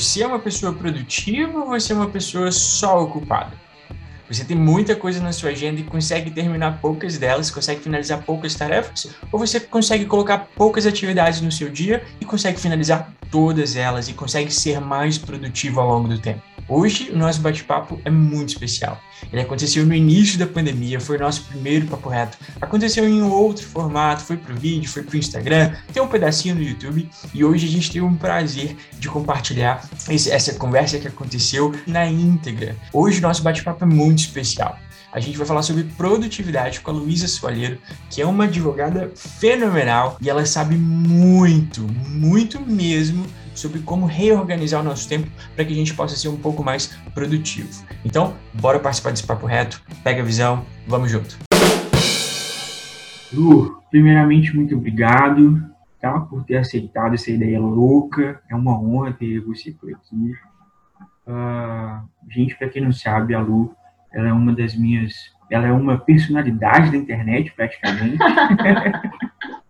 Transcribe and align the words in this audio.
Você 0.00 0.22
é 0.22 0.26
uma 0.26 0.38
pessoa 0.38 0.72
produtiva 0.72 1.58
ou 1.58 1.66
você 1.66 1.92
é 1.92 1.96
uma 1.96 2.08
pessoa 2.08 2.50
só 2.50 3.02
ocupada? 3.02 3.52
Você 4.30 4.42
tem 4.42 4.56
muita 4.56 4.96
coisa 4.96 5.22
na 5.22 5.30
sua 5.30 5.50
agenda 5.50 5.78
e 5.78 5.84
consegue 5.84 6.30
terminar 6.30 6.80
poucas 6.80 7.18
delas, 7.18 7.50
consegue 7.50 7.82
finalizar 7.82 8.22
poucas 8.22 8.54
tarefas, 8.54 9.14
ou 9.30 9.38
você 9.38 9.60
consegue 9.60 10.06
colocar 10.06 10.48
poucas 10.56 10.86
atividades 10.86 11.42
no 11.42 11.52
seu 11.52 11.68
dia 11.68 12.02
e 12.18 12.24
consegue 12.24 12.58
finalizar 12.58 13.12
todas 13.30 13.76
elas 13.76 14.08
e 14.08 14.14
consegue 14.14 14.50
ser 14.50 14.80
mais 14.80 15.18
produtivo 15.18 15.80
ao 15.80 15.88
longo 15.88 16.08
do 16.08 16.18
tempo? 16.18 16.49
Hoje, 16.72 17.10
o 17.12 17.18
nosso 17.18 17.40
bate-papo 17.40 18.00
é 18.04 18.10
muito 18.10 18.50
especial. 18.50 19.02
Ele 19.32 19.42
aconteceu 19.42 19.84
no 19.84 19.92
início 19.92 20.38
da 20.38 20.46
pandemia, 20.46 21.00
foi 21.00 21.16
o 21.16 21.20
nosso 21.20 21.42
primeiro 21.46 21.88
papo 21.88 22.08
reto. 22.08 22.38
Aconteceu 22.60 23.08
em 23.08 23.20
outro 23.22 23.66
formato, 23.66 24.22
foi 24.22 24.36
pro 24.36 24.54
vídeo, 24.54 24.88
foi 24.88 25.02
pro 25.02 25.16
Instagram, 25.16 25.74
tem 25.92 26.00
um 26.00 26.06
pedacinho 26.06 26.54
no 26.54 26.62
YouTube 26.62 27.10
e 27.34 27.44
hoje 27.44 27.66
a 27.66 27.68
gente 27.68 27.90
tem 27.90 28.00
um 28.00 28.14
prazer 28.14 28.76
de 29.00 29.08
compartilhar 29.08 29.84
esse, 30.08 30.30
essa 30.30 30.54
conversa 30.54 31.00
que 31.00 31.08
aconteceu 31.08 31.74
na 31.88 32.06
íntegra. 32.06 32.76
Hoje 32.92 33.18
o 33.18 33.22
nosso 33.22 33.42
bate-papo 33.42 33.82
é 33.82 33.88
muito 33.88 34.20
especial 34.20 34.78
a 35.12 35.18
gente 35.18 35.36
vai 35.36 35.46
falar 35.46 35.62
sobre 35.62 35.84
produtividade 35.84 36.80
com 36.80 36.90
a 36.90 36.94
Luísa 36.94 37.26
Soalheiro, 37.26 37.78
que 38.08 38.22
é 38.22 38.26
uma 38.26 38.44
advogada 38.44 39.10
fenomenal 39.14 40.16
e 40.20 40.30
ela 40.30 40.46
sabe 40.46 40.76
muito, 40.76 41.82
muito 42.08 42.60
mesmo 42.60 43.26
sobre 43.54 43.80
como 43.80 44.06
reorganizar 44.06 44.80
o 44.80 44.84
nosso 44.84 45.08
tempo 45.08 45.28
para 45.54 45.64
que 45.64 45.72
a 45.72 45.76
gente 45.76 45.94
possa 45.94 46.16
ser 46.16 46.28
um 46.28 46.36
pouco 46.36 46.62
mais 46.62 46.86
produtivo. 47.14 47.68
Então, 48.04 48.34
bora 48.54 48.78
participar 48.78 49.10
desse 49.10 49.26
papo 49.26 49.46
reto, 49.46 49.82
pega 50.02 50.22
a 50.22 50.24
visão, 50.24 50.64
vamos 50.86 51.10
junto. 51.10 51.36
Lu, 53.32 53.80
primeiramente, 53.90 54.54
muito 54.54 54.74
obrigado 54.74 55.62
tá, 56.00 56.20
por 56.20 56.44
ter 56.44 56.56
aceitado 56.56 57.14
essa 57.14 57.30
ideia 57.30 57.60
louca. 57.60 58.40
É 58.48 58.54
uma 58.54 58.78
honra 58.78 59.12
ter 59.12 59.40
você 59.40 59.70
por 59.70 59.90
aqui. 59.92 60.34
Uh, 61.26 62.08
gente, 62.28 62.56
para 62.56 62.68
quem 62.68 62.82
não 62.82 62.92
sabe, 62.92 63.34
a 63.34 63.40
Lu, 63.40 63.74
ela 64.12 64.28
é 64.28 64.32
uma 64.32 64.52
das 64.52 64.74
minhas, 64.74 65.14
ela 65.50 65.66
é 65.66 65.72
uma 65.72 65.98
personalidade 65.98 66.90
da 66.90 66.96
internet 66.96 67.52
praticamente. 67.52 68.18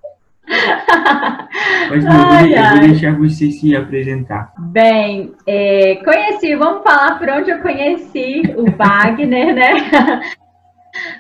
Mas 1.89 2.05
não, 2.05 2.31
ai, 2.31 2.55
eu 2.55 2.71
vou 2.71 2.81
deixar 2.81 3.17
você 3.17 3.51
se 3.51 3.75
apresentar. 3.75 4.53
Bem, 4.59 5.33
é, 5.47 5.97
conheci, 6.05 6.55
vamos 6.57 6.83
falar 6.83 7.19
por 7.19 7.29
onde 7.29 7.51
eu 7.51 7.61
conheci 7.61 8.43
o 8.57 8.71
Wagner, 8.77 9.55
né? 9.55 10.23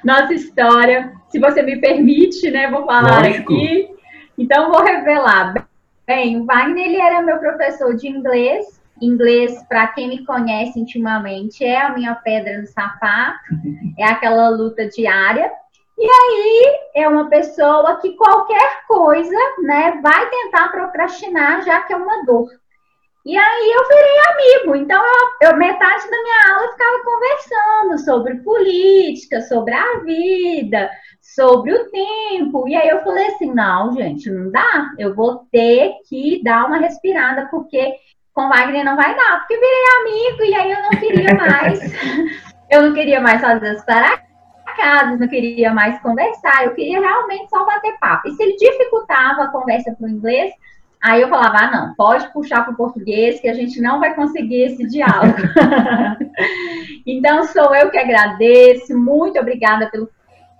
Nossa 0.04 0.34
história, 0.34 1.12
se 1.28 1.38
você 1.38 1.62
me 1.62 1.80
permite, 1.80 2.50
né? 2.50 2.70
Vou 2.70 2.84
falar 2.84 3.22
Lógico. 3.22 3.54
aqui. 3.54 3.88
Então, 4.36 4.70
vou 4.70 4.82
revelar. 4.82 5.66
Bem, 6.06 6.40
o 6.40 6.44
Wagner, 6.44 6.86
ele 6.86 7.00
era 7.00 7.22
meu 7.22 7.38
professor 7.38 7.94
de 7.94 8.08
inglês. 8.08 8.80
Inglês, 9.00 9.64
para 9.68 9.86
quem 9.88 10.08
me 10.08 10.24
conhece 10.26 10.78
intimamente, 10.78 11.64
é 11.64 11.80
a 11.80 11.94
minha 11.94 12.14
pedra 12.14 12.60
no 12.60 12.66
sapato, 12.66 13.38
é 13.98 14.04
aquela 14.04 14.48
luta 14.50 14.86
diária. 14.88 15.50
E 16.00 16.06
aí 16.06 16.80
é 16.94 17.06
uma 17.06 17.28
pessoa 17.28 18.00
que 18.00 18.16
qualquer 18.16 18.86
coisa, 18.88 19.36
né, 19.58 20.00
vai 20.02 20.30
tentar 20.30 20.68
procrastinar, 20.68 21.62
já 21.62 21.82
que 21.82 21.92
é 21.92 21.96
uma 21.96 22.24
dor. 22.24 22.48
E 23.26 23.36
aí 23.36 23.70
eu 23.70 23.86
virei 23.86 24.64
amigo. 24.64 24.76
Então, 24.76 24.98
eu, 24.98 25.50
eu, 25.50 25.56
metade 25.58 26.10
da 26.10 26.22
minha 26.22 26.54
aula 26.54 26.64
eu 26.64 26.72
ficava 26.72 27.04
conversando 27.04 27.98
sobre 27.98 28.36
política, 28.36 29.42
sobre 29.42 29.74
a 29.74 29.98
vida, 29.98 30.90
sobre 31.20 31.74
o 31.74 31.90
tempo. 31.90 32.66
E 32.66 32.74
aí 32.74 32.88
eu 32.88 33.02
falei 33.02 33.26
assim: 33.26 33.52
não, 33.52 33.92
gente, 33.92 34.30
não 34.30 34.50
dá. 34.50 34.92
Eu 34.98 35.14
vou 35.14 35.44
ter 35.52 35.96
que 36.08 36.42
dar 36.42 36.66
uma 36.66 36.78
respirada, 36.78 37.46
porque 37.50 37.92
com 38.32 38.48
Wagner 38.48 38.86
não 38.86 38.96
vai 38.96 39.14
dar, 39.14 39.40
porque 39.40 39.54
virei 39.54 39.84
amigo 40.00 40.44
e 40.44 40.54
aí 40.54 40.72
eu 40.72 40.82
não 40.82 40.90
queria 40.90 41.34
mais. 41.34 41.78
eu 42.70 42.82
não 42.84 42.94
queria 42.94 43.20
mais 43.20 43.42
fazer 43.42 43.68
as 43.68 43.84
paradas 43.84 44.29
não 45.18 45.28
queria 45.28 45.72
mais 45.72 46.00
conversar, 46.00 46.64
eu 46.64 46.74
queria 46.74 47.00
realmente 47.00 47.48
só 47.48 47.64
bater 47.64 47.98
papo. 47.98 48.28
E 48.28 48.32
se 48.32 48.42
ele 48.42 48.56
dificultava 48.56 49.44
a 49.44 49.48
conversa 49.48 49.92
para 49.92 50.06
o 50.06 50.10
inglês, 50.10 50.52
aí 51.02 51.20
eu 51.22 51.28
falava, 51.28 51.58
ah, 51.58 51.70
não, 51.70 51.94
pode 51.94 52.32
puxar 52.32 52.62
para 52.64 52.72
o 52.72 52.76
português, 52.76 53.40
que 53.40 53.48
a 53.48 53.54
gente 53.54 53.80
não 53.80 54.00
vai 54.00 54.14
conseguir 54.14 54.62
esse 54.62 54.86
diálogo. 54.86 55.36
então, 57.06 57.44
sou 57.44 57.74
eu 57.74 57.90
que 57.90 57.98
agradeço, 57.98 58.96
muito 58.98 59.38
obrigada 59.38 59.88
pelo 59.90 60.08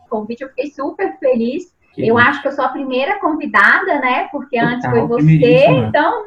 convite, 0.09 0.43
eu 0.43 0.49
fiquei 0.49 0.71
super 0.71 1.19
feliz. 1.19 1.75
Que 1.93 2.07
eu 2.07 2.17
acho 2.17 2.41
que 2.41 2.47
eu 2.47 2.53
sou 2.53 2.65
a 2.65 2.69
primeira 2.69 3.19
convidada, 3.19 3.99
né? 3.99 4.29
Porque 4.31 4.57
Total, 4.57 4.75
antes 4.75 4.89
foi 4.89 5.07
você, 5.09 5.67
então, 5.67 6.25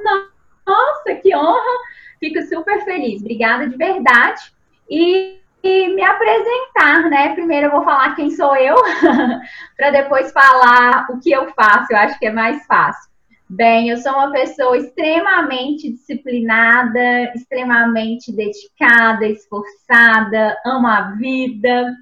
nossa, 0.68 1.16
que 1.22 1.34
honra! 1.34 1.80
Fico 2.20 2.42
super 2.44 2.84
feliz. 2.84 3.22
Obrigada 3.22 3.68
de 3.68 3.78
verdade. 3.78 4.42
E 4.90 5.40
e 5.64 5.88
me 5.96 6.04
apresentar, 6.04 7.10
né? 7.10 7.34
Primeiro 7.34 7.68
eu 7.68 7.72
vou 7.72 7.84
falar 7.84 8.16
quem 8.16 8.30
sou 8.30 8.56
eu, 8.56 8.76
para 9.78 9.92
depois 9.92 10.32
falar 10.34 11.08
o 11.10 11.20
que 11.20 11.32
eu 11.32 11.50
faço, 11.54 11.88
eu 11.92 11.98
acho 11.98 12.20
que 12.20 12.26
é 12.26 12.32
mais 12.32 12.66
fácil. 12.66 13.14
Bem, 13.50 13.90
eu 13.90 13.98
sou 13.98 14.12
uma 14.12 14.32
pessoa 14.32 14.78
extremamente 14.78 15.92
disciplinada, 15.92 17.32
extremamente 17.36 18.32
dedicada, 18.32 19.26
esforçada, 19.28 20.58
amo 20.66 20.88
a 20.88 21.12
vida. 21.12 21.94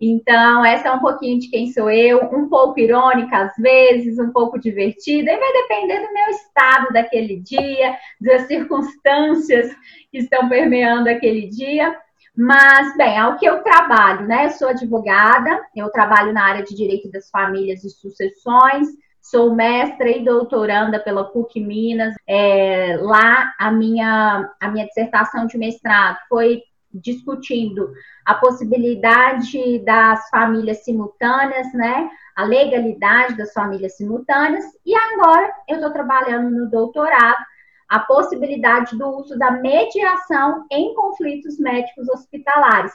Então, 0.00 0.64
essa 0.64 0.88
é 0.88 0.92
um 0.92 0.98
pouquinho 0.98 1.38
de 1.38 1.48
quem 1.48 1.72
sou 1.72 1.90
eu, 1.90 2.22
um 2.34 2.48
pouco 2.48 2.78
irônica 2.80 3.34
às 3.36 3.54
vezes, 3.56 4.18
um 4.18 4.30
pouco 4.30 4.58
divertida, 4.58 5.32
e 5.32 5.38
vai 5.38 5.52
depender 5.52 6.06
do 6.06 6.12
meu 6.12 6.26
estado 6.30 6.92
daquele 6.92 7.40
dia, 7.40 7.96
das 8.20 8.42
circunstâncias 8.42 9.74
que 10.10 10.18
estão 10.18 10.48
permeando 10.48 11.08
aquele 11.08 11.48
dia. 11.48 11.96
Mas, 12.36 12.94
bem, 12.96 13.18
ao 13.18 13.38
que 13.38 13.46
eu 13.46 13.62
trabalho, 13.62 14.26
né? 14.26 14.46
Eu 14.46 14.50
sou 14.50 14.68
advogada, 14.68 15.58
eu 15.74 15.88
trabalho 15.88 16.34
na 16.34 16.44
área 16.44 16.62
de 16.62 16.74
direito 16.74 17.10
das 17.10 17.30
famílias 17.30 17.82
e 17.82 17.88
sucessões, 17.88 18.88
sou 19.22 19.54
mestra 19.54 20.10
e 20.10 20.22
doutoranda 20.22 21.00
pela 21.00 21.24
PUC 21.24 21.58
Minas. 21.60 22.14
É, 22.26 22.98
lá, 23.00 23.54
a 23.58 23.72
minha, 23.72 24.50
a 24.60 24.68
minha 24.68 24.86
dissertação 24.86 25.46
de 25.46 25.56
mestrado 25.56 26.18
foi 26.28 26.62
discutindo 26.92 27.90
a 28.24 28.34
possibilidade 28.34 29.78
das 29.84 30.28
famílias 30.28 30.84
simultâneas, 30.84 31.72
né? 31.72 32.10
A 32.36 32.44
legalidade 32.44 33.34
das 33.34 33.52
famílias 33.54 33.96
simultâneas. 33.96 34.64
E 34.84 34.94
agora 34.94 35.50
eu 35.66 35.76
estou 35.76 35.90
trabalhando 35.90 36.50
no 36.50 36.70
doutorado 36.70 37.42
a 37.88 38.00
possibilidade 38.00 38.96
do 38.96 39.08
uso 39.08 39.38
da 39.38 39.50
mediação 39.50 40.64
em 40.70 40.94
conflitos 40.94 41.58
médicos 41.58 42.08
hospitalares. 42.08 42.92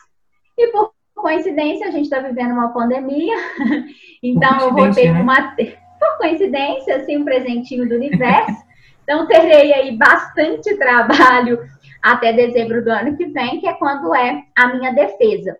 E 0.57 0.67
por 0.67 0.91
coincidência, 1.15 1.87
a 1.87 1.91
gente 1.91 2.05
está 2.05 2.19
vivendo 2.19 2.51
uma 2.51 2.73
pandemia, 2.73 3.35
então 4.23 4.59
eu 4.59 4.73
vou 4.73 4.91
ter 4.91 5.13
né? 5.13 5.21
uma. 5.21 5.55
Por 5.55 6.17
coincidência, 6.17 6.95
assim, 6.95 7.17
um 7.17 7.25
presentinho 7.25 7.87
do 7.87 7.95
universo. 7.95 8.59
Então, 9.03 9.27
terei 9.27 9.71
aí 9.73 9.95
bastante 9.95 10.75
trabalho 10.75 11.59
até 12.01 12.33
dezembro 12.33 12.83
do 12.83 12.89
ano 12.89 13.15
que 13.15 13.25
vem, 13.27 13.59
que 13.59 13.67
é 13.67 13.73
quando 13.73 14.13
é 14.15 14.43
a 14.57 14.67
minha 14.69 14.91
defesa. 14.93 15.55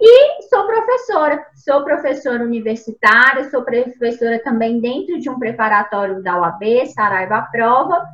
E 0.00 0.42
sou 0.48 0.66
professora, 0.66 1.44
sou 1.54 1.82
professora 1.82 2.44
universitária, 2.44 3.50
sou 3.50 3.64
professora 3.64 4.38
também 4.44 4.80
dentro 4.80 5.18
de 5.18 5.28
um 5.28 5.38
preparatório 5.38 6.22
da 6.22 6.38
UAB, 6.38 6.86
Saraiva 6.86 7.48
Prova, 7.50 8.06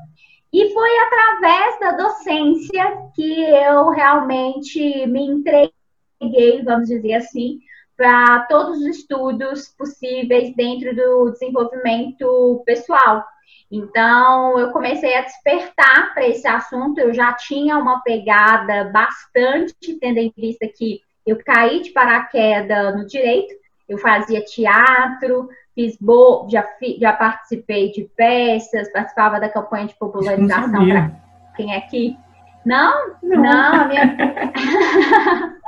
e 0.55 0.73
foi 0.73 0.99
através 1.01 1.81
da 1.81 1.93
docência 1.97 3.11
que 3.13 3.43
eu 3.43 3.89
realmente 3.89 5.05
me 5.09 5.27
entreguei, 5.27 6.63
vamos 6.63 6.89
dizer 6.89 7.15
assim, 7.15 7.59
para 7.97 8.47
todos 8.47 8.79
os 8.79 8.87
estudos 8.99 9.67
possíveis 9.77 10.55
dentro 10.55 10.95
do 10.95 11.33
desenvolvimento 11.33 12.63
pessoal. 12.65 13.25
Então, 13.69 14.57
eu 14.57 14.71
comecei 14.71 15.17
a 15.17 15.23
despertar 15.23 16.15
para 16.15 16.29
esse 16.29 16.47
assunto. 16.47 17.01
Eu 17.01 17.13
já 17.13 17.33
tinha 17.33 17.77
uma 17.77 18.01
pegada 18.03 18.85
bastante, 18.93 19.99
tendo 20.01 20.19
em 20.19 20.33
vista 20.37 20.69
que 20.69 21.01
eu 21.27 21.37
caí 21.45 21.83
de 21.83 21.91
paraquedas 21.91 22.97
no 22.97 23.05
direito, 23.09 23.53
eu 23.89 23.99
fazia 23.99 24.45
teatro, 24.45 25.49
fiz 25.75 25.97
bo 26.01 26.47
já, 26.51 26.63
fi, 26.79 26.99
já 27.01 27.13
participei 27.13 27.91
de 27.91 28.09
peças, 28.17 28.93
participava 28.93 29.41
da 29.41 29.49
campanha 29.49 29.87
de 29.87 29.95
popularização 29.95 30.87
para 30.89 31.11
quem 31.57 31.75
é 31.75 31.79
aqui. 31.79 32.17
Não? 32.65 33.17
Não, 33.23 33.43
não 33.43 33.89
minha... 33.89 34.17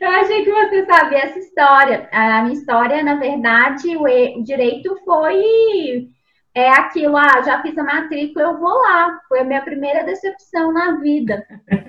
Eu 0.00 0.10
achei 0.10 0.44
que 0.44 0.50
você 0.50 0.86
sabia 0.86 1.18
essa 1.18 1.38
história. 1.38 2.08
A 2.10 2.42
minha 2.42 2.54
história, 2.54 3.02
na 3.02 3.16
verdade, 3.16 3.96
o, 3.96 4.04
o 4.04 4.42
direito 4.42 4.98
foi 5.04 6.08
é 6.56 6.70
aquilo, 6.70 7.18
ah, 7.18 7.42
já 7.44 7.60
fiz 7.60 7.76
a 7.76 7.84
matrícula, 7.84 8.46
eu 8.46 8.58
vou 8.58 8.72
lá. 8.80 9.20
Foi 9.28 9.40
a 9.40 9.44
minha 9.44 9.60
primeira 9.60 10.04
decepção 10.04 10.72
na 10.72 10.92
vida. 10.92 11.46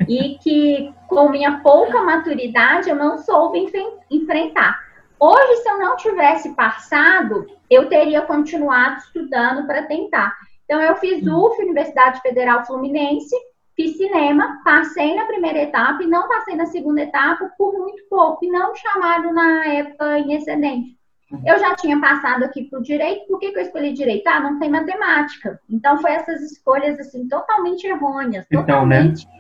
E 0.10 0.38
que, 0.40 0.94
com 1.08 1.30
minha 1.30 1.62
pouca 1.62 2.04
maturidade, 2.04 2.90
eu 2.90 2.96
não 2.98 3.18
soube 3.18 3.66
enfrentar. 4.12 4.87
Hoje, 5.20 5.56
se 5.64 5.70
eu 5.70 5.80
não 5.80 5.96
tivesse 5.96 6.54
passado, 6.54 7.48
eu 7.70 7.90
teria 7.90 8.22
continuado 8.22 8.98
estudando 8.98 9.66
para 9.66 9.84
tentar. 9.84 10.36
Então, 10.66 10.80
eu 10.80 10.96
fiz 10.98 11.26
UF, 11.26 11.60
Universidade 11.62 12.22
Federal 12.22 12.66
Fluminense, 12.66 13.36
fiz 13.76 13.98
cinema, 13.98 14.60
passei 14.64 15.16
na 15.16 15.26
primeira 15.26 15.60
etapa 15.60 16.04
e 16.04 16.08
não 16.08 16.28
passei 16.28 16.56
na 16.56 16.68
segunda 16.68 17.02
etapa 17.02 17.50
por 17.58 17.74
muito 17.74 18.04
pouco, 18.10 18.46
e 18.46 18.50
não 18.50 18.76
chamado 18.76 19.34
na 19.34 19.66
época 19.66 20.20
em 20.20 20.34
excedente. 20.34 20.98
Eu 21.46 21.60
já 21.60 21.76
tinha 21.76 22.00
passado 22.00 22.44
aqui 22.44 22.66
para 22.66 22.80
o 22.80 22.84
direito, 22.84 23.28
por 23.28 23.40
que, 23.40 23.52
que 23.52 23.58
eu 23.58 23.64
escolhi 23.64 23.94
direito? 23.94 24.28
Ah, 24.28 24.40
não 24.40 24.60
tem 24.60 24.70
matemática. 24.70 25.60
Então, 25.70 25.98
foi 25.98 26.12
essas 26.12 26.42
escolhas, 26.42 27.00
assim, 27.00 27.28
totalmente 27.28 27.86
errôneas, 27.86 28.46
então, 28.50 28.62
totalmente, 28.62 29.26
né? 29.26 29.34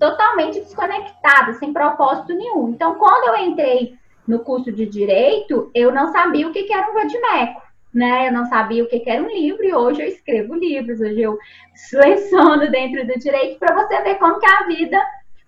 totalmente 0.00 0.58
desconectadas, 0.60 1.58
sem 1.58 1.72
propósito 1.72 2.34
nenhum. 2.34 2.70
Então, 2.70 2.94
quando 2.94 3.28
eu 3.28 3.36
entrei 3.46 3.96
no 4.26 4.40
curso 4.40 4.70
de 4.72 4.86
direito, 4.86 5.70
eu 5.74 5.92
não 5.92 6.12
sabia 6.12 6.48
o 6.48 6.52
que, 6.52 6.64
que 6.64 6.72
era 6.72 6.90
um 6.90 6.94
vadimeco 6.94 7.62
né? 7.92 8.28
Eu 8.28 8.32
não 8.32 8.46
sabia 8.46 8.82
o 8.82 8.88
que 8.88 9.02
era 9.06 9.22
um 9.22 9.28
livro 9.28 9.64
e 9.64 9.74
hoje 9.74 10.02
eu 10.02 10.08
escrevo 10.08 10.54
livros, 10.54 11.00
hoje 11.00 11.20
eu 11.20 11.38
seleciono 11.74 12.70
dentro 12.70 13.06
do 13.06 13.18
direito 13.18 13.58
para 13.58 13.74
você 13.74 14.00
ver 14.02 14.14
como 14.16 14.38
que 14.38 14.46
a 14.46 14.66
vida 14.66 15.00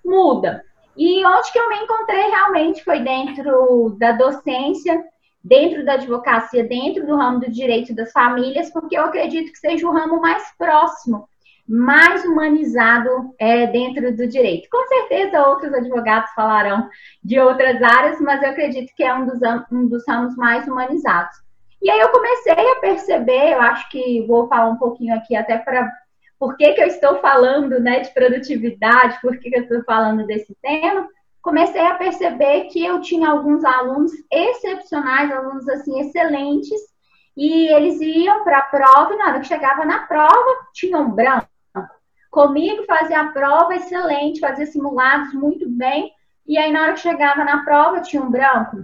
muda. 0.04 0.62
E 0.96 1.24
onde 1.24 1.50
que 1.50 1.58
eu 1.58 1.68
me 1.68 1.76
encontrei 1.76 2.30
realmente 2.30 2.84
foi 2.84 3.00
dentro 3.00 3.96
da 3.98 4.12
docência, 4.12 5.02
dentro 5.42 5.84
da 5.84 5.94
advocacia, 5.94 6.64
dentro 6.64 7.06
do 7.06 7.16
ramo 7.16 7.40
do 7.40 7.50
direito 7.50 7.94
das 7.94 8.12
famílias, 8.12 8.70
porque 8.70 8.96
eu 8.96 9.04
acredito 9.04 9.50
que 9.50 9.58
seja 9.58 9.86
o 9.86 9.92
ramo 9.92 10.20
mais 10.20 10.44
próximo, 10.56 11.28
mais 11.66 12.24
humanizado 12.24 13.34
é, 13.38 13.66
dentro 13.66 14.14
do 14.14 14.26
direito. 14.26 14.68
Com 14.70 14.86
certeza 14.86 15.46
outros 15.48 15.72
advogados 15.72 16.30
falarão 16.32 16.88
de 17.22 17.40
outras 17.40 17.82
áreas, 17.82 18.20
mas 18.20 18.42
eu 18.42 18.50
acredito 18.50 18.92
que 18.94 19.02
é 19.02 19.14
um 19.14 19.26
dos, 19.26 19.40
um 19.72 19.88
dos 19.88 20.04
ramos 20.06 20.36
mais 20.36 20.66
humanizados. 20.66 21.44
E 21.80 21.90
aí 21.90 22.00
eu 22.00 22.10
comecei 22.10 22.52
a 22.52 22.76
perceber, 22.76 23.52
eu 23.52 23.60
acho 23.60 23.88
que 23.90 24.24
vou 24.26 24.48
falar 24.48 24.70
um 24.70 24.76
pouquinho 24.76 25.14
aqui 25.14 25.34
até 25.36 25.58
para 25.58 25.90
por 26.38 26.56
que, 26.56 26.72
que 26.72 26.82
eu 26.82 26.86
estou 26.86 27.20
falando 27.20 27.80
né, 27.80 28.00
de 28.00 28.10
produtividade, 28.10 29.18
por 29.22 29.38
que, 29.38 29.50
que 29.50 29.56
eu 29.56 29.62
estou 29.62 29.84
falando 29.84 30.26
desse 30.26 30.54
tema. 30.60 31.08
Comecei 31.40 31.80
a 31.86 31.94
perceber 31.94 32.64
que 32.64 32.84
eu 32.84 33.00
tinha 33.00 33.30
alguns 33.30 33.64
alunos 33.64 34.12
excepcionais, 34.30 35.30
alunos 35.30 35.68
assim 35.68 36.00
excelentes, 36.00 36.80
e 37.36 37.68
eles 37.68 38.00
iam 38.00 38.44
para 38.44 38.58
a 38.58 38.62
prova 38.62 39.12
e 39.12 39.16
na 39.16 39.26
hora 39.26 39.40
que 39.40 39.46
chegava 39.46 39.84
na 39.84 40.00
prova 40.06 40.68
tinham 40.72 41.10
branco. 41.10 41.48
Comigo 42.34 42.82
fazia 42.84 43.20
a 43.20 43.26
prova 43.26 43.76
excelente, 43.76 44.40
fazia 44.40 44.66
simulados 44.66 45.32
muito 45.32 45.70
bem, 45.70 46.10
e 46.44 46.58
aí 46.58 46.72
na 46.72 46.82
hora 46.82 46.92
que 46.94 46.98
chegava 46.98 47.44
na 47.44 47.62
prova 47.62 48.00
tinha 48.00 48.20
um 48.20 48.28
branco. 48.28 48.78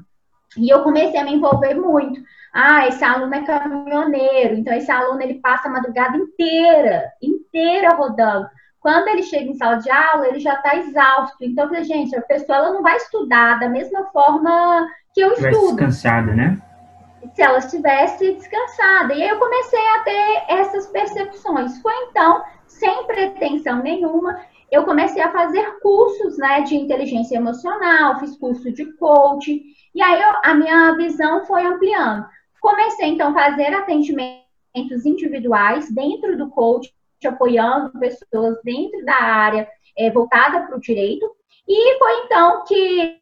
E 0.57 0.73
eu 0.73 0.85
comecei 0.85 1.19
a 1.19 1.25
me 1.25 1.35
envolver 1.35 1.75
muito. 1.75 2.21
Ah, 2.55 2.87
esse 2.87 3.03
aluno 3.03 3.35
é 3.35 3.43
caminhoneiro, 3.43 4.55
então 4.55 4.73
esse 4.73 4.89
aluno 4.89 5.21
ele 5.21 5.41
passa 5.41 5.67
a 5.67 5.73
madrugada 5.73 6.17
inteira, 6.17 7.11
inteira 7.21 7.97
rodando. 7.97 8.49
Quando 8.79 9.09
ele 9.09 9.25
chega 9.25 9.51
em 9.51 9.55
sala 9.55 9.79
de 9.79 9.91
aula, 9.91 10.29
ele 10.29 10.39
já 10.39 10.55
está 10.55 10.77
exausto. 10.77 11.37
Então, 11.41 11.69
gente, 11.83 12.15
a 12.15 12.23
pessoa 12.23 12.57
ela 12.57 12.73
não 12.73 12.83
vai 12.83 12.97
estudar 12.99 13.59
da 13.59 13.69
mesma 13.69 14.05
forma 14.13 14.89
que 15.13 15.21
eu 15.21 15.33
estudo. 15.33 15.75
descansada, 15.75 16.33
né? 16.33 16.57
Se 17.35 17.43
ela 17.43 17.59
estivesse 17.59 18.33
descansada. 18.33 19.13
E 19.13 19.25
aí 19.25 19.29
eu 19.29 19.41
comecei 19.41 19.89
a 19.89 19.99
ter 20.05 20.45
essas 20.49 20.87
percepções. 20.87 21.83
Foi 21.83 21.93
então, 22.09 22.43
sem 22.81 23.07
pretensão 23.07 23.83
nenhuma, 23.83 24.41
eu 24.73 24.85
comecei 24.85 25.23
a 25.23 25.31
fazer 25.31 25.79
cursos 25.81 26.39
né, 26.39 26.63
de 26.63 26.75
inteligência 26.75 27.37
emocional, 27.37 28.19
fiz 28.19 28.37
curso 28.37 28.73
de 28.73 28.93
coaching, 28.95 29.63
e 29.95 30.03
aí 30.03 30.21
eu, 30.21 30.31
a 30.43 30.55
minha 30.55 30.97
visão 30.97 31.45
foi 31.45 31.65
ampliando. 31.65 32.27
Comecei, 32.61 33.09
então, 33.09 33.31
a 33.31 33.35
fazer 33.35 33.75
atendimentos 33.75 35.05
individuais 35.05 35.93
dentro 35.93 36.37
do 36.37 36.49
coaching, 36.51 36.91
apoiando 37.27 37.93
pessoas 37.99 38.57
dentro 38.65 39.05
da 39.05 39.15
área 39.15 39.69
é, 39.97 40.11
voltada 40.11 40.67
para 40.67 40.77
o 40.77 40.81
direito. 40.81 41.31
E 41.69 41.99
foi 41.99 42.25
então 42.25 42.65
que 42.65 43.21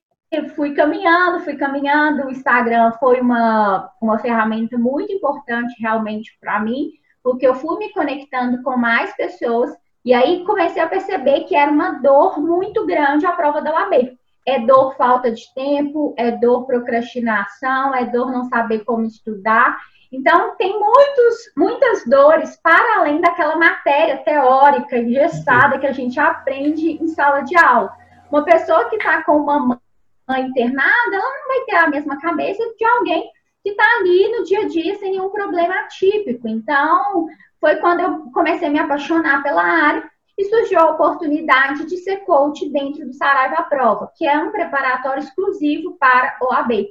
fui 0.55 0.75
caminhando, 0.75 1.41
fui 1.41 1.57
caminhando. 1.57 2.27
O 2.27 2.31
Instagram 2.31 2.93
foi 2.93 3.21
uma, 3.21 3.91
uma 4.01 4.19
ferramenta 4.19 4.79
muito 4.79 5.13
importante 5.13 5.75
realmente 5.81 6.37
para 6.41 6.61
mim, 6.61 6.93
porque 7.29 7.47
eu 7.47 7.55
fui 7.55 7.77
me 7.77 7.93
conectando 7.93 8.63
com 8.63 8.75
mais 8.75 9.15
pessoas. 9.15 9.71
E 10.03 10.15
aí 10.15 10.43
comecei 10.47 10.81
a 10.81 10.89
perceber 10.89 11.41
que 11.41 11.55
era 11.55 11.71
uma 11.71 12.01
dor 12.01 12.41
muito 12.41 12.87
grande 12.87 13.27
a 13.27 13.33
prova 13.33 13.61
da 13.61 13.71
UAB. 13.71 14.17
É 14.47 14.61
dor 14.61 14.97
falta 14.97 15.31
de 15.31 15.43
tempo, 15.55 16.15
é 16.17 16.31
dor 16.31 16.65
procrastinação, 16.65 17.95
é 17.95 18.07
dor 18.07 18.33
não 18.33 18.45
saber 18.45 18.83
como 18.83 19.05
estudar. 19.05 19.77
Então, 20.11 20.57
tem 20.57 20.73
muitos, 20.73 21.53
muitas 21.55 22.07
dores 22.07 22.59
para 22.63 23.01
além 23.01 23.21
daquela 23.21 23.57
matéria 23.57 24.17
teórica, 24.25 24.97
engessada 24.97 25.79
que 25.79 25.87
a 25.87 25.93
gente 25.93 26.19
aprende 26.19 26.93
em 26.93 27.09
sala 27.09 27.43
de 27.43 27.55
aula. 27.59 27.93
Uma 28.33 28.43
pessoa 28.43 28.89
que 28.89 28.97
está 28.97 29.23
com 29.23 29.37
uma 29.37 29.79
mãe 30.27 30.47
internada, 30.47 31.13
ela 31.13 31.39
não 31.41 31.49
vai 31.49 31.61
ter 31.67 31.77
a 31.77 31.91
mesma 31.91 32.19
cabeça 32.19 32.63
de 32.79 32.85
alguém 32.87 33.31
que 33.63 33.71
está 33.71 33.85
ali 34.01 34.29
no 34.29 34.45
dia 34.45 34.61
a 34.61 34.69
dia 34.69 34.95
sem 34.97 35.13
nenhum 35.13 35.31
problema 35.31 35.75
atípico. 35.81 36.49
Então, 36.49 37.27
foi 37.61 37.77
quando 37.77 38.01
eu 38.01 38.31
comecei 38.33 38.69
a 38.69 38.71
me 38.71 38.79
apaixonar 38.79 39.43
pela 39.43 39.63
área 39.63 40.09
e 40.37 40.45
surgiu 40.45 40.79
a 40.79 40.91
oportunidade 40.91 41.85
de 41.87 41.97
ser 41.97 42.19
coach 42.19 42.69
dentro 42.71 43.05
do 43.05 43.13
Saraiva 43.13 43.65
Prova, 43.65 44.13
que 44.17 44.27
é 44.27 44.39
um 44.39 44.53
preparatório 44.53 45.23
exclusivo 45.23 45.97
para 45.99 46.37
OAB. 46.41 46.87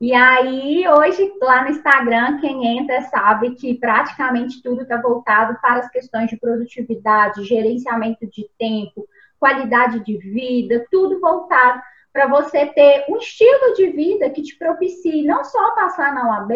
E 0.00 0.14
aí, 0.14 0.84
hoje, 0.88 1.32
lá 1.40 1.62
no 1.62 1.70
Instagram, 1.70 2.38
quem 2.40 2.78
entra 2.78 3.02
sabe 3.02 3.54
que 3.54 3.74
praticamente 3.74 4.62
tudo 4.62 4.82
está 4.82 5.00
voltado 5.00 5.56
para 5.60 5.80
as 5.80 5.90
questões 5.90 6.28
de 6.28 6.36
produtividade, 6.36 7.44
gerenciamento 7.44 8.26
de 8.26 8.48
tempo, 8.58 9.06
qualidade 9.38 10.00
de 10.00 10.18
vida, 10.18 10.84
tudo 10.90 11.20
voltado 11.20 11.80
para 12.12 12.26
você 12.26 12.66
ter 12.66 13.04
um 13.08 13.16
estilo 13.16 13.74
de 13.74 13.90
vida 13.90 14.30
que 14.30 14.42
te 14.42 14.56
propicie 14.56 15.24
não 15.24 15.42
só 15.44 15.74
passar 15.74 16.14
na 16.14 16.28
OAB, 16.28 16.52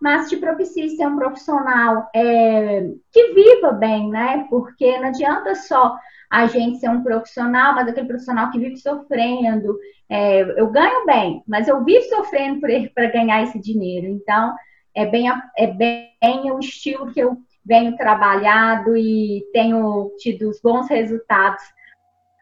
mas 0.00 0.28
te 0.28 0.36
propicie 0.36 0.96
ser 0.96 1.06
um 1.06 1.16
profissional 1.16 2.08
é, 2.14 2.90
que 3.12 3.32
viva 3.32 3.72
bem, 3.72 4.10
né? 4.10 4.46
Porque 4.50 4.98
não 4.98 5.08
adianta 5.08 5.54
só 5.54 5.96
a 6.30 6.46
gente 6.46 6.78
ser 6.78 6.88
um 6.90 7.02
profissional, 7.02 7.74
mas 7.74 7.88
aquele 7.88 8.08
profissional 8.08 8.50
que 8.50 8.58
vive 8.58 8.76
sofrendo. 8.76 9.78
É, 10.08 10.42
eu 10.60 10.70
ganho 10.70 11.06
bem, 11.06 11.42
mas 11.46 11.68
eu 11.68 11.84
vivo 11.84 12.04
sofrendo 12.06 12.60
para 12.94 13.06
ganhar 13.06 13.42
esse 13.44 13.58
dinheiro. 13.58 14.06
Então, 14.06 14.54
é 14.94 15.06
bem, 15.06 15.30
é 15.56 15.66
bem 15.66 16.10
o 16.52 16.58
estilo 16.58 17.12
que 17.12 17.20
eu 17.20 17.36
venho 17.64 17.96
trabalhado 17.96 18.96
e 18.96 19.44
tenho 19.52 20.10
tido 20.18 20.50
os 20.50 20.60
bons 20.60 20.88
resultados 20.88 21.62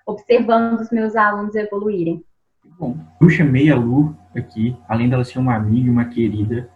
observando 0.06 0.80
os 0.80 0.90
meus 0.90 1.14
alunos 1.14 1.54
evoluírem. 1.54 2.24
Bom, 2.78 2.96
eu 3.20 3.28
chamei 3.30 3.70
a 3.70 3.76
Lu 3.76 4.16
aqui, 4.34 4.76
além 4.88 5.08
dela 5.08 5.24
ser 5.24 5.38
uma 5.38 5.54
amiga, 5.54 5.90
uma 5.90 6.06
querida, 6.06 6.68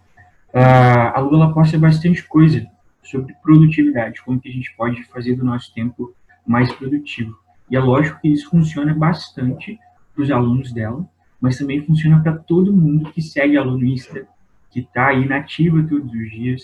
a 0.53 1.19
Lula 1.21 1.45
ela 1.45 1.55
posta 1.55 1.79
bastante 1.79 2.23
coisa 2.27 2.67
sobre 3.03 3.35
produtividade, 3.43 4.23
como 4.23 4.41
que 4.41 4.49
a 4.49 4.53
gente 4.53 4.75
pode 4.77 5.05
fazer 5.05 5.37
do 5.37 5.45
nosso 5.45 5.73
tempo 5.75 6.15
mais 6.47 6.73
produtivo. 6.73 7.37
E 7.71 7.77
é 7.77 7.81
lógico 7.81 8.21
que 8.21 8.29
isso 8.29 8.49
funciona 8.49 8.95
bastante 8.95 9.79
para 10.15 10.23
os 10.23 10.31
alunos 10.31 10.73
dela, 10.73 11.07
mas 11.41 11.59
também 11.59 11.85
funciona 11.85 12.21
para 12.23 12.33
todo 12.33 12.73
mundo 12.73 13.11
que 13.11 13.21
segue 13.21 13.57
a 13.57 13.63
Lu 13.63 13.79
no 13.79 13.85
Insta, 13.85 14.27
que 14.71 14.81
está 14.81 15.09
aí 15.09 15.27
nativa 15.27 15.83
todos 15.83 16.11
os 16.13 16.31
dias. 16.31 16.63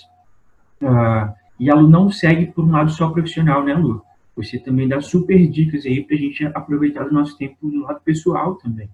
Uh, 0.80 1.32
e 1.58 1.70
a 1.70 1.74
Lu 1.74 1.88
não 1.88 2.10
segue 2.10 2.46
por 2.46 2.64
um 2.64 2.70
lado 2.70 2.90
só 2.90 3.10
profissional, 3.10 3.64
né, 3.64 3.74
Lu? 3.74 4.02
Você 4.34 4.58
também 4.58 4.88
dá 4.88 5.00
super 5.00 5.46
dicas 5.48 5.84
aí 5.84 6.02
para 6.02 6.16
a 6.16 6.18
gente 6.18 6.44
aproveitar 6.46 7.06
o 7.06 7.12
nosso 7.12 7.36
tempo 7.36 7.56
no 7.62 7.82
lado 7.82 8.00
pessoal 8.00 8.54
também. 8.54 8.88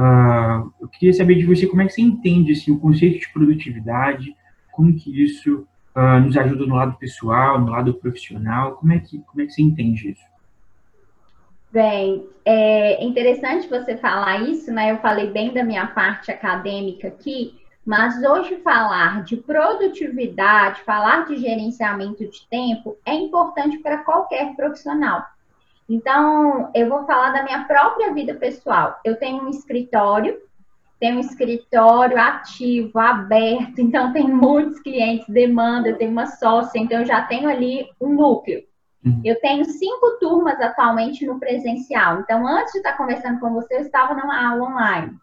Uh, 0.00 0.72
eu 0.80 0.88
queria 0.88 1.12
saber 1.12 1.34
de 1.34 1.44
você 1.44 1.66
como 1.66 1.82
é 1.82 1.86
que 1.86 1.92
você 1.92 2.00
entende 2.00 2.52
assim, 2.52 2.72
o 2.72 2.80
conceito 2.80 3.20
de 3.20 3.30
produtividade, 3.30 4.34
como 4.72 4.94
que 4.94 5.22
isso 5.22 5.66
uh, 5.94 6.20
nos 6.24 6.38
ajuda 6.38 6.64
no 6.64 6.74
lado 6.74 6.96
pessoal, 6.96 7.60
no 7.60 7.70
lado 7.70 7.92
profissional, 7.92 8.76
como 8.76 8.94
é 8.94 8.98
que, 8.98 9.18
como 9.18 9.42
é 9.42 9.46
que 9.46 9.52
você 9.52 9.60
entende 9.60 10.12
isso? 10.12 10.24
Bem, 11.70 12.26
é 12.46 13.04
interessante 13.04 13.68
você 13.68 13.94
falar 13.98 14.40
isso, 14.40 14.72
né? 14.72 14.90
Eu 14.90 14.98
falei 15.00 15.30
bem 15.30 15.52
da 15.52 15.62
minha 15.62 15.86
parte 15.86 16.30
acadêmica 16.30 17.08
aqui, 17.08 17.60
mas 17.84 18.22
hoje 18.24 18.56
falar 18.56 19.22
de 19.22 19.36
produtividade, 19.36 20.80
falar 20.80 21.26
de 21.26 21.36
gerenciamento 21.36 22.24
de 22.24 22.48
tempo 22.48 22.96
é 23.04 23.14
importante 23.14 23.78
para 23.78 23.98
qualquer 23.98 24.56
profissional. 24.56 25.24
Então, 25.90 26.70
eu 26.72 26.88
vou 26.88 27.04
falar 27.04 27.32
da 27.32 27.42
minha 27.42 27.64
própria 27.64 28.14
vida 28.14 28.32
pessoal. 28.34 29.00
Eu 29.04 29.16
tenho 29.16 29.42
um 29.42 29.50
escritório, 29.50 30.38
tenho 31.00 31.16
um 31.16 31.20
escritório 31.20 32.16
ativo, 32.16 32.96
aberto, 32.96 33.80
então 33.82 34.12
tem 34.12 34.28
muitos 34.28 34.78
clientes, 34.78 35.26
demanda, 35.28 35.88
eu 35.88 35.98
tenho 35.98 36.12
uma 36.12 36.26
sócia, 36.26 36.78
então 36.78 37.00
eu 37.00 37.04
já 37.04 37.22
tenho 37.22 37.48
ali 37.48 37.90
um 38.00 38.14
núcleo. 38.14 38.62
Uhum. 39.04 39.20
Eu 39.24 39.40
tenho 39.40 39.64
cinco 39.64 40.18
turmas 40.20 40.60
atualmente 40.60 41.26
no 41.26 41.40
presencial. 41.40 42.20
Então, 42.20 42.46
antes 42.46 42.70
de 42.70 42.78
estar 42.78 42.96
conversando 42.96 43.40
com 43.40 43.52
você, 43.52 43.74
eu 43.74 43.80
estava 43.80 44.14
numa 44.14 44.48
aula 44.48 44.68
online. 44.68 45.18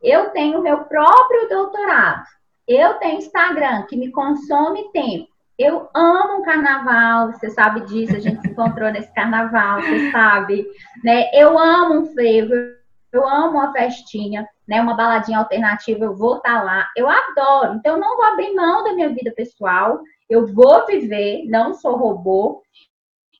Eu 0.00 0.30
tenho 0.30 0.62
meu 0.62 0.84
próprio 0.84 1.48
doutorado. 1.48 2.22
Eu 2.68 2.94
tenho 2.94 3.18
Instagram, 3.18 3.82
que 3.88 3.96
me 3.96 4.12
consome 4.12 4.92
tempo. 4.92 5.33
Eu 5.58 5.88
amo 5.94 6.40
o 6.40 6.42
carnaval, 6.42 7.32
você 7.32 7.48
sabe 7.50 7.82
disso, 7.82 8.16
a 8.16 8.18
gente 8.18 8.40
se 8.40 8.48
encontrou 8.48 8.90
nesse 8.90 9.12
carnaval, 9.14 9.80
você 9.80 10.10
sabe, 10.10 10.66
né? 11.02 11.30
Eu 11.32 11.56
amo 11.56 12.00
um 12.00 12.06
frevo, 12.06 12.52
eu 13.12 13.28
amo 13.28 13.58
uma 13.58 13.72
festinha, 13.72 14.48
né? 14.66 14.80
Uma 14.80 14.94
baladinha 14.94 15.38
alternativa, 15.38 16.04
eu 16.04 16.16
vou 16.16 16.38
estar 16.38 16.58
tá 16.58 16.62
lá. 16.62 16.88
Eu 16.96 17.08
adoro, 17.08 17.74
então 17.74 17.94
eu 17.94 18.00
não 18.00 18.16
vou 18.16 18.24
abrir 18.24 18.52
mão 18.52 18.82
da 18.82 18.94
minha 18.94 19.10
vida 19.10 19.32
pessoal, 19.36 20.00
eu 20.28 20.46
vou 20.46 20.84
viver, 20.86 21.44
não 21.46 21.72
sou 21.72 21.96
robô. 21.96 22.60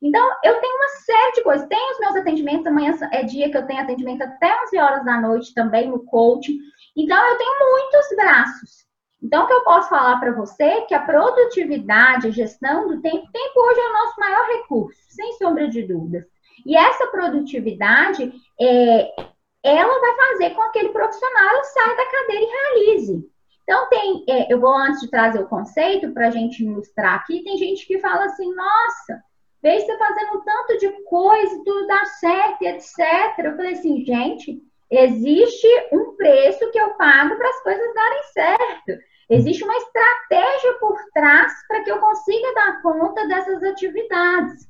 Então, 0.00 0.24
eu 0.44 0.60
tenho 0.60 0.76
uma 0.76 0.88
série 0.88 1.32
de 1.32 1.42
coisas. 1.42 1.66
Tenho 1.66 1.92
os 1.92 1.98
meus 1.98 2.16
atendimentos, 2.16 2.66
amanhã 2.66 2.94
é 3.10 3.22
dia 3.22 3.50
que 3.50 3.56
eu 3.56 3.66
tenho 3.66 3.80
atendimento 3.80 4.22
até 4.22 4.54
11 4.64 4.78
horas 4.78 5.04
da 5.04 5.18
noite 5.18 5.54
também 5.54 5.88
no 5.88 6.04
coaching. 6.04 6.58
Então, 6.94 7.16
eu 7.26 7.38
tenho 7.38 7.70
muitos 7.70 8.16
braços. 8.16 8.84
Então, 9.24 9.44
o 9.44 9.46
que 9.46 9.54
eu 9.54 9.64
posso 9.64 9.88
falar 9.88 10.20
para 10.20 10.32
você 10.32 10.62
é 10.62 10.80
que 10.82 10.92
a 10.92 11.00
produtividade, 11.00 12.26
a 12.26 12.30
gestão 12.30 12.86
do 12.86 13.00
tempo, 13.00 13.26
tempo 13.32 13.60
hoje 13.60 13.80
é 13.80 13.88
o 13.88 13.92
nosso 13.94 14.20
maior 14.20 14.46
recurso, 14.48 15.00
sem 15.08 15.32
sombra 15.38 15.66
de 15.66 15.82
dúvidas. 15.82 16.26
E 16.66 16.76
essa 16.76 17.06
produtividade, 17.06 18.30
é, 18.60 19.14
ela 19.62 19.98
vai 19.98 20.14
fazer 20.14 20.50
com 20.50 20.60
que 20.60 20.78
aquele 20.78 20.90
profissional 20.90 21.64
saia 21.64 21.96
da 21.96 22.06
cadeira 22.06 22.44
e 22.44 22.82
realize. 22.84 23.30
Então, 23.62 23.88
tem, 23.88 24.24
é, 24.28 24.52
eu 24.52 24.60
vou 24.60 24.76
antes 24.76 25.00
de 25.00 25.10
trazer 25.10 25.40
o 25.40 25.48
conceito 25.48 26.12
para 26.12 26.26
a 26.26 26.30
gente 26.30 26.62
ilustrar 26.62 27.14
aqui, 27.14 27.42
tem 27.42 27.56
gente 27.56 27.86
que 27.86 27.98
fala 28.00 28.26
assim, 28.26 28.54
nossa, 28.54 29.22
vejo 29.62 29.86
você 29.86 29.96
fazendo 29.96 30.36
um 30.36 30.40
tanto 30.42 30.78
de 30.78 30.90
coisa, 31.04 31.64
tudo 31.64 31.86
dá 31.86 32.04
certo, 32.04 32.60
etc. 32.60 32.98
Eu 33.38 33.56
falei 33.56 33.72
assim, 33.72 34.04
gente, 34.04 34.62
existe 34.90 35.66
um 35.92 36.14
preço 36.14 36.70
que 36.70 36.78
eu 36.78 36.90
pago 36.90 37.36
para 37.36 37.48
as 37.48 37.62
coisas 37.62 37.94
darem 37.94 38.22
certo. 38.34 39.13
Existe 39.30 39.64
uma 39.64 39.76
estratégia 39.76 40.74
por 40.80 40.96
trás 41.12 41.52
para 41.66 41.82
que 41.82 41.90
eu 41.90 41.98
consiga 41.98 42.54
dar 42.54 42.82
conta 42.82 43.26
dessas 43.26 43.62
atividades. 43.62 44.68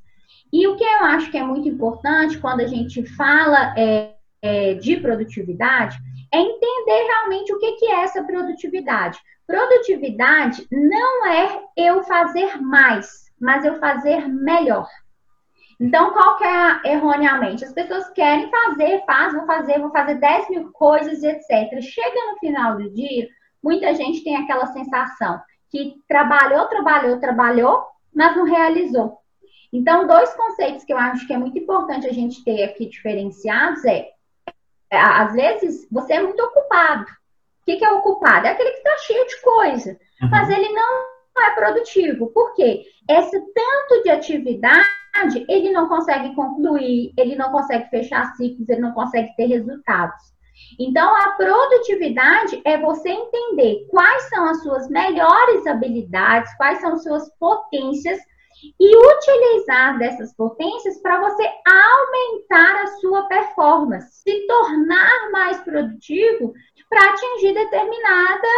E 0.53 0.67
o 0.69 0.77
que 0.77 0.85
eu 0.85 1.05
acho 1.05 1.31
que 1.31 1.39
é 1.39 1.43
muito 1.43 1.69
importante 1.69 2.39
quando 2.39 2.61
a 2.61 2.67
gente 2.67 3.05
fala 3.17 3.75
é, 3.77 4.15
é, 4.41 4.75
de 4.75 4.97
produtividade 4.99 5.97
é 6.33 6.39
entender 6.39 7.07
realmente 7.07 7.53
o 7.53 7.59
que, 7.59 7.73
que 7.73 7.87
é 7.87 8.03
essa 8.03 8.23
produtividade. 8.23 9.19
Produtividade 9.47 10.67
não 10.71 11.27
é 11.27 11.61
eu 11.77 12.03
fazer 12.05 12.61
mais, 12.61 13.33
mas 13.41 13.65
eu 13.65 13.79
fazer 13.79 14.29
melhor. 14.29 14.89
Então, 15.81 16.13
qual 16.13 16.37
que 16.39 16.45
é 16.45 16.93
erroneamente? 16.93 17.65
As 17.65 17.73
pessoas 17.73 18.09
querem 18.11 18.49
fazer, 18.51 19.05
faz, 19.05 19.35
vou 19.35 19.45
fazer, 19.45 19.81
vou 19.81 19.91
fazer 19.91 20.15
10 20.15 20.51
mil 20.51 20.73
coisas, 20.73 21.23
etc. 21.23 21.81
Chega 21.81 22.33
no 22.33 22.39
final 22.39 22.77
do 22.77 22.91
dia, 22.91 23.29
muita 23.65 23.95
gente 23.95 24.23
tem 24.23 24.37
aquela 24.37 24.67
sensação 24.67 25.41
que 25.71 25.95
trabalhou, 26.07 26.67
trabalhou, 26.67 27.19
trabalhou, 27.19 27.87
mas 28.15 28.37
não 28.37 28.45
realizou. 28.45 29.19
Então, 29.73 30.07
dois 30.07 30.33
conceitos 30.35 30.85
que 30.85 30.93
eu 30.93 30.99
acho 30.99 31.27
que 31.27 31.33
é 31.33 31.39
muito 31.39 31.59
importante 31.59 32.07
a 32.07 32.13
gente 32.13 32.45
ter 32.45 32.63
aqui 32.63 32.87
diferenciados 32.87 33.83
é, 33.87 34.11
é 34.91 35.01
às 35.01 35.33
vezes, 35.33 35.89
você 35.91 36.13
é 36.13 36.23
muito 36.23 36.41
ocupado. 36.41 37.05
O 37.05 37.65
que, 37.65 37.77
que 37.77 37.85
é 37.85 37.91
ocupado? 37.91 38.47
É 38.47 38.51
aquele 38.51 38.71
que 38.73 38.77
está 38.77 38.99
cheio 38.99 39.27
de 39.27 39.41
coisa, 39.41 39.99
uhum. 40.23 40.31
mas 40.31 40.51
ele 40.51 40.69
não 40.69 41.05
é 41.43 41.51
produtivo. 41.55 42.27
Por 42.29 42.55
quê? 42.55 42.85
Esse 43.09 43.41
tanto 43.41 44.03
de 44.05 44.11
atividade, 44.11 45.47
ele 45.49 45.73
não 45.73 45.89
consegue 45.89 46.35
concluir, 46.35 47.15
ele 47.17 47.35
não 47.35 47.51
consegue 47.51 47.89
fechar 47.89 48.37
ciclos, 48.37 48.69
ele 48.69 48.83
não 48.83 48.93
consegue 48.93 49.35
ter 49.35 49.47
resultados. 49.47 50.34
Então, 50.79 51.15
a 51.15 51.31
produtividade 51.33 52.61
é 52.65 52.79
você 52.79 53.09
entender 53.09 53.87
quais 53.89 54.29
são 54.29 54.45
as 54.47 54.63
suas 54.63 54.89
melhores 54.89 55.67
habilidades, 55.67 56.55
quais 56.57 56.81
são 56.81 56.93
as 56.93 57.03
suas 57.03 57.29
potências 57.39 58.19
e 58.81 58.97
utilizar 58.97 59.99
dessas 59.99 60.35
potências 60.35 61.01
para 61.03 61.21
você 61.21 61.43
aumentar 61.67 62.83
a 62.83 62.87
sua 62.99 63.27
performance, 63.27 64.23
se 64.23 64.47
tornar 64.47 65.31
mais 65.31 65.61
produtivo 65.61 66.55
para 66.89 67.11
atingir 67.11 67.53
determinada 67.53 68.49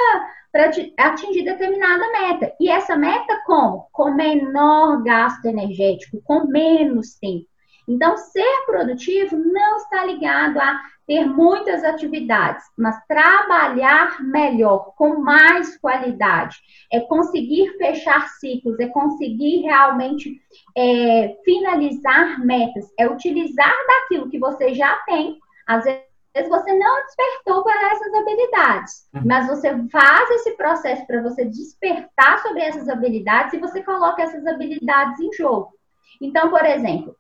para 0.53 0.71
atingir 1.11 1.45
determinada 1.45 2.11
meta. 2.13 2.53
E 2.59 2.71
essa 2.71 2.97
meta 2.97 3.43
como? 3.45 3.89
Com 3.93 4.15
menor 4.15 5.03
gasto 5.03 5.45
energético, 5.45 6.23
com 6.25 6.47
menos 6.47 7.15
tempo. 7.19 7.47
Então, 7.89 8.17
ser 8.17 8.65
produtivo 8.67 9.37
não 9.37 9.77
está 9.77 10.05
ligado 10.05 10.59
a 10.59 10.81
ter 11.07 11.25
muitas 11.25 11.85
atividades, 11.85 12.65
mas 12.77 13.01
trabalhar 13.07 14.21
melhor, 14.21 14.93
com 14.97 15.21
mais 15.21 15.79
qualidade, 15.79 16.57
é 16.93 17.01
conseguir 17.01 17.77
fechar 17.79 18.29
ciclos, 18.41 18.79
é 18.81 18.89
conseguir 18.89 19.63
realmente 19.63 20.41
é, 20.77 21.37
finalizar 21.45 22.45
metas, 22.45 22.85
é 22.99 23.09
utilizar 23.09 23.75
daquilo 23.87 24.29
que 24.29 24.39
você 24.39 24.75
já 24.75 24.97
tem, 25.07 25.39
às 25.67 25.85
vezes 25.85 26.07
você 26.49 26.73
não 26.77 27.05
despertou 27.05 27.63
para 27.63 27.93
essas 27.93 28.15
habilidades, 28.15 29.09
uhum. 29.15 29.23
mas 29.25 29.47
você 29.47 29.71
faz 29.91 30.31
esse 30.31 30.57
processo 30.57 31.07
para 31.07 31.23
você 31.23 31.45
despertar 31.45 32.43
sobre 32.43 32.63
essas 32.63 32.89
habilidades 32.89 33.55
e 33.55 33.59
você 33.59 33.83
coloca 33.83 34.23
essas 34.23 34.45
habilidades 34.47 35.21
em 35.21 35.33
jogo. 35.33 35.73
Então, 36.21 36.51
por 36.51 36.65
exemplo, 36.65 37.17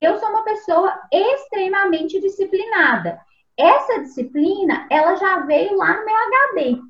eu 0.00 0.18
sou 0.18 0.28
uma 0.28 0.44
pessoa 0.44 1.00
extremamente 1.12 2.20
disciplinada. 2.20 3.20
Essa 3.56 4.00
disciplina, 4.00 4.86
ela 4.90 5.16
já 5.16 5.40
veio 5.40 5.76
lá 5.76 5.96
no 5.96 6.04
meu 6.04 6.16
HD. 6.16 6.80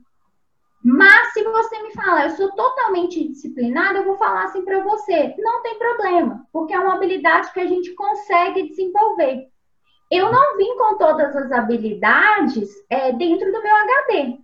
Mas 0.83 1.33
se 1.33 1.43
você 1.43 1.83
me 1.83 1.93
falar, 1.93 2.25
eu 2.25 2.31
sou 2.31 2.51
totalmente 2.53 3.29
disciplinada, 3.29 3.99
eu 3.99 4.05
vou 4.05 4.17
falar 4.17 4.45
assim 4.45 4.65
para 4.65 4.81
você, 4.81 5.35
não 5.39 5.63
tem 5.63 5.79
problema, 5.79 6.47
porque 6.53 6.73
é 6.73 6.79
uma 6.79 6.95
habilidade 6.95 7.53
que 7.53 7.61
a 7.61 7.67
gente 7.67 7.93
consegue 7.95 8.69
desenvolver. 8.69 9.49
Eu 10.11 10.31
não 10.31 10.57
vim 10.57 10.77
com 10.77 10.97
todas 10.97 11.35
as 11.35 11.51
habilidades 11.51 12.71
é, 12.89 13.13
dentro 13.13 13.51
do 13.51 13.63
meu 13.63 13.77
HD, 13.77 14.39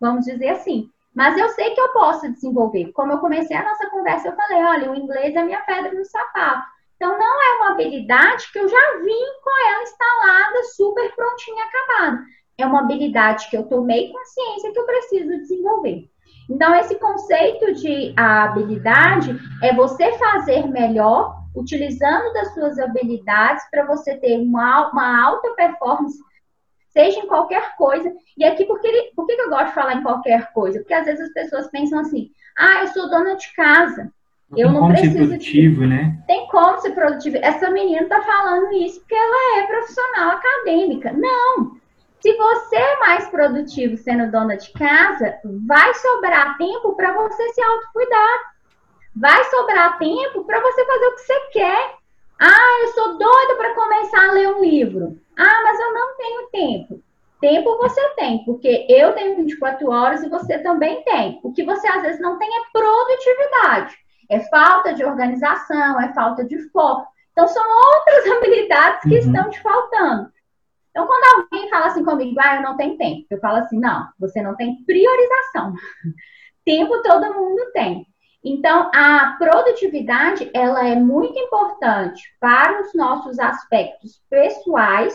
vamos 0.00 0.24
dizer 0.24 0.48
assim. 0.48 0.88
Mas 1.14 1.36
eu 1.36 1.50
sei 1.50 1.74
que 1.74 1.80
eu 1.80 1.92
posso 1.92 2.30
desenvolver. 2.32 2.90
Como 2.92 3.12
eu 3.12 3.18
comecei 3.18 3.54
a 3.54 3.64
nossa 3.64 3.90
conversa, 3.90 4.28
eu 4.28 4.36
falei, 4.36 4.64
olha, 4.64 4.90
o 4.90 4.94
inglês 4.94 5.36
é 5.36 5.44
minha 5.44 5.60
pedra 5.60 5.92
no 5.92 6.04
sapato. 6.06 6.66
Então, 7.02 7.18
não 7.18 7.42
é 7.42 7.56
uma 7.56 7.72
habilidade 7.72 8.46
que 8.52 8.60
eu 8.60 8.68
já 8.68 8.98
vim 9.02 9.24
com 9.42 9.68
ela 9.68 9.82
instalada, 9.82 10.62
super 10.76 11.12
prontinha, 11.16 11.64
acabada. 11.64 12.22
É 12.56 12.64
uma 12.64 12.82
habilidade 12.82 13.50
que 13.50 13.56
eu 13.56 13.64
tomei 13.64 14.12
consciência 14.12 14.70
que 14.70 14.78
eu 14.78 14.86
preciso 14.86 15.36
desenvolver. 15.38 16.08
Então, 16.48 16.72
esse 16.76 16.94
conceito 17.00 17.72
de 17.74 18.14
habilidade 18.16 19.36
é 19.64 19.74
você 19.74 20.12
fazer 20.12 20.68
melhor, 20.68 21.42
utilizando 21.56 22.32
das 22.34 22.54
suas 22.54 22.78
habilidades 22.78 23.68
para 23.68 23.84
você 23.84 24.16
ter 24.18 24.38
uma, 24.38 24.92
uma 24.92 25.26
alta 25.26 25.50
performance, 25.56 26.16
seja 26.90 27.18
em 27.18 27.26
qualquer 27.26 27.74
coisa. 27.74 28.14
E 28.38 28.44
aqui, 28.44 28.64
por 28.64 28.80
que, 28.80 29.10
por 29.16 29.26
que 29.26 29.32
eu 29.32 29.50
gosto 29.50 29.66
de 29.66 29.74
falar 29.74 29.94
em 29.94 30.04
qualquer 30.04 30.52
coisa? 30.52 30.78
Porque 30.78 30.94
às 30.94 31.06
vezes 31.06 31.26
as 31.26 31.32
pessoas 31.32 31.66
pensam 31.66 31.98
assim: 31.98 32.30
ah, 32.56 32.82
eu 32.82 32.86
sou 32.86 33.10
dona 33.10 33.34
de 33.34 33.52
casa. 33.54 34.08
Eu 34.56 34.70
não 34.70 34.80
como 34.80 34.92
preciso 34.92 35.12
ser 35.12 35.26
produtivo, 35.26 35.80
de... 35.82 35.86
né? 35.86 36.18
Tem 36.26 36.46
como 36.48 36.78
ser 36.80 36.90
produtivo. 36.90 37.38
Essa 37.40 37.70
menina 37.70 38.02
está 38.02 38.20
falando 38.22 38.72
isso 38.72 39.00
porque 39.00 39.14
ela 39.14 39.58
é 39.58 39.66
profissional 39.66 40.30
acadêmica. 40.30 41.12
Não! 41.12 41.76
Se 42.20 42.36
você 42.36 42.76
é 42.76 42.98
mais 43.00 43.28
produtivo 43.28 43.96
sendo 43.96 44.30
dona 44.30 44.56
de 44.56 44.70
casa, 44.72 45.38
vai 45.66 45.92
sobrar 45.94 46.56
tempo 46.56 46.94
para 46.94 47.12
você 47.14 47.48
se 47.48 47.60
autocuidar. 47.60 48.52
Vai 49.16 49.44
sobrar 49.44 49.98
tempo 49.98 50.44
para 50.44 50.60
você 50.60 50.84
fazer 50.84 51.06
o 51.06 51.14
que 51.14 51.20
você 51.20 51.40
quer. 51.52 51.94
Ah, 52.40 52.80
eu 52.82 52.88
sou 52.88 53.18
doida 53.18 53.54
para 53.56 53.74
começar 53.74 54.28
a 54.28 54.32
ler 54.32 54.48
um 54.48 54.60
livro. 54.60 55.18
Ah, 55.36 55.60
mas 55.64 55.80
eu 55.80 55.94
não 55.94 56.16
tenho 56.16 56.48
tempo. 56.50 57.02
Tempo 57.40 57.76
você 57.76 58.00
tem, 58.14 58.44
porque 58.44 58.86
eu 58.88 59.12
tenho 59.14 59.36
24 59.36 59.90
horas 59.90 60.22
e 60.22 60.28
você 60.28 60.58
também 60.58 61.02
tem. 61.02 61.40
O 61.42 61.52
que 61.52 61.64
você 61.64 61.88
às 61.88 62.02
vezes 62.02 62.20
não 62.20 62.38
tem 62.38 62.48
é 62.48 62.60
produtividade. 62.72 64.01
É 64.32 64.40
falta 64.48 64.94
de 64.94 65.04
organização, 65.04 66.00
é 66.00 66.12
falta 66.14 66.44
de 66.44 66.58
foco. 66.70 67.06
Então, 67.32 67.46
são 67.48 67.64
outras 67.64 68.26
habilidades 68.36 69.00
que 69.02 69.18
uhum. 69.18 69.18
estão 69.18 69.50
te 69.50 69.60
faltando. 69.60 70.32
Então, 70.90 71.06
quando 71.06 71.42
alguém 71.42 71.70
fala 71.70 71.86
assim 71.86 72.04
comigo, 72.04 72.38
ah, 72.38 72.56
eu 72.56 72.62
não 72.62 72.76
tenho 72.76 72.98
tempo, 72.98 73.26
eu 73.30 73.38
falo 73.38 73.58
assim, 73.58 73.78
não, 73.78 74.08
você 74.18 74.42
não 74.42 74.54
tem 74.54 74.84
priorização. 74.84 75.72
tempo 76.64 77.02
todo 77.02 77.34
mundo 77.34 77.70
tem. 77.72 78.06
Então, 78.44 78.90
a 78.92 79.36
produtividade, 79.38 80.50
ela 80.52 80.86
é 80.86 80.96
muito 80.96 81.38
importante 81.38 82.22
para 82.40 82.82
os 82.82 82.92
nossos 82.92 83.38
aspectos 83.38 84.20
pessoais, 84.28 85.14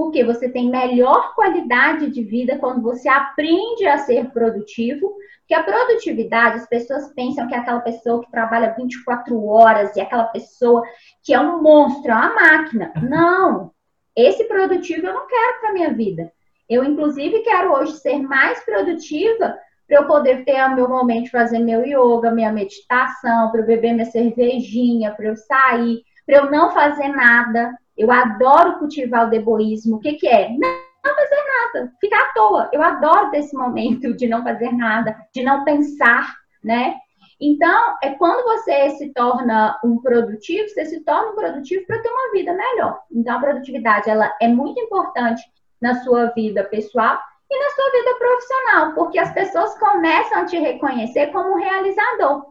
porque 0.00 0.24
você 0.24 0.48
tem 0.48 0.70
melhor 0.70 1.34
qualidade 1.34 2.08
de 2.08 2.22
vida 2.22 2.56
quando 2.56 2.80
você 2.80 3.06
aprende 3.06 3.86
a 3.86 3.98
ser 3.98 4.30
produtivo, 4.30 5.14
que 5.46 5.52
a 5.52 5.62
produtividade, 5.62 6.56
as 6.56 6.66
pessoas 6.66 7.12
pensam 7.12 7.46
que 7.46 7.54
é 7.54 7.58
aquela 7.58 7.80
pessoa 7.80 8.24
que 8.24 8.30
trabalha 8.30 8.74
24 8.74 9.44
horas 9.44 9.94
e 9.94 10.00
aquela 10.00 10.24
pessoa 10.24 10.82
que 11.22 11.34
é 11.34 11.38
um 11.38 11.62
monstro, 11.62 12.12
é 12.12 12.14
uma 12.14 12.34
máquina. 12.34 12.94
Não! 13.02 13.72
Esse 14.16 14.44
produtivo 14.44 15.06
eu 15.06 15.12
não 15.12 15.26
quero 15.26 15.60
para 15.60 15.74
minha 15.74 15.92
vida. 15.92 16.32
Eu, 16.66 16.82
inclusive, 16.82 17.40
quero 17.40 17.70
hoje 17.74 17.92
ser 17.98 18.22
mais 18.22 18.64
produtiva 18.64 19.58
para 19.86 19.98
eu 19.98 20.06
poder 20.06 20.46
ter 20.46 20.64
o 20.64 20.76
meu 20.76 20.88
momento 20.88 21.24
de 21.24 21.30
fazer 21.30 21.58
meu 21.58 21.84
yoga, 21.84 22.30
minha 22.30 22.50
meditação, 22.50 23.50
para 23.50 23.60
eu 23.60 23.66
beber 23.66 23.92
minha 23.92 24.06
cervejinha, 24.06 25.10
para 25.10 25.26
eu 25.26 25.36
sair, 25.36 26.00
para 26.24 26.36
eu 26.36 26.50
não 26.50 26.70
fazer 26.70 27.08
nada. 27.08 27.76
Eu 28.00 28.10
adoro 28.10 28.78
cultivar 28.78 29.26
o 29.26 29.30
deboísmo. 29.30 29.96
O 29.96 30.00
que, 30.00 30.14
que 30.14 30.26
é? 30.26 30.48
Não, 30.48 31.14
fazer 31.14 31.44
nada, 31.74 31.92
ficar 32.00 32.30
à 32.30 32.32
toa. 32.32 32.70
Eu 32.72 32.82
adoro 32.82 33.30
esse 33.34 33.54
momento 33.54 34.16
de 34.16 34.26
não 34.26 34.42
fazer 34.42 34.72
nada, 34.72 35.14
de 35.34 35.42
não 35.42 35.64
pensar, 35.64 36.34
né? 36.64 36.94
Então, 37.38 37.96
é 38.02 38.10
quando 38.14 38.42
você 38.44 38.88
se 38.96 39.12
torna 39.12 39.78
um 39.84 39.98
produtivo, 40.00 40.66
você 40.66 40.86
se 40.86 41.04
torna 41.04 41.32
um 41.32 41.34
produtivo 41.34 41.86
para 41.86 42.00
ter 42.00 42.08
uma 42.08 42.32
vida 42.32 42.54
melhor. 42.54 43.02
Então, 43.12 43.36
a 43.36 43.40
produtividade 43.40 44.08
ela 44.08 44.34
é 44.40 44.48
muito 44.48 44.80
importante 44.80 45.42
na 45.78 46.02
sua 46.02 46.30
vida 46.30 46.64
pessoal 46.64 47.18
e 47.50 47.58
na 47.58 47.70
sua 47.70 47.90
vida 47.90 48.14
profissional, 48.18 48.94
porque 48.94 49.18
as 49.18 49.32
pessoas 49.34 49.78
começam 49.78 50.38
a 50.38 50.44
te 50.46 50.58
reconhecer 50.58 51.26
como 51.32 51.58
realizador. 51.58 52.46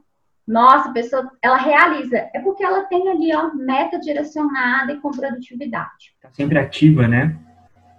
Nossa, 0.49 0.89
a 0.89 0.91
pessoa, 0.91 1.29
ela 1.43 1.57
realiza. 1.57 2.17
É 2.33 2.39
porque 2.39 2.63
ela 2.63 2.81
tem 2.85 3.07
ali, 3.07 3.31
ó, 3.35 3.53
meta 3.53 3.99
direcionada 3.99 4.91
e 4.91 4.99
com 4.99 5.11
produtividade. 5.11 6.11
Está 6.15 6.31
sempre 6.31 6.57
ativa, 6.57 7.07
né? 7.07 7.37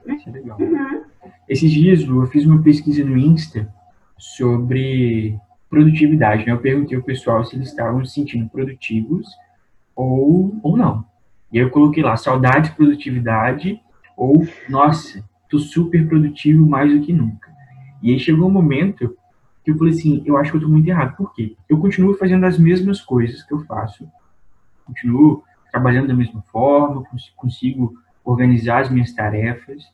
Isso 0.05 0.29
é 0.29 0.33
legal. 0.33 0.59
Uhum. 0.59 1.05
Esses 1.49 1.71
dias, 1.71 2.03
eu 2.03 2.27
fiz 2.27 2.45
uma 2.45 2.61
pesquisa 2.61 3.05
no 3.05 3.17
Insta 3.17 3.73
sobre 4.19 5.39
produtividade. 5.69 6.45
Né? 6.45 6.51
Eu 6.51 6.59
perguntei 6.59 6.97
ao 6.97 7.05
pessoal 7.05 7.45
se 7.45 7.55
eles 7.55 7.69
estavam 7.69 8.05
se 8.05 8.15
sentindo 8.15 8.49
produtivos 8.49 9.29
ou, 9.95 10.59
ou 10.61 10.77
não. 10.77 11.05
E 11.53 11.59
aí 11.61 11.65
eu 11.65 11.71
coloquei 11.71 12.03
lá, 12.03 12.17
saudade, 12.17 12.73
produtividade, 12.73 13.81
ou, 14.17 14.45
nossa, 14.69 15.25
tô 15.49 15.61
super 15.61 16.09
produtivo 16.09 16.67
mais 16.67 16.93
do 16.93 17.01
que 17.01 17.13
nunca. 17.13 17.49
E 18.03 18.11
aí 18.11 18.19
chegou 18.19 18.49
um 18.49 18.53
momento 18.53 19.17
eu 19.71 19.79
falei 19.79 19.93
assim, 19.93 20.23
eu 20.25 20.37
acho 20.37 20.51
que 20.51 20.57
eu 20.57 20.63
tô 20.63 20.69
muito 20.69 20.89
errado. 20.89 21.17
Por 21.17 21.35
quê? 21.35 21.57
Eu 21.69 21.79
continuo 21.79 22.15
fazendo 22.15 22.45
as 22.45 22.59
mesmas 22.59 23.01
coisas 23.01 23.43
que 23.43 23.53
eu 23.53 23.61
faço, 23.65 24.09
continuo 24.87 25.43
trabalhando 25.71 26.09
da 26.09 26.15
mesma 26.15 26.43
forma, 26.43 27.05
consigo 27.37 27.95
organizar 28.25 28.81
as 28.81 28.91
minhas 28.91 29.13
tarefas, 29.13 29.85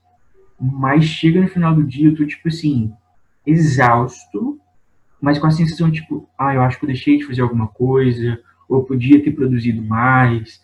mas 0.59 1.05
chega 1.05 1.41
no 1.41 1.49
final 1.49 1.75
do 1.75 1.83
dia, 1.83 2.09
eu 2.09 2.17
tô, 2.17 2.25
tipo 2.27 2.49
assim, 2.49 2.93
exausto, 3.47 4.59
mas 5.21 5.39
com 5.39 5.47
a 5.47 5.51
sensação, 5.51 5.91
tipo, 5.91 6.29
ah, 6.39 6.55
eu 6.55 6.63
acho 6.63 6.79
que 6.79 6.85
eu 6.85 6.89
deixei 6.89 7.19
de 7.19 7.27
fazer 7.27 7.43
alguma 7.43 7.69
coisa, 7.69 8.41
ou 8.69 8.85
podia 8.85 9.23
ter 9.23 9.33
produzido 9.33 9.83
mais. 9.83 10.61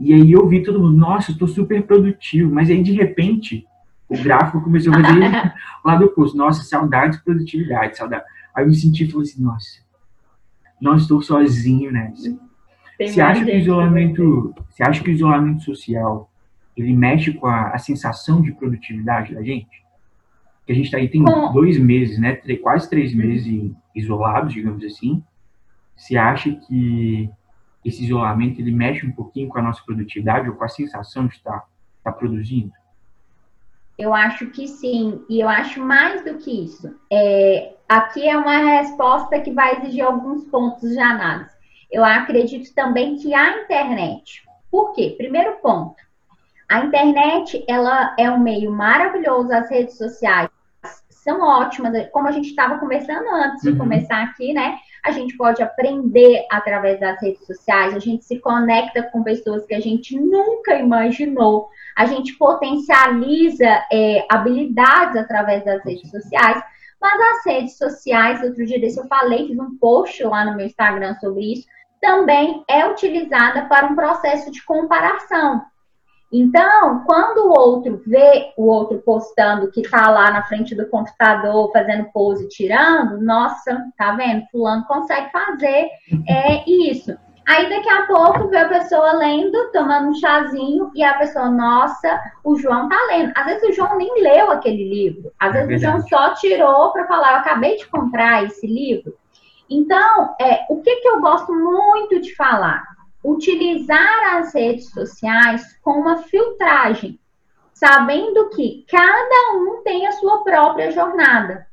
E 0.00 0.12
aí 0.12 0.32
eu 0.32 0.46
vi 0.48 0.62
todo 0.62 0.80
mundo, 0.80 0.96
nossa, 0.96 1.30
eu 1.30 1.38
tô 1.38 1.46
super 1.46 1.82
produtivo, 1.82 2.52
mas 2.52 2.68
aí 2.70 2.82
de 2.82 2.92
repente 2.92 3.66
o 4.08 4.22
gráfico 4.22 4.60
começou 4.60 4.92
a 4.92 5.00
fazer 5.00 5.54
o 5.84 5.88
lado 5.88 6.04
oposto, 6.06 6.36
nossa, 6.36 6.62
saudade 6.62 7.16
de 7.16 7.24
produtividade, 7.24 7.96
saudade. 7.96 8.24
Aí 8.54 8.64
eu 8.64 8.68
me 8.68 8.74
senti 8.74 9.04
e 9.04 9.10
falei 9.10 9.28
assim, 9.28 9.42
nossa, 9.42 9.80
não 10.80 10.96
estou 10.96 11.20
sozinho 11.20 11.90
nessa. 11.90 12.38
você 12.98 13.20
acha 13.20 13.44
que 13.44 13.50
o 13.50 13.56
isolamento, 13.56 14.54
você 14.70 14.82
acha 14.82 15.02
que 15.02 15.10
o 15.10 15.12
isolamento 15.12 15.62
social 15.62 16.30
ele 16.76 16.92
mexe 16.94 17.32
com 17.32 17.46
a, 17.46 17.70
a 17.70 17.78
sensação 17.78 18.42
de 18.42 18.52
produtividade 18.52 19.34
da 19.34 19.42
gente? 19.42 19.84
Que 20.66 20.72
a 20.72 20.74
gente 20.74 20.86
está 20.86 20.98
aí 20.98 21.08
tem 21.08 21.22
Bom, 21.22 21.52
dois 21.52 21.78
meses, 21.78 22.18
né? 22.18 22.34
Três, 22.36 22.60
quase 22.60 22.88
três 22.88 23.14
meses 23.14 23.72
isolados, 23.94 24.54
digamos 24.54 24.84
assim. 24.84 25.22
Você 25.96 26.16
acha 26.16 26.52
que 26.52 27.30
esse 27.84 28.04
isolamento 28.04 28.60
ele 28.60 28.72
mexe 28.72 29.06
um 29.06 29.12
pouquinho 29.12 29.48
com 29.48 29.58
a 29.58 29.62
nossa 29.62 29.82
produtividade 29.84 30.48
ou 30.48 30.54
com 30.54 30.64
a 30.64 30.68
sensação 30.68 31.26
de 31.26 31.34
estar, 31.34 31.64
estar 31.98 32.12
produzindo? 32.12 32.72
Eu 33.98 34.12
acho 34.12 34.46
que 34.50 34.66
sim, 34.66 35.24
e 35.28 35.40
eu 35.40 35.48
acho 35.48 35.80
mais 35.80 36.24
do 36.24 36.34
que 36.38 36.64
isso. 36.64 36.94
É, 37.10 37.74
aqui 37.88 38.28
é 38.28 38.36
uma 38.36 38.58
resposta 38.58 39.40
que 39.40 39.52
vai 39.52 39.76
exigir 39.76 40.04
alguns 40.04 40.44
pontos 40.44 40.90
de 40.90 40.98
análise. 40.98 41.54
Eu 41.90 42.04
acredito 42.04 42.74
também 42.74 43.16
que 43.16 43.32
a 43.32 43.62
internet. 43.62 44.42
Por 44.70 44.92
quê? 44.92 45.14
Primeiro 45.16 45.56
ponto, 45.62 45.94
a 46.68 46.80
internet 46.80 47.64
ela 47.68 48.14
é 48.18 48.28
um 48.28 48.40
meio 48.40 48.72
maravilhoso, 48.72 49.52
as 49.52 49.70
redes 49.70 49.96
sociais 49.96 50.50
são 51.10 51.40
ótimas, 51.40 52.08
como 52.10 52.28
a 52.28 52.32
gente 52.32 52.48
estava 52.48 52.78
conversando 52.78 53.26
antes 53.30 53.62
de 53.62 53.70
uhum. 53.70 53.78
começar 53.78 54.22
aqui, 54.22 54.52
né? 54.52 54.78
A 55.04 55.10
gente 55.10 55.36
pode 55.36 55.62
aprender 55.62 56.46
através 56.50 56.98
das 56.98 57.20
redes 57.20 57.44
sociais, 57.46 57.94
a 57.94 57.98
gente 57.98 58.24
se 58.24 58.38
conecta 58.38 59.02
com 59.02 59.22
pessoas 59.22 59.66
que 59.66 59.74
a 59.74 59.80
gente 59.80 60.18
nunca 60.18 60.76
imaginou, 60.76 61.68
a 61.96 62.06
gente 62.06 62.32
potencializa 62.38 63.66
é, 63.92 64.24
habilidades 64.30 65.16
através 65.16 65.64
das 65.64 65.84
redes 65.84 66.10
sociais, 66.10 66.62
mas 67.00 67.20
as 67.20 67.44
redes 67.44 67.76
sociais, 67.76 68.42
outro 68.42 68.64
dia 68.64 68.80
desse 68.80 68.98
eu 68.98 69.06
falei, 69.06 69.46
fiz 69.46 69.58
um 69.58 69.76
post 69.76 70.22
lá 70.24 70.46
no 70.46 70.56
meu 70.56 70.64
Instagram 70.64 71.14
sobre 71.16 71.52
isso, 71.52 71.66
também 72.00 72.64
é 72.68 72.86
utilizada 72.86 73.66
para 73.66 73.86
um 73.86 73.94
processo 73.94 74.50
de 74.50 74.64
comparação. 74.64 75.62
Então, 76.36 77.04
quando 77.06 77.46
o 77.46 77.56
outro 77.56 78.02
vê 78.04 78.52
o 78.56 78.66
outro 78.66 78.98
postando 78.98 79.70
que 79.70 79.88
tá 79.88 80.10
lá 80.10 80.32
na 80.32 80.42
frente 80.42 80.74
do 80.74 80.88
computador 80.88 81.70
fazendo 81.72 82.10
pose 82.12 82.48
tirando, 82.48 83.22
nossa, 83.22 83.80
tá 83.96 84.16
vendo? 84.16 84.44
Fulano 84.50 84.84
consegue 84.84 85.30
fazer 85.30 85.88
é 86.28 86.68
isso. 86.68 87.16
Aí 87.46 87.68
daqui 87.68 87.88
a 87.88 88.06
pouco 88.06 88.48
vê 88.48 88.56
a 88.56 88.68
pessoa 88.68 89.12
lendo, 89.12 89.70
tomando 89.70 90.08
um 90.08 90.14
chazinho, 90.14 90.90
e 90.96 91.04
a 91.04 91.14
pessoa, 91.18 91.48
nossa, 91.48 92.20
o 92.42 92.56
João 92.56 92.88
tá 92.88 92.96
lendo. 93.10 93.32
Às 93.36 93.44
vezes 93.44 93.68
o 93.68 93.72
João 93.72 93.96
nem 93.96 94.20
leu 94.20 94.50
aquele 94.50 94.88
livro. 94.92 95.30
Às 95.38 95.54
é 95.54 95.64
vezes 95.64 95.84
é 95.84 95.86
o 95.86 95.92
João 95.92 96.08
só 96.08 96.34
tirou 96.34 96.90
para 96.90 97.06
falar, 97.06 97.34
eu 97.34 97.38
acabei 97.38 97.76
de 97.76 97.86
comprar 97.86 98.42
esse 98.42 98.66
livro. 98.66 99.14
Então, 99.70 100.34
é, 100.40 100.66
o 100.68 100.82
que, 100.82 100.96
que 100.96 101.08
eu 101.08 101.20
gosto 101.20 101.54
muito 101.54 102.20
de 102.20 102.34
falar? 102.34 102.93
Utilizar 103.24 104.36
as 104.36 104.54
redes 104.54 104.90
sociais 104.90 105.76
com 105.82 105.92
uma 105.92 106.18
filtragem, 106.18 107.18
sabendo 107.72 108.50
que 108.50 108.84
cada 108.88 109.56
um 109.56 109.82
tem 109.82 110.06
a 110.06 110.12
sua 110.12 110.44
própria 110.44 110.90
jornada. 110.90 111.66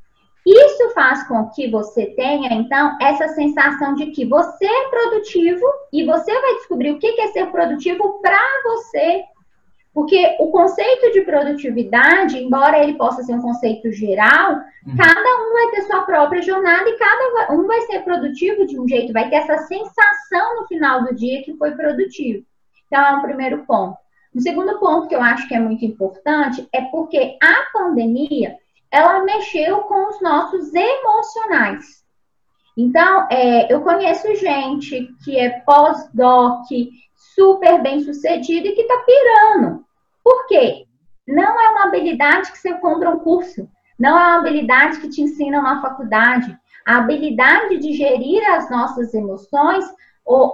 Isso 0.45 0.89
faz 0.91 1.27
com 1.27 1.49
que 1.49 1.69
você 1.69 2.07
tenha, 2.07 2.51
então, 2.53 2.97
essa 2.99 3.27
sensação 3.29 3.93
de 3.93 4.07
que 4.07 4.25
você 4.25 4.65
é 4.65 4.89
produtivo 4.89 5.65
e 5.93 6.03
você 6.03 6.33
vai 6.33 6.55
descobrir 6.55 6.91
o 6.91 6.99
que 6.99 7.21
é 7.21 7.27
ser 7.27 7.51
produtivo 7.51 8.19
para 8.21 8.39
você 8.63 9.23
porque 9.93 10.37
o 10.39 10.49
conceito 10.51 11.11
de 11.11 11.21
produtividade, 11.21 12.37
embora 12.37 12.81
ele 12.81 12.93
possa 12.93 13.23
ser 13.23 13.33
um 13.33 13.41
conceito 13.41 13.91
geral, 13.91 14.53
uhum. 14.53 14.95
cada 14.97 15.19
um 15.19 15.53
vai 15.53 15.71
ter 15.71 15.81
sua 15.81 16.01
própria 16.03 16.41
jornada 16.41 16.89
e 16.89 16.97
cada 16.97 17.53
um 17.53 17.67
vai 17.67 17.81
ser 17.81 17.99
produtivo 18.01 18.65
de 18.65 18.79
um 18.79 18.87
jeito, 18.87 19.11
vai 19.11 19.29
ter 19.29 19.35
essa 19.37 19.57
sensação 19.59 20.61
no 20.61 20.67
final 20.67 21.03
do 21.03 21.13
dia 21.13 21.43
que 21.43 21.57
foi 21.57 21.71
produtivo. 21.71 22.45
Então, 22.87 23.05
é 23.05 23.11
um 23.17 23.21
primeiro 23.21 23.65
ponto. 23.65 23.97
O 24.33 24.39
segundo 24.39 24.79
ponto 24.79 25.07
que 25.09 25.15
eu 25.15 25.21
acho 25.21 25.45
que 25.47 25.55
é 25.55 25.59
muito 25.59 25.83
importante 25.83 26.65
é 26.71 26.81
porque 26.83 27.37
a 27.41 27.67
pandemia, 27.73 28.55
ela 28.89 29.23
mexeu 29.23 29.79
com 29.81 30.07
os 30.07 30.21
nossos 30.21 30.73
emocionais. 30.73 32.01
Então, 32.77 33.27
é, 33.29 33.71
eu 33.71 33.81
conheço 33.81 34.33
gente 34.35 35.09
que 35.23 35.37
é 35.37 35.49
pós-doc, 35.65 36.65
super 37.41 37.81
bem 37.81 37.99
sucedido 38.01 38.67
e 38.67 38.73
que 38.73 38.81
está 38.81 38.97
pirando. 38.99 39.83
Por 40.23 40.45
quê? 40.45 40.85
Não 41.27 41.59
é 41.59 41.69
uma 41.69 41.85
habilidade 41.85 42.51
que 42.51 42.57
você 42.59 42.75
compra 42.75 43.09
um 43.09 43.17
curso, 43.17 43.67
não 43.99 44.11
é 44.11 44.27
uma 44.27 44.37
habilidade 44.37 44.99
que 44.99 45.09
te 45.09 45.23
ensina 45.23 45.59
na 45.59 45.81
faculdade. 45.81 46.55
A 46.85 46.97
habilidade 46.97 47.79
de 47.79 47.93
gerir 47.93 48.47
as 48.51 48.69
nossas 48.69 49.11
emoções, 49.15 49.85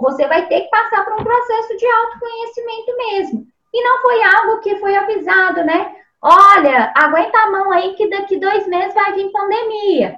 você 0.00 0.26
vai 0.26 0.46
ter 0.46 0.62
que 0.62 0.70
passar 0.70 1.04
por 1.04 1.20
um 1.20 1.24
processo 1.24 1.76
de 1.76 1.86
autoconhecimento 1.86 2.96
mesmo. 2.96 3.46
E 3.74 3.84
não 3.84 4.00
foi 4.00 4.22
algo 4.22 4.60
que 4.60 4.76
foi 4.76 4.96
avisado, 4.96 5.64
né? 5.64 5.94
Olha, 6.22 6.90
aguenta 6.96 7.38
a 7.38 7.50
mão 7.50 7.70
aí 7.70 7.92
que 7.94 8.08
daqui 8.08 8.38
dois 8.38 8.66
meses 8.66 8.94
vai 8.94 9.12
vir 9.12 9.30
pandemia. 9.30 10.16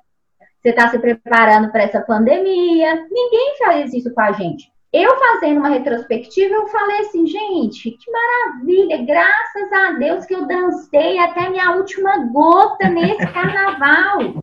Você 0.60 0.70
está 0.70 0.88
se 0.88 0.98
preparando 1.00 1.72
para 1.72 1.82
essa 1.82 2.00
pandemia. 2.00 3.06
Ninguém 3.10 3.56
faz 3.58 3.92
isso 3.92 4.14
com 4.14 4.20
a 4.20 4.32
gente. 4.32 4.70
Eu 4.92 5.16
fazendo 5.16 5.58
uma 5.58 5.68
retrospectiva, 5.68 6.52
eu 6.52 6.66
falei 6.66 6.98
assim, 6.98 7.24
gente, 7.24 7.92
que 7.92 8.10
maravilha, 8.10 9.04
graças 9.06 9.72
a 9.72 9.92
Deus 9.92 10.26
que 10.26 10.34
eu 10.34 10.46
dancei 10.46 11.16
até 11.20 11.48
minha 11.48 11.76
última 11.76 12.16
gota 12.32 12.88
nesse 12.88 13.24
carnaval. 13.32 14.42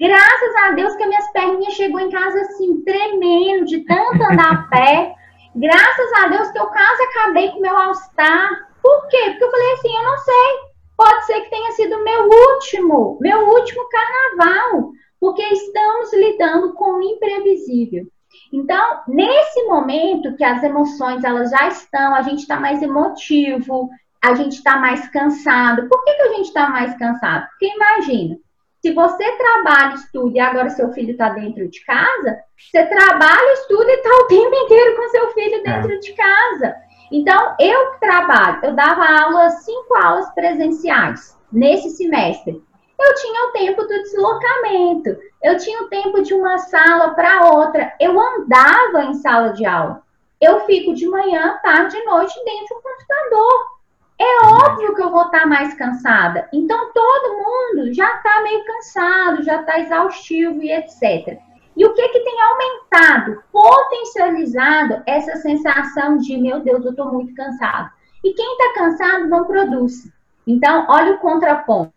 Graças 0.00 0.56
a 0.64 0.72
Deus 0.72 0.96
que 0.96 1.06
minhas 1.06 1.30
perninhas 1.30 1.74
chegou 1.74 2.00
em 2.00 2.10
casa 2.10 2.40
assim, 2.40 2.82
tremendo, 2.82 3.66
de 3.66 3.84
tanto 3.84 4.20
andar 4.24 4.52
a 4.52 4.62
pé. 4.68 5.14
Graças 5.54 6.12
a 6.24 6.28
Deus 6.28 6.50
que 6.50 6.58
eu 6.58 6.66
quase 6.66 7.02
acabei 7.04 7.52
com 7.52 7.60
meu 7.60 7.76
All-Star. 7.76 8.68
Por 8.82 9.06
quê? 9.08 9.30
Porque 9.30 9.44
eu 9.44 9.50
falei 9.52 9.72
assim, 9.74 9.96
eu 9.96 10.02
não 10.02 10.18
sei. 10.18 10.74
Pode 10.96 11.26
ser 11.26 11.40
que 11.42 11.50
tenha 11.50 11.70
sido 11.70 12.02
meu 12.02 12.28
último, 12.28 13.18
meu 13.20 13.48
último 13.48 13.88
carnaval. 13.88 14.90
Porque 15.20 15.42
estamos 15.42 16.12
lidando 16.12 16.74
com 16.74 16.96
o 16.96 17.02
imprevisível. 17.02 18.04
Então, 18.52 19.00
nesse 19.08 19.64
momento 19.64 20.36
que 20.36 20.44
as 20.44 20.62
emoções 20.62 21.24
elas 21.24 21.50
já 21.50 21.68
estão, 21.68 22.14
a 22.14 22.22
gente 22.22 22.40
está 22.40 22.60
mais 22.60 22.82
emotivo, 22.82 23.90
a 24.22 24.34
gente 24.34 24.54
está 24.56 24.76
mais 24.78 25.06
cansado. 25.08 25.88
Por 25.88 26.02
que, 26.04 26.14
que 26.14 26.22
a 26.22 26.32
gente 26.34 26.46
está 26.46 26.68
mais 26.70 26.96
cansado? 26.96 27.46
Porque 27.50 27.66
imagina, 27.74 28.36
Se 28.82 28.92
você 28.92 29.24
trabalha, 29.32 29.94
estuda 29.94 30.36
e 30.36 30.40
agora 30.40 30.68
seu 30.68 30.92
filho 30.92 31.12
está 31.12 31.30
dentro 31.30 31.66
de 31.70 31.82
casa, 31.84 32.38
você 32.58 32.84
trabalha, 32.84 33.52
estuda 33.54 33.90
e 33.90 33.94
está 33.94 34.10
o 34.10 34.26
tempo 34.26 34.54
inteiro 34.54 34.96
com 34.96 35.08
seu 35.08 35.30
filho 35.32 35.62
dentro 35.62 35.92
é. 35.92 35.98
de 35.98 36.12
casa. 36.12 36.76
Então, 37.10 37.54
eu 37.58 37.98
trabalho, 37.98 38.60
eu 38.62 38.74
dava 38.74 39.06
aula, 39.22 39.50
cinco 39.50 39.94
aulas 39.94 40.28
presenciais 40.34 41.34
nesse 41.50 41.90
semestre. 41.90 42.62
Eu 42.98 43.14
tinha 43.14 43.48
o 43.48 43.52
tempo 43.52 43.82
do 43.82 44.02
deslocamento, 44.02 45.16
eu 45.42 45.58
tinha 45.58 45.82
o 45.82 45.88
tempo 45.88 46.22
de 46.22 46.32
uma 46.32 46.58
sala 46.58 47.14
para 47.14 47.50
outra, 47.50 47.92
eu 48.00 48.18
andava 48.18 49.04
em 49.04 49.14
sala 49.14 49.52
de 49.52 49.66
aula. 49.66 50.02
Eu 50.40 50.60
fico 50.66 50.94
de 50.94 51.06
manhã, 51.08 51.58
tarde 51.62 51.96
e 51.96 52.04
noite 52.04 52.34
dentro 52.44 52.76
do 52.76 52.82
computador. 52.82 53.74
É 54.20 54.46
óbvio 54.46 54.94
que 54.94 55.02
eu 55.02 55.10
vou 55.10 55.24
estar 55.24 55.46
mais 55.46 55.74
cansada. 55.74 56.48
Então, 56.52 56.92
todo 56.92 57.36
mundo 57.36 57.92
já 57.92 58.16
está 58.16 58.42
meio 58.42 58.64
cansado, 58.64 59.42
já 59.42 59.60
está 59.60 59.80
exaustivo 59.80 60.62
e 60.62 60.70
etc. 60.70 61.38
E 61.76 61.84
o 61.84 61.92
que, 61.92 62.08
que 62.08 62.20
tem 62.20 62.36
aumentado, 62.40 63.42
potencializado 63.50 65.02
essa 65.06 65.36
sensação 65.36 66.18
de, 66.18 66.36
meu 66.36 66.60
Deus, 66.60 66.84
eu 66.84 66.90
estou 66.92 67.12
muito 67.12 67.34
cansado. 67.34 67.90
E 68.22 68.32
quem 68.32 68.52
está 68.52 68.74
cansado 68.74 69.26
não 69.26 69.44
produz. 69.44 70.08
Então, 70.46 70.86
olha 70.88 71.14
o 71.14 71.18
contraponto. 71.18 71.92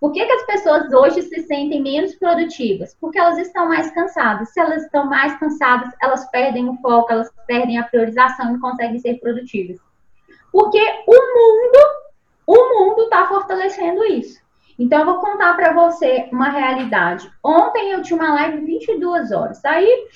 Por 0.00 0.12
que, 0.12 0.24
que 0.24 0.32
as 0.32 0.46
pessoas 0.46 0.92
hoje 0.92 1.22
se 1.22 1.42
sentem 1.42 1.82
menos 1.82 2.14
produtivas? 2.14 2.96
Porque 3.00 3.18
elas 3.18 3.36
estão 3.38 3.66
mais 3.68 3.90
cansadas. 3.90 4.50
Se 4.50 4.60
elas 4.60 4.84
estão 4.84 5.06
mais 5.06 5.36
cansadas, 5.38 5.92
elas 6.00 6.30
perdem 6.30 6.68
o 6.68 6.76
foco, 6.76 7.12
elas 7.12 7.30
perdem 7.46 7.78
a 7.78 7.84
priorização 7.84 8.48
e 8.48 8.52
não 8.52 8.60
conseguem 8.60 8.98
ser 9.00 9.18
produtivas. 9.18 9.78
Porque 10.52 10.80
o 11.06 11.12
mundo, 11.12 11.78
o 12.46 12.54
mundo 12.54 13.02
está 13.02 13.26
fortalecendo 13.26 14.04
isso. 14.04 14.40
Então, 14.78 15.00
eu 15.00 15.06
vou 15.06 15.20
contar 15.20 15.56
para 15.56 15.72
você 15.72 16.28
uma 16.30 16.48
realidade. 16.48 17.28
Ontem 17.42 17.90
eu 17.90 18.02
tinha 18.02 18.20
uma 18.20 18.34
live 18.34 18.64
22 18.64 19.32
horas. 19.32 19.64
Aí, 19.64 20.06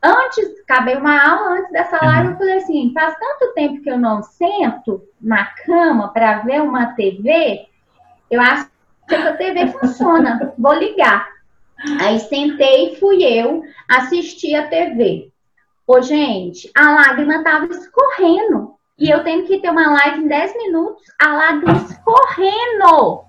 antes, 0.00 0.60
acabei 0.60 0.94
uma 0.94 1.20
aula, 1.20 1.58
antes 1.58 1.72
dessa 1.72 1.96
uhum. 1.96 2.08
live, 2.08 2.30
eu 2.30 2.38
falei 2.38 2.56
assim: 2.58 2.92
faz 2.94 3.16
tanto 3.18 3.52
tempo 3.54 3.82
que 3.82 3.90
eu 3.90 3.98
não 3.98 4.22
sento 4.22 5.02
na 5.20 5.46
cama 5.66 6.12
para 6.12 6.38
ver 6.38 6.62
uma 6.62 6.94
TV, 6.94 7.66
eu 8.30 8.40
acho 8.40 8.71
que 9.16 9.28
a 9.28 9.36
TV 9.36 9.66
funciona, 9.68 10.52
vou 10.58 10.74
ligar. 10.74 11.28
Aí 12.00 12.18
sentei, 12.20 12.96
fui 12.96 13.24
eu, 13.24 13.62
assisti 13.88 14.54
a 14.54 14.68
TV. 14.68 15.30
Ô, 15.86 16.00
gente, 16.00 16.70
a 16.76 16.92
lágrima 16.92 17.42
tava 17.42 17.66
escorrendo. 17.66 18.74
E 18.98 19.10
eu 19.10 19.24
tenho 19.24 19.44
que 19.46 19.58
ter 19.58 19.70
uma 19.70 19.90
live 19.90 20.20
em 20.20 20.28
10 20.28 20.56
minutos, 20.58 21.02
a 21.20 21.34
lágrima 21.34 21.72
escorrendo. 21.72 23.24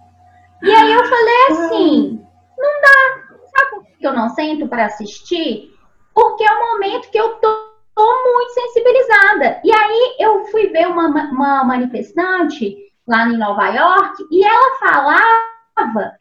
E 0.61 0.71
aí 0.71 0.93
eu 0.93 1.03
falei 1.03 1.45
assim: 1.49 2.25
não 2.57 2.81
dá. 2.81 3.23
Sabe 3.57 3.71
por 3.71 3.85
que 3.85 4.07
eu 4.07 4.13
não 4.13 4.29
sento 4.29 4.67
para 4.67 4.85
assistir? 4.85 5.73
Porque 6.13 6.43
é 6.43 6.51
o 6.51 6.73
momento 6.73 7.09
que 7.09 7.17
eu 7.17 7.29
tô, 7.35 7.73
tô, 7.95 8.33
muito 8.33 8.53
sensibilizada. 8.53 9.61
E 9.63 9.71
aí 9.75 10.15
eu 10.19 10.45
fui 10.45 10.67
ver 10.67 10.87
uma, 10.87 11.07
uma 11.07 11.63
manifestante 11.63 12.77
lá 13.07 13.27
em 13.27 13.37
Nova 13.37 13.67
York 13.69 14.23
e 14.31 14.45
ela 14.45 14.77
falava, 14.77 15.52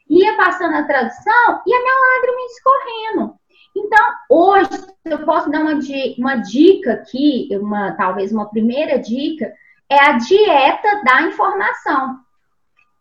ia 0.09 0.37
passando 0.37 0.75
a 0.75 0.85
tradução 0.85 1.62
e 1.67 1.75
a 1.75 1.81
minha 1.81 2.17
lágrima 2.17 2.47
escorrendo. 2.47 3.35
Então, 3.75 4.07
hoje, 4.29 4.87
eu 5.05 5.25
posso 5.25 5.51
dar 5.51 5.61
uma, 5.61 5.79
uma 6.19 6.37
dica 6.37 6.93
aqui, 6.93 7.49
uma, 7.53 7.93
talvez 7.93 8.33
uma 8.33 8.49
primeira 8.51 8.99
dica, 8.99 9.53
é 9.88 9.99
a 9.99 10.12
dieta 10.12 11.03
da 11.05 11.23
informação 11.23 12.23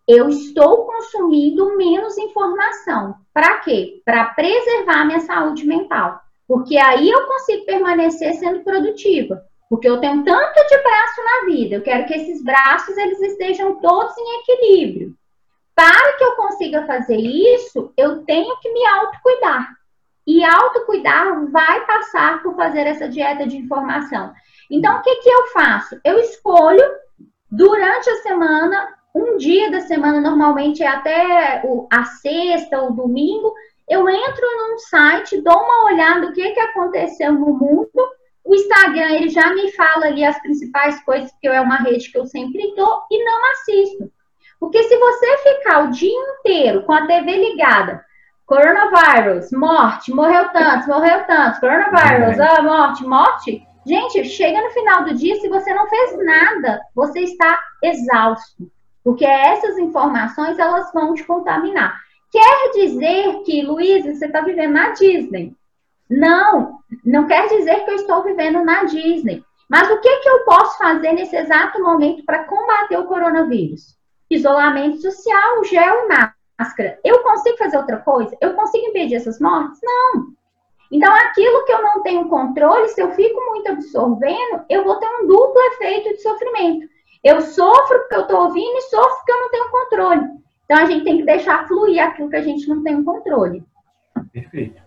eu 0.08 0.28
estou 0.28 0.86
consumindo 0.86 1.78
menos 1.78 2.18
informação. 2.18 3.16
Para 3.34 3.60
quê? 3.60 4.02
Para 4.04 4.26
preservar 4.26 5.06
minha 5.06 5.22
saúde 5.22 5.66
mental. 5.66 6.20
Porque 6.48 6.78
aí 6.78 7.10
eu 7.10 7.26
consigo 7.28 7.66
permanecer 7.66 8.34
sendo 8.34 8.62
produtiva. 8.62 9.42
Porque 9.70 9.88
eu 9.88 10.02
tenho 10.02 10.22
tanto 10.24 10.68
de 10.68 10.78
braço 10.84 11.22
na 11.24 11.54
vida, 11.54 11.76
eu 11.76 11.82
quero 11.82 12.06
que 12.06 12.14
esses 12.14 12.44
braços 12.44 12.98
eles 12.98 13.22
estejam 13.22 13.80
todos 13.80 14.14
em 14.18 14.42
equilíbrio. 14.42 15.16
Para 15.82 16.14
que 16.16 16.24
eu 16.24 16.36
consiga 16.36 16.86
fazer 16.86 17.18
isso, 17.18 17.92
eu 17.98 18.24
tenho 18.24 18.56
que 18.60 18.72
me 18.72 18.86
autocuidar. 18.86 19.68
E 20.28 20.44
autocuidar 20.44 21.50
vai 21.50 21.84
passar 21.88 22.44
por 22.44 22.56
fazer 22.56 22.82
essa 22.82 23.10
dieta 23.10 23.48
de 23.48 23.58
informação. 23.58 24.32
Então, 24.70 24.98
o 24.98 25.02
que, 25.02 25.16
que 25.16 25.30
eu 25.30 25.48
faço? 25.48 26.00
Eu 26.06 26.20
escolho, 26.20 26.84
durante 27.50 28.08
a 28.12 28.16
semana, 28.18 28.96
um 29.16 29.38
dia 29.38 29.72
da 29.72 29.80
semana, 29.80 30.22
normalmente 30.22 30.84
é 30.84 30.88
até 30.88 31.64
o, 31.66 31.88
a 31.92 32.06
sexta 32.06 32.80
ou 32.80 32.94
domingo, 32.94 33.52
eu 33.90 34.08
entro 34.08 34.48
num 34.60 34.78
site, 34.78 35.42
dou 35.42 35.58
uma 35.58 35.86
olhada 35.86 36.28
no 36.28 36.32
que, 36.32 36.48
que 36.52 36.60
aconteceu 36.60 37.34
no 37.34 37.56
mundo. 37.58 37.90
O 38.46 38.54
Instagram, 38.54 39.16
ele 39.16 39.30
já 39.30 39.52
me 39.56 39.72
fala 39.72 40.06
ali 40.06 40.24
as 40.24 40.40
principais 40.44 41.04
coisas, 41.04 41.32
porque 41.32 41.48
é 41.48 41.60
uma 41.60 41.78
rede 41.78 42.12
que 42.12 42.20
eu 42.20 42.28
sempre 42.28 42.72
dou, 42.76 43.02
e 43.10 43.26
não 43.26 43.52
assisto. 43.52 44.21
Porque 44.62 44.84
se 44.84 44.96
você 44.96 45.38
ficar 45.40 45.86
o 45.86 45.90
dia 45.90 46.14
inteiro 46.14 46.84
com 46.84 46.94
a 46.94 47.08
TV 47.08 47.32
ligada, 47.32 48.06
coronavírus, 48.46 49.52
morte, 49.52 50.14
morreu 50.14 50.50
tantos, 50.50 50.88
morreu 50.88 51.24
tantos, 51.26 51.60
coronavírus, 51.60 52.38
uhum. 52.38 52.44
ah, 52.44 52.62
morte, 52.62 53.04
morte, 53.04 53.68
gente, 53.84 54.24
chega 54.24 54.62
no 54.62 54.70
final 54.70 55.04
do 55.04 55.16
dia, 55.16 55.36
se 55.38 55.50
você 55.50 55.74
não 55.74 55.90
fez 55.90 56.16
nada, 56.24 56.80
você 56.94 57.22
está 57.22 57.60
exausto. 57.82 58.72
Porque 59.04 59.26
essas 59.26 59.80
informações 59.80 60.60
elas 60.60 60.94
vão 60.94 61.16
te 61.16 61.24
contaminar. 61.24 62.00
Quer 62.32 62.72
dizer 62.76 63.42
que, 63.44 63.64
Luísa, 63.64 64.14
você 64.14 64.28
está 64.28 64.42
vivendo 64.42 64.74
na 64.74 64.90
Disney? 64.90 65.56
Não, 66.08 66.78
não 67.04 67.26
quer 67.26 67.48
dizer 67.48 67.84
que 67.84 67.90
eu 67.90 67.96
estou 67.96 68.22
vivendo 68.22 68.64
na 68.64 68.84
Disney. 68.84 69.44
Mas 69.68 69.90
o 69.90 70.00
que, 70.00 70.18
que 70.18 70.30
eu 70.30 70.42
posso 70.42 70.78
fazer 70.78 71.14
nesse 71.14 71.36
exato 71.36 71.82
momento 71.82 72.24
para 72.26 72.44
combater 72.44 73.00
o 73.00 73.08
coronavírus? 73.08 74.00
Isolamento 74.32 75.02
social, 75.02 75.64
gel 75.66 76.06
e 76.06 76.08
máscara. 76.58 76.98
Eu 77.04 77.22
consigo 77.22 77.58
fazer 77.58 77.78
outra 77.78 77.98
coisa? 77.98 78.36
Eu 78.40 78.54
consigo 78.54 78.88
impedir 78.88 79.16
essas 79.16 79.40
mortes? 79.40 79.80
Não. 79.84 80.28
Então, 80.90 81.14
aquilo 81.14 81.66
que 81.66 81.72
eu 81.72 81.82
não 81.82 82.02
tenho 82.02 82.30
controle, 82.30 82.88
se 82.88 83.02
eu 83.02 83.12
fico 83.12 83.40
muito 83.50 83.70
absorvendo, 83.70 84.64
eu 84.70 84.84
vou 84.84 84.96
ter 84.96 85.08
um 85.08 85.28
duplo 85.28 85.62
efeito 85.74 86.10
de 86.10 86.22
sofrimento. 86.22 86.88
Eu 87.22 87.42
sofro 87.42 88.00
porque 88.00 88.16
eu 88.16 88.22
estou 88.22 88.42
ouvindo 88.44 88.78
e 88.78 88.82
sofro 88.84 89.16
porque 89.18 89.32
eu 89.32 89.42
não 89.42 89.52
tenho 89.52 89.70
controle. 89.70 90.30
Então 90.66 90.78
a 90.78 90.86
gente 90.86 91.04
tem 91.04 91.18
que 91.18 91.26
deixar 91.26 91.68
fluir 91.68 92.02
aquilo 92.02 92.30
que 92.30 92.36
a 92.38 92.42
gente 92.42 92.68
não 92.70 92.82
tem 92.84 93.04
controle. 93.04 93.64
Perfeito. 94.32 94.82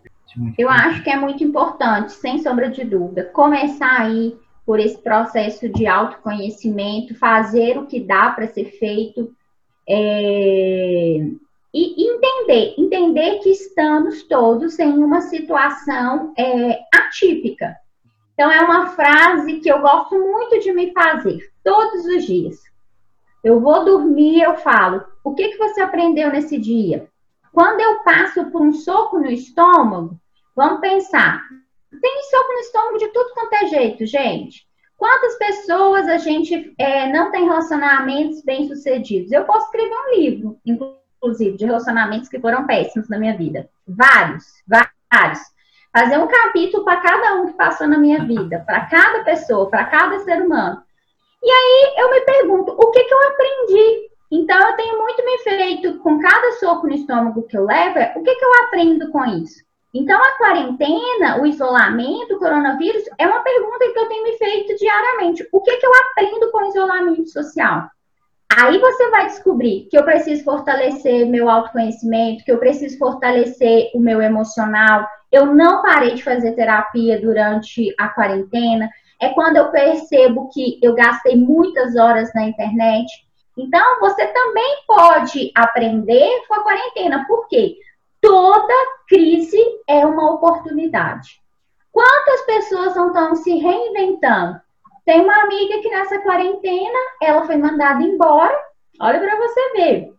Eu 0.58 0.68
acho 0.68 1.02
que 1.02 1.10
é 1.10 1.16
muito 1.16 1.44
importante, 1.44 2.12
sem 2.12 2.38
sombra 2.38 2.68
de 2.68 2.84
dúvida, 2.84 3.30
começar 3.32 4.00
aí 4.00 4.36
por 4.64 4.80
esse 4.80 4.98
processo 4.98 5.68
de 5.68 5.86
autoconhecimento, 5.86 7.14
fazer 7.14 7.78
o 7.78 7.86
que 7.86 8.00
dá 8.00 8.30
para 8.30 8.48
ser 8.48 8.78
feito 8.78 9.34
é... 9.88 11.18
e 11.72 12.10
entender, 12.10 12.74
entender 12.78 13.40
que 13.40 13.50
estamos 13.50 14.22
todos 14.22 14.78
em 14.78 14.92
uma 14.92 15.20
situação 15.20 16.32
é, 16.38 16.80
atípica. 16.94 17.76
Então, 18.34 18.50
é 18.50 18.60
uma 18.62 18.88
frase 18.88 19.60
que 19.60 19.70
eu 19.70 19.80
gosto 19.80 20.18
muito 20.18 20.58
de 20.60 20.72
me 20.72 20.92
fazer 20.92 21.52
todos 21.62 22.04
os 22.06 22.24
dias. 22.24 22.56
Eu 23.44 23.60
vou 23.60 23.84
dormir, 23.84 24.42
eu 24.42 24.56
falo: 24.56 25.04
o 25.22 25.34
que, 25.34 25.48
que 25.48 25.58
você 25.58 25.80
aprendeu 25.80 26.30
nesse 26.30 26.58
dia? 26.58 27.08
Quando 27.52 27.80
eu 27.80 28.02
passo 28.02 28.46
por 28.46 28.62
um 28.62 28.72
soco 28.72 29.18
no 29.18 29.30
estômago, 29.30 30.18
vamos 30.56 30.80
pensar: 30.80 31.44
tem 32.00 32.22
soco 32.30 32.52
no 32.52 32.58
estômago 32.60 32.98
de 32.98 33.08
tudo 33.08 33.34
quanto 33.34 33.54
é 33.54 33.66
jeito, 33.66 34.06
gente. 34.06 34.66
Quantas 34.96 35.36
pessoas 35.36 36.08
a 36.08 36.18
gente 36.18 36.74
é, 36.78 37.12
não 37.12 37.30
tem 37.30 37.44
relacionamentos 37.44 38.42
bem-sucedidos? 38.42 39.32
Eu 39.32 39.44
posso 39.44 39.66
escrever 39.66 39.94
um 39.94 40.14
livro, 40.14 40.58
inclusive, 40.64 41.56
de 41.56 41.64
relacionamentos 41.64 42.28
que 42.28 42.40
foram 42.40 42.66
péssimos 42.66 43.08
na 43.08 43.18
minha 43.18 43.36
vida. 43.36 43.68
Vários, 43.86 44.44
vários 44.66 45.54
fazer 45.94 46.18
um 46.18 46.26
capítulo 46.26 46.84
para 46.84 47.00
cada 47.00 47.34
um 47.34 47.46
que 47.46 47.52
passou 47.52 47.86
na 47.86 47.96
minha 47.96 48.24
vida, 48.24 48.64
para 48.66 48.86
cada 48.86 49.22
pessoa, 49.22 49.70
para 49.70 49.84
cada 49.84 50.18
ser 50.20 50.42
humano. 50.42 50.82
E 51.40 51.48
aí 51.48 51.94
eu 51.98 52.10
me 52.10 52.20
pergunto, 52.22 52.72
o 52.72 52.90
que, 52.90 53.04
que 53.04 53.14
eu 53.14 53.28
aprendi? 53.28 54.10
Então 54.32 54.58
eu 54.58 54.74
tenho 54.74 54.98
muito 54.98 55.24
me 55.24 55.38
feito 55.38 55.98
com 56.00 56.18
cada 56.18 56.52
soco 56.52 56.88
no 56.88 56.94
estômago 56.94 57.46
que 57.46 57.56
eu 57.56 57.64
levo, 57.64 57.98
é, 57.98 58.12
o 58.16 58.22
que, 58.22 58.34
que 58.34 58.44
eu 58.44 58.64
aprendo 58.64 59.08
com 59.12 59.24
isso? 59.24 59.62
Então 59.94 60.20
a 60.20 60.36
quarentena, 60.36 61.40
o 61.40 61.46
isolamento, 61.46 62.34
o 62.34 62.38
coronavírus, 62.40 63.04
é 63.16 63.26
uma 63.28 63.44
pergunta 63.44 63.92
que 63.92 63.98
eu 63.98 64.08
tenho 64.08 64.24
me 64.24 64.36
feito 64.36 64.74
diariamente. 64.76 65.48
O 65.52 65.60
que, 65.60 65.76
que 65.76 65.86
eu 65.86 65.92
aprendo 65.94 66.50
com 66.50 66.58
o 66.58 66.68
isolamento 66.68 67.28
social? 67.28 67.84
Aí 68.56 68.78
você 68.78 69.10
vai 69.10 69.26
descobrir 69.26 69.86
que 69.88 69.96
eu 69.96 70.04
preciso 70.04 70.42
fortalecer 70.44 71.26
meu 71.26 71.48
autoconhecimento, 71.48 72.44
que 72.44 72.50
eu 72.50 72.58
preciso 72.58 72.98
fortalecer 72.98 73.90
o 73.94 74.00
meu 74.00 74.20
emocional, 74.20 75.06
eu 75.30 75.46
não 75.46 75.82
parei 75.82 76.14
de 76.14 76.22
fazer 76.22 76.52
terapia 76.52 77.20
durante 77.20 77.92
a 77.98 78.08
quarentena. 78.08 78.88
É 79.20 79.28
quando 79.30 79.56
eu 79.56 79.70
percebo 79.70 80.48
que 80.52 80.78
eu 80.82 80.94
gastei 80.94 81.36
muitas 81.36 81.96
horas 81.96 82.32
na 82.34 82.44
internet. 82.44 83.06
Então, 83.56 84.00
você 84.00 84.26
também 84.26 84.76
pode 84.86 85.50
aprender 85.54 86.28
com 86.46 86.54
a 86.54 86.62
quarentena. 86.62 87.24
Por 87.26 87.48
quê? 87.48 87.76
Toda 88.24 88.74
crise 89.06 89.62
é 89.86 90.06
uma 90.06 90.32
oportunidade. 90.32 91.42
Quantas 91.92 92.40
pessoas 92.46 92.96
não 92.96 93.08
estão 93.08 93.36
se 93.36 93.54
reinventando? 93.56 94.58
Tem 95.04 95.20
uma 95.20 95.42
amiga 95.42 95.80
que 95.82 95.90
nessa 95.90 96.18
quarentena, 96.22 96.98
ela 97.22 97.44
foi 97.44 97.56
mandada 97.56 98.02
embora, 98.02 98.58
olha 98.98 99.20
para 99.20 99.36
você 99.36 99.72
ver. 99.76 100.14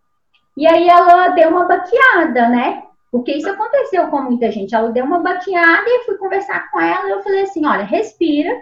E 0.55 0.67
aí 0.67 0.87
ela 0.87 1.29
deu 1.29 1.49
uma 1.49 1.65
baqueada, 1.65 2.47
né? 2.47 2.83
Porque 3.11 3.33
isso 3.33 3.49
aconteceu 3.49 4.07
com 4.09 4.21
muita 4.21 4.51
gente. 4.51 4.75
Ela 4.75 4.91
deu 4.91 5.03
uma 5.03 5.19
baqueada 5.19 5.85
e 5.87 6.05
fui 6.05 6.15
conversar 6.17 6.69
com 6.69 6.79
ela 6.79 7.07
e 7.07 7.11
eu 7.11 7.23
falei 7.23 7.41
assim, 7.41 7.65
olha, 7.65 7.83
respira, 7.83 8.55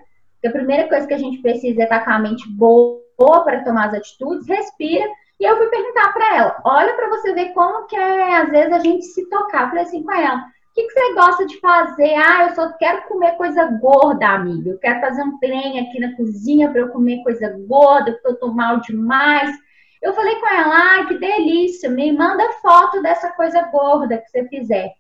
a 0.45 0.49
primeira 0.49 0.88
coisa 0.88 1.06
que 1.06 1.13
a 1.13 1.19
gente 1.19 1.41
precisa 1.41 1.82
é 1.82 1.84
estar 1.84 2.06
com 2.06 2.12
a 2.12 2.19
mente 2.19 2.49
boa 2.49 3.43
para 3.43 3.63
tomar 3.63 3.88
as 3.88 3.95
atitudes, 3.95 4.47
respira. 4.47 5.06
E 5.39 5.46
eu 5.46 5.58
fui 5.58 5.67
perguntar 5.67 6.13
para 6.13 6.38
ela, 6.38 6.62
olha 6.63 6.93
para 6.93 7.10
você 7.10 7.34
ver 7.34 7.50
como 7.54 7.86
que 7.88 7.96
é, 7.96 8.38
às 8.38 8.50
vezes, 8.50 8.72
a 8.72 8.80
gente 8.80 9.06
se 9.06 9.28
tocar. 9.30 9.63
Eu 9.63 9.69
falei 9.69 9.84
assim 9.84 10.04
com 10.04 10.12
ela, 10.12 10.38
o 10.38 10.74
que, 10.74 10.84
que, 10.84 10.91
você 10.91 11.13
gosta 11.13 11.46
de 11.46 11.60
fazer? 11.60 12.15
Ah, 12.15 12.48
eu 12.48 12.56
só 12.56 12.72
quero 12.74 13.04
comer 13.04 13.34
coisa 13.34 13.65
gorda, 13.80 14.28
amiga. 14.28 14.72
Eu 14.72 14.80
quero 14.80 15.02
fazer 15.02 15.22
um 15.22 15.38
trem 15.38 15.80
aqui 15.80 16.00
na 16.00 16.15
cozinha 16.15 16.69
para 16.72 16.82
eu 16.82 16.89
comer 16.89 17.22
coisa 17.24 17.56
gorda, 17.67 18.12
porque 18.13 18.28
eu 18.28 18.39
tô 18.39 18.54
mal 18.54 18.80
demais. 18.80 19.56
Eu 20.02 20.13
falei 20.13 20.36
com 20.36 20.48
ela, 20.48 20.76
ah, 20.76 21.06
que 21.06 21.17
delícia, 21.17 21.89
me 21.89 22.12
manda 22.12 22.43
foto 22.62 23.02
dessa 23.02 23.30
coisa 23.34 23.62
gorda 23.72 24.17
que 24.17 24.30
você 24.30 24.48
fizer. 24.48 24.93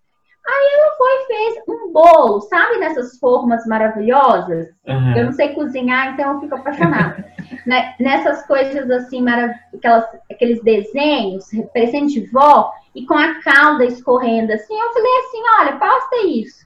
Aí 0.45 0.71
ela 0.75 0.95
foi 0.97 1.09
e 1.09 1.25
fez 1.25 1.63
um 1.67 1.91
bolo, 1.91 2.41
sabe, 2.41 2.77
nessas 2.77 3.17
formas 3.17 3.65
maravilhosas? 3.65 4.67
Uhum. 4.85 5.17
Eu 5.17 5.25
não 5.25 5.31
sei 5.31 5.55
cozinhar, 5.55 6.13
então 6.13 6.33
eu 6.33 6.39
fico 6.41 6.55
apaixonada. 6.55 7.32
Né? 7.65 7.95
Nessas 7.99 8.45
coisas 8.45 8.89
assim, 8.89 9.21
marav 9.21 9.53
aquelas, 9.73 10.05
aqueles 10.31 10.61
desenhos, 10.63 11.45
presente 11.71 12.21
de 12.21 12.27
vó, 12.31 12.71
e 12.95 13.05
com 13.05 13.15
a 13.15 13.41
calda 13.41 13.85
escorrendo 13.85 14.53
assim. 14.53 14.79
Eu 14.79 14.93
falei 14.93 15.11
assim: 15.19 15.41
olha, 15.59 15.75
posta 15.77 16.15
isso. 16.27 16.63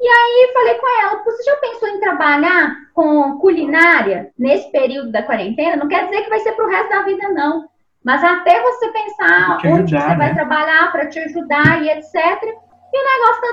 E 0.00 0.06
aí 0.06 0.52
falei 0.52 0.74
com 0.74 1.00
ela: 1.02 1.24
você 1.24 1.42
já 1.42 1.56
pensou 1.56 1.88
em 1.88 2.00
trabalhar 2.00 2.76
com 2.94 3.38
culinária 3.38 4.30
nesse 4.38 4.70
período 4.70 5.10
da 5.10 5.22
quarentena? 5.22 5.76
Não 5.76 5.88
quer 5.88 6.04
dizer 6.04 6.22
que 6.22 6.30
vai 6.30 6.40
ser 6.40 6.52
para 6.52 6.66
o 6.66 6.70
resto 6.70 6.90
da 6.90 7.02
vida, 7.02 7.28
não. 7.30 7.68
Mas 8.04 8.22
até 8.22 8.62
você 8.62 8.88
pensar 8.90 9.56
ajudar, 9.56 9.68
onde 9.68 9.90
você 9.90 10.08
né? 10.08 10.16
vai 10.16 10.34
trabalhar 10.34 10.92
para 10.92 11.08
te 11.08 11.18
ajudar 11.18 11.82
e 11.82 11.90
etc. 11.90 12.14
E 12.14 12.98
o 12.98 13.04
negócio 13.04 13.40
tá 13.40 13.48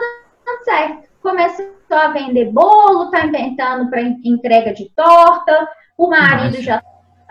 dando 0.46 0.64
certo. 0.64 1.16
Começou 1.22 1.66
a 1.90 2.08
vender 2.10 2.52
bolo, 2.52 3.10
tá 3.10 3.26
inventando 3.26 3.90
para 3.90 4.02
entrega 4.02 4.74
de 4.74 4.90
torta, 4.96 5.68
o 5.98 6.10
marido 6.10 6.58
Nossa. 6.58 6.62
já 6.62 6.84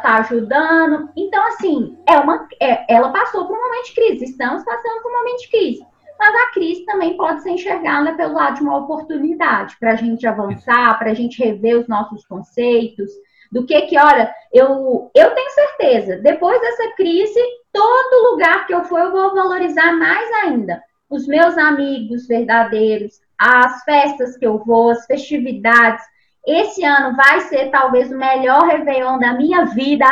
tá 0.03 0.19
ajudando. 0.19 1.11
Então, 1.17 1.47
assim, 1.49 1.99
é 2.09 2.17
uma, 2.19 2.47
é, 2.61 2.93
ela 2.93 3.13
passou 3.13 3.47
por 3.47 3.57
um 3.57 3.61
momento 3.61 3.87
de 3.87 3.95
crise, 3.95 4.25
estamos 4.25 4.65
passando 4.65 5.03
por 5.03 5.11
um 5.11 5.19
momento 5.19 5.41
de 5.41 5.51
crise. 5.51 5.87
Mas 6.19 6.35
a 6.35 6.51
crise 6.53 6.85
também 6.85 7.17
pode 7.17 7.43
ser 7.43 7.51
enxergada 7.51 8.15
pelo 8.15 8.35
lado 8.35 8.57
de 8.57 8.63
uma 8.63 8.79
oportunidade 8.79 9.77
para 9.81 9.93
a 9.93 9.97
gente 9.97 10.27
avançar, 10.27 10.99
para 10.99 11.11
a 11.11 11.15
gente 11.15 11.43
rever 11.43 11.79
os 11.79 11.89
nossos 11.89 12.25
conceitos, 12.27 13.11
do 13.51 13.67
que 13.67 13.81
que, 13.83 13.99
olha, 13.99 14.33
eu, 14.53 15.11
eu 15.15 15.31
tenho 15.35 15.51
certeza, 15.51 16.17
depois 16.17 16.61
dessa 16.61 16.93
crise, 16.97 17.41
todo 17.73 18.33
lugar 18.33 18.67
que 18.67 18.75
eu 18.75 18.85
for, 18.85 18.99
eu 18.99 19.13
vou 19.13 19.35
valorizar 19.35 19.93
mais 19.93 20.31
ainda 20.45 20.83
os 21.09 21.27
meus 21.27 21.57
amigos 21.57 22.27
verdadeiros, 22.27 23.21
as 23.39 23.83
festas 23.85 24.37
que 24.37 24.47
eu 24.47 24.59
vou, 24.59 24.91
as 24.91 25.07
festividades. 25.07 26.05
Esse 26.47 26.85
ano 26.85 27.17
vai 27.17 27.41
ser 27.43 27.71
talvez 27.71 28.13
o 28.13 28.19
melhor 28.19 28.67
Réveillon 28.67 29.19
da 29.19 29.33
minha 29.33 29.65
vida, 29.65 30.07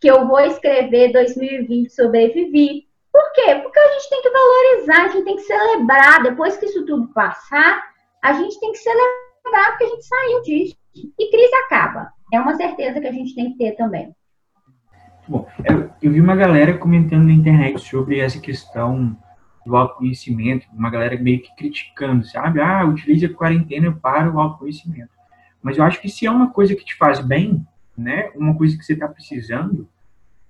que 0.00 0.08
eu 0.08 0.26
vou 0.26 0.40
escrever 0.40 1.12
2020 1.12 1.90
sobrevivi. 1.90 2.86
Por 3.10 3.32
quê? 3.32 3.54
Porque 3.62 3.78
a 3.78 3.92
gente 3.92 4.10
tem 4.10 4.22
que 4.22 4.30
valorizar, 4.30 5.04
a 5.04 5.08
gente 5.08 5.24
tem 5.24 5.36
que 5.36 5.42
celebrar. 5.42 6.22
Depois 6.22 6.56
que 6.58 6.66
isso 6.66 6.84
tudo 6.84 7.08
passar, 7.08 7.82
a 8.22 8.32
gente 8.34 8.60
tem 8.60 8.70
que 8.72 8.78
celebrar 8.78 9.70
porque 9.70 9.84
a 9.84 9.88
gente 9.88 10.04
saiu 10.04 10.42
disso. 10.42 10.76
E 10.94 11.30
crise 11.30 11.54
acaba. 11.54 12.12
É 12.32 12.38
uma 12.38 12.54
certeza 12.54 13.00
que 13.00 13.06
a 13.06 13.12
gente 13.12 13.34
tem 13.34 13.52
que 13.52 13.58
ter 13.58 13.72
também. 13.72 14.14
Bom, 15.26 15.46
eu, 15.64 15.90
eu 16.02 16.12
vi 16.12 16.20
uma 16.20 16.36
galera 16.36 16.76
comentando 16.76 17.24
na 17.24 17.32
internet 17.32 17.80
sobre 17.80 18.18
essa 18.18 18.40
questão 18.40 19.16
do 19.64 19.76
autoconhecimento, 19.76 20.66
uma 20.72 20.90
galera 20.90 21.18
meio 21.18 21.40
que 21.40 21.54
criticando, 21.56 22.26
sabe? 22.26 22.60
Ah, 22.60 22.84
utilize 22.84 23.24
a 23.24 23.34
quarentena 23.34 23.92
para 23.92 24.30
o 24.30 24.40
autoconhecimento. 24.40 25.17
Mas 25.62 25.78
eu 25.78 25.84
acho 25.84 26.00
que 26.00 26.08
se 26.08 26.26
é 26.26 26.30
uma 26.30 26.50
coisa 26.50 26.74
que 26.74 26.84
te 26.84 26.94
faz 26.96 27.20
bem, 27.20 27.66
né, 27.96 28.30
uma 28.36 28.54
coisa 28.54 28.76
que 28.76 28.84
você 28.84 28.92
está 28.92 29.08
precisando, 29.08 29.88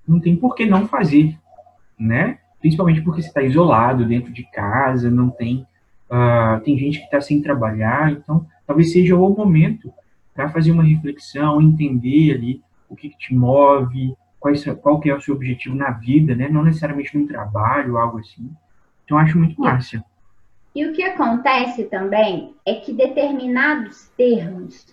não 0.07 0.21
tem 0.21 0.37
por 0.37 0.55
que 0.55 0.67
não 0.67 0.87
fazer, 0.87 1.39
né? 1.99 2.39
Principalmente 2.61 3.01
porque 3.01 3.23
você 3.23 3.29
está 3.29 3.43
isolado 3.43 4.05
dentro 4.05 4.33
de 4.33 4.45
casa, 4.51 5.11
não 5.11 5.31
tem, 5.31 5.67
uh, 6.11 6.61
tem 6.63 6.79
gente 6.79 6.99
que 6.99 7.05
está 7.05 7.21
sem 7.21 7.41
trabalhar, 7.41 8.13
então 8.13 8.47
talvez 8.67 8.93
seja 8.93 9.17
o 9.17 9.31
momento 9.31 9.93
para 10.35 10.51
fazer 10.51 10.73
uma 10.73 10.85
reflexão, 10.85 11.61
entender 11.61 12.35
ali 12.35 12.63
o 12.89 12.97
que, 12.97 13.09
que 13.11 13.19
te 13.19 13.35
move, 13.35 14.15
qual, 14.39 14.55
qual 14.81 15.01
que 15.01 15.11
é 15.11 15.15
o 15.15 15.21
seu 15.21 15.35
objetivo 15.35 15.75
na 15.75 15.91
vida, 15.91 16.35
né? 16.35 16.49
Não 16.49 16.63
necessariamente 16.63 17.17
no 17.17 17.27
trabalho, 17.27 17.99
algo 17.99 18.19
assim. 18.19 18.51
Então, 19.05 19.19
acho 19.19 19.39
muito 19.39 19.61
massa. 19.61 20.03
E 20.75 20.87
o 20.87 20.93
que 20.93 21.03
acontece 21.03 21.85
também 21.85 22.55
é 22.65 22.75
que 22.75 22.93
determinados 22.93 24.09
termos, 24.17 24.87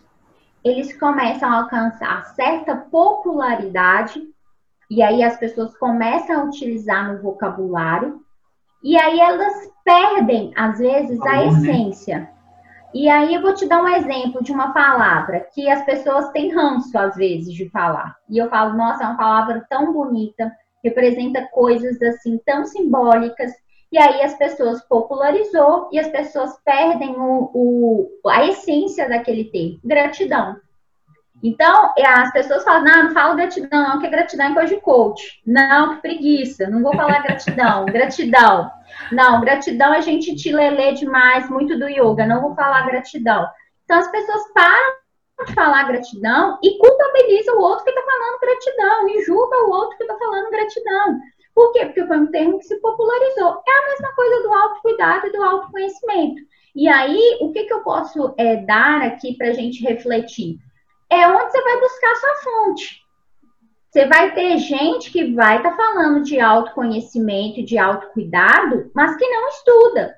eles 0.66 0.98
começam 1.00 1.48
a 1.48 1.60
alcançar 1.60 2.26
certa 2.34 2.76
popularidade, 2.76 4.20
e 4.90 5.04
aí 5.04 5.22
as 5.22 5.38
pessoas 5.38 5.78
começam 5.78 6.42
a 6.42 6.44
utilizar 6.46 7.14
no 7.14 7.22
vocabulário, 7.22 8.20
e 8.84 8.98
aí 8.98 9.20
elas 9.20 9.72
perdem, 9.84 10.52
às 10.56 10.80
vezes, 10.80 11.22
a 11.22 11.34
né? 11.34 11.48
essência. 11.48 12.20
Né? 12.20 12.30
E 12.96 13.08
aí 13.08 13.36
eu 13.36 13.42
vou 13.44 13.54
te 13.54 13.68
dar 13.68 13.84
um 13.84 13.88
exemplo 13.88 14.44
de 14.44 14.52
uma 14.52 14.74
palavra 14.74 15.48
que 15.54 15.70
as 15.70 15.84
pessoas 15.86 16.30
têm 16.30 16.52
ranço, 16.52 16.98
às 16.98 17.16
vezes, 17.16 17.54
de 17.54 17.70
falar. 17.70 18.16
E 18.28 18.38
eu 18.38 18.50
falo, 18.50 18.76
nossa, 18.76 19.04
é 19.04 19.08
uma 19.08 19.18
palavra 19.18 19.66
tão 19.70 19.94
bonita, 19.94 20.52
representa 20.84 21.48
coisas 21.52 22.02
assim 22.02 22.40
tão 22.46 22.66
simbólicas, 22.66 23.52
e 23.96 23.98
aí 23.98 24.22
as 24.24 24.34
pessoas 24.34 24.82
popularizou 24.82 25.88
e 25.90 25.98
as 25.98 26.10
pessoas 26.10 26.52
perdem 26.66 27.16
o, 27.18 27.50
o, 27.54 28.30
a 28.30 28.46
essência 28.46 29.08
daquele 29.08 29.46
termo, 29.46 29.80
gratidão. 29.86 30.58
Então, 31.42 31.94
é, 31.98 32.06
as 32.06 32.30
pessoas 32.34 32.66
falam, 32.66 32.84
não, 32.84 33.04
não 33.04 33.12
falo 33.12 33.38
gratidão, 33.38 33.70
não, 33.88 34.00
que 34.02 34.10
gratidão 34.10 34.48
é 34.48 34.54
coisa 34.54 34.76
de 34.76 34.82
coach. 34.82 35.42
Não, 35.48 35.96
que 35.96 36.02
preguiça, 36.02 36.70
não 36.70 36.84
vou 36.84 36.94
falar 36.94 37.24
gratidão, 37.24 37.86
gratidão. 37.88 38.70
Não, 39.14 39.40
gratidão 39.40 39.94
é 39.94 40.02
gente 40.02 40.36
te 40.36 40.52
lelê 40.52 40.92
demais, 40.92 41.50
muito 41.50 41.80
do 41.80 41.88
yoga, 41.88 42.28
não 42.28 42.42
vou 42.42 42.54
falar 42.54 42.86
gratidão. 42.88 43.48
Então, 43.86 43.98
as 43.98 44.12
pessoas 44.12 44.52
param 44.54 44.96
de 45.48 45.54
falar 45.54 45.84
gratidão 45.84 46.60
e 46.62 46.78
culpabilizam 46.78 47.58
o 47.58 47.62
outro 47.62 47.86
que 47.86 47.92
está 47.92 48.02
falando 48.02 48.40
gratidão, 48.42 49.08
e 49.08 49.24
julga 49.24 49.58
o 49.68 49.70
outro 49.70 49.96
que 49.96 50.04
está 50.04 50.18
falando 50.18 50.52
gratidão. 50.52 51.18
Por 51.56 51.72
quê? 51.72 51.86
Porque 51.86 52.06
foi 52.06 52.18
um 52.18 52.28
termo 52.28 52.60
que 52.60 52.66
se 52.66 52.76
popularizou. 52.82 53.64
É 53.66 53.72
a 53.72 53.90
mesma 53.90 54.14
coisa 54.14 54.44
do 54.44 54.54
autocuidado 54.54 55.28
e 55.28 55.32
do 55.32 55.42
autoconhecimento. 55.42 56.42
E 56.76 56.90
aí, 56.90 57.38
o 57.40 57.54
que, 57.54 57.64
que 57.64 57.74
eu 57.74 57.80
posso 57.80 58.36
é, 58.38 58.58
dar 58.58 59.02
aqui 59.02 59.38
para 59.38 59.48
a 59.48 59.54
gente 59.54 59.82
refletir? 59.82 60.58
É 61.10 61.26
onde 61.26 61.50
você 61.50 61.64
vai 61.64 61.80
buscar 61.80 62.16
sua 62.16 62.36
fonte. 62.44 63.06
Você 63.90 64.06
vai 64.08 64.34
ter 64.34 64.58
gente 64.58 65.10
que 65.10 65.34
vai 65.34 65.56
estar 65.56 65.70
tá 65.70 65.78
falando 65.78 66.26
de 66.26 66.38
autoconhecimento, 66.38 67.64
de 67.64 67.78
autocuidado, 67.78 68.92
mas 68.94 69.16
que 69.16 69.26
não 69.26 69.48
estuda. 69.48 70.14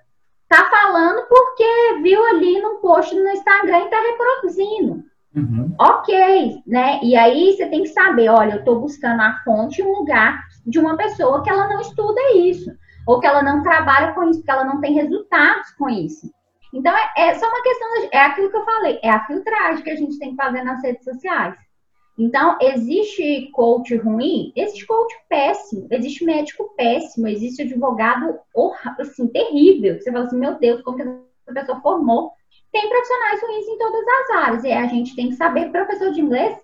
Tá 0.50 0.68
falando 0.68 1.28
porque 1.28 2.00
viu 2.02 2.26
ali 2.26 2.60
num 2.60 2.78
post 2.78 3.14
no 3.14 3.30
Instagram 3.30 3.78
e 3.78 3.84
está 3.84 4.02
reproduzindo. 4.02 5.04
Uhum. 5.36 5.76
Ok, 5.80 6.64
né? 6.66 7.00
E 7.04 7.16
aí 7.16 7.54
você 7.56 7.68
tem 7.68 7.84
que 7.84 7.90
saber, 7.90 8.30
olha, 8.30 8.54
eu 8.54 8.60
estou 8.60 8.80
buscando 8.80 9.22
a 9.22 9.40
fonte, 9.46 9.84
um 9.84 10.00
lugar 10.00 10.42
de 10.68 10.78
uma 10.80 10.98
pessoa 10.98 11.42
que 11.42 11.50
ela 11.50 11.68
não 11.70 11.80
estuda 11.80 12.20
isso, 12.36 12.70
ou 13.08 13.20
que 13.22 13.26
ela 13.26 13.42
não 13.42 13.64
trabalha 13.64 14.14
com 14.14 14.30
isso, 14.30 14.44
que 14.44 14.52
ela 14.52 14.66
não 14.66 14.82
tem 14.82 14.94
resultados 14.94 15.72
com 15.72 15.90
isso. 15.90 16.30
Então, 16.74 16.94
é, 16.94 17.30
é 17.30 17.36
só 17.36 17.48
uma 17.48 17.64
questão, 17.64 18.02
de, 18.02 18.10
é 18.12 18.20
aquilo 18.20 18.52
que 18.52 18.58
eu 18.58 18.66
falei, 18.66 19.00
é 19.02 19.10
a 19.10 19.26
filtragem 19.26 19.84
que 19.84 19.90
a 19.90 19.96
gente 19.96 20.20
tem 20.20 20.32
que 20.32 20.36
fazer 20.36 20.64
nas 20.64 20.84
redes 20.84 21.06
sociais. 21.06 21.56
Então, 22.20 22.58
existe 22.60 23.50
coach 23.54 23.96
ruim, 23.96 24.52
existe 24.56 24.86
coach 24.86 25.16
péssimo, 25.30 25.88
existe 25.90 26.26
médico 26.26 26.74
péssimo, 26.76 27.28
existe 27.28 27.62
advogado 27.62 28.38
assim, 29.00 29.28
terrível. 29.28 30.00
Você 30.00 30.12
fala 30.12 30.26
assim, 30.26 30.38
meu 30.38 30.60
Deus, 30.60 30.82
como 30.82 30.98
que 30.98 31.04
essa 31.04 31.54
pessoa 31.54 31.80
formou? 31.80 32.32
Tem 32.74 32.90
profissionais 32.90 33.42
ruins 33.42 33.68
em 33.68 33.78
todas 33.78 34.04
as 34.08 34.30
áreas, 34.36 34.64
e 34.66 34.72
a 34.74 34.88
gente 34.88 35.16
tem 35.16 35.30
que 35.30 35.36
saber, 35.36 35.72
professor 35.72 36.12
de 36.12 36.20
inglês, 36.20 36.58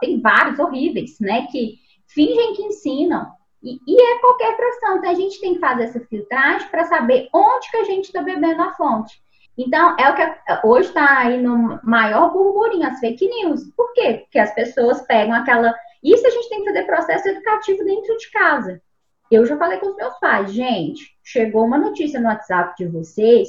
tem 0.00 0.20
vários 0.20 0.58
horríveis, 0.58 1.18
né, 1.20 1.46
que 1.50 1.76
fingem 2.08 2.54
que 2.54 2.62
ensinam, 2.62 3.26
e, 3.62 3.80
e, 3.86 4.00
é 4.00 4.18
qualquer 4.20 4.56
profissão. 4.56 4.98
Então, 4.98 5.10
a 5.10 5.14
gente 5.14 5.40
tem 5.40 5.54
que 5.54 5.60
fazer 5.60 5.84
essa 5.84 6.00
filtragem 6.00 6.68
para 6.68 6.84
saber 6.84 7.28
onde 7.34 7.70
que 7.70 7.76
a 7.76 7.84
gente 7.84 8.06
está 8.06 8.22
bebendo 8.22 8.62
a 8.62 8.72
fonte. 8.74 9.20
Então, 9.56 9.96
é 9.98 10.08
o 10.08 10.14
que 10.14 10.66
hoje 10.66 10.88
está 10.88 11.18
aí 11.18 11.42
no 11.42 11.80
maior 11.82 12.32
burburinho, 12.32 12.86
as 12.86 13.00
fake 13.00 13.26
news. 13.26 13.64
Por 13.76 13.92
quê? 13.92 14.20
Porque 14.22 14.38
as 14.38 14.54
pessoas 14.54 15.02
pegam 15.02 15.34
aquela. 15.34 15.74
Isso 16.02 16.24
a 16.24 16.30
gente 16.30 16.48
tem 16.48 16.60
que 16.60 16.66
fazer 16.66 16.84
processo 16.84 17.28
educativo 17.28 17.84
dentro 17.84 18.16
de 18.16 18.30
casa. 18.30 18.80
eu 19.30 19.44
já 19.44 19.56
falei 19.58 19.78
com 19.78 19.88
os 19.88 19.96
meus 19.96 20.16
pais, 20.20 20.52
gente, 20.52 21.02
chegou 21.24 21.64
uma 21.64 21.76
notícia 21.76 22.20
no 22.20 22.28
WhatsApp 22.28 22.74
de 22.78 22.86
vocês. 22.86 23.48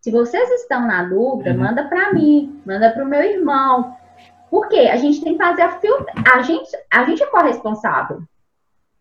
Se 0.00 0.12
vocês 0.12 0.48
estão 0.52 0.86
na 0.86 1.02
dúvida, 1.02 1.50
uhum. 1.50 1.58
manda 1.58 1.84
para 1.88 2.12
mim, 2.12 2.62
manda 2.64 2.90
para 2.92 3.04
o 3.04 3.08
meu 3.08 3.20
irmão. 3.20 3.96
Por 4.48 4.68
quê? 4.68 4.88
A 4.90 4.96
gente 4.96 5.22
tem 5.22 5.36
que 5.36 5.44
fazer 5.44 5.62
a 5.62 5.80
filtra. 5.80 6.14
A 6.32 6.40
gente, 6.42 6.70
a 6.90 7.04
gente 7.04 7.22
é 7.22 7.26
corresponsável. 7.26 8.22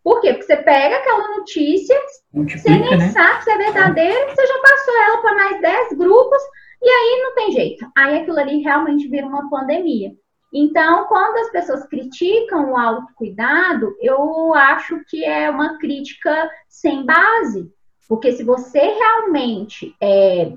Por 0.08 0.22
quê? 0.22 0.34
Porque 0.34 0.46
você 0.46 0.56
pega 0.56 0.96
aquela 0.96 1.36
notícia, 1.36 1.94
você 2.34 2.70
nem 2.70 2.98
né? 2.98 3.10
sabe 3.10 3.44
se 3.44 3.52
é 3.52 3.58
verdadeira, 3.58 4.30
você 4.30 4.48
já 4.48 4.60
passou 4.62 4.98
ela 5.04 5.18
para 5.22 5.36
mais 5.36 5.62
10 5.62 5.98
grupos, 5.98 6.42
e 6.82 6.90
aí 6.90 7.22
não 7.24 7.36
tem 7.36 7.52
jeito. 7.52 7.86
Aí 7.94 8.22
aquilo 8.22 8.40
ali 8.40 8.62
realmente 8.62 9.10
vira 9.10 9.28
uma 9.28 9.50
pandemia. 9.50 10.14
Então, 10.54 11.08
quando 11.08 11.40
as 11.40 11.52
pessoas 11.52 11.86
criticam 11.88 12.72
o 12.72 12.78
autocuidado, 12.78 13.98
eu 14.00 14.54
acho 14.54 15.04
que 15.10 15.26
é 15.26 15.50
uma 15.50 15.78
crítica 15.78 16.50
sem 16.70 17.06
base. 17.06 17.70
Porque 18.08 18.32
se 18.32 18.46
você 18.46 18.80
realmente 18.80 19.94
é, 20.02 20.54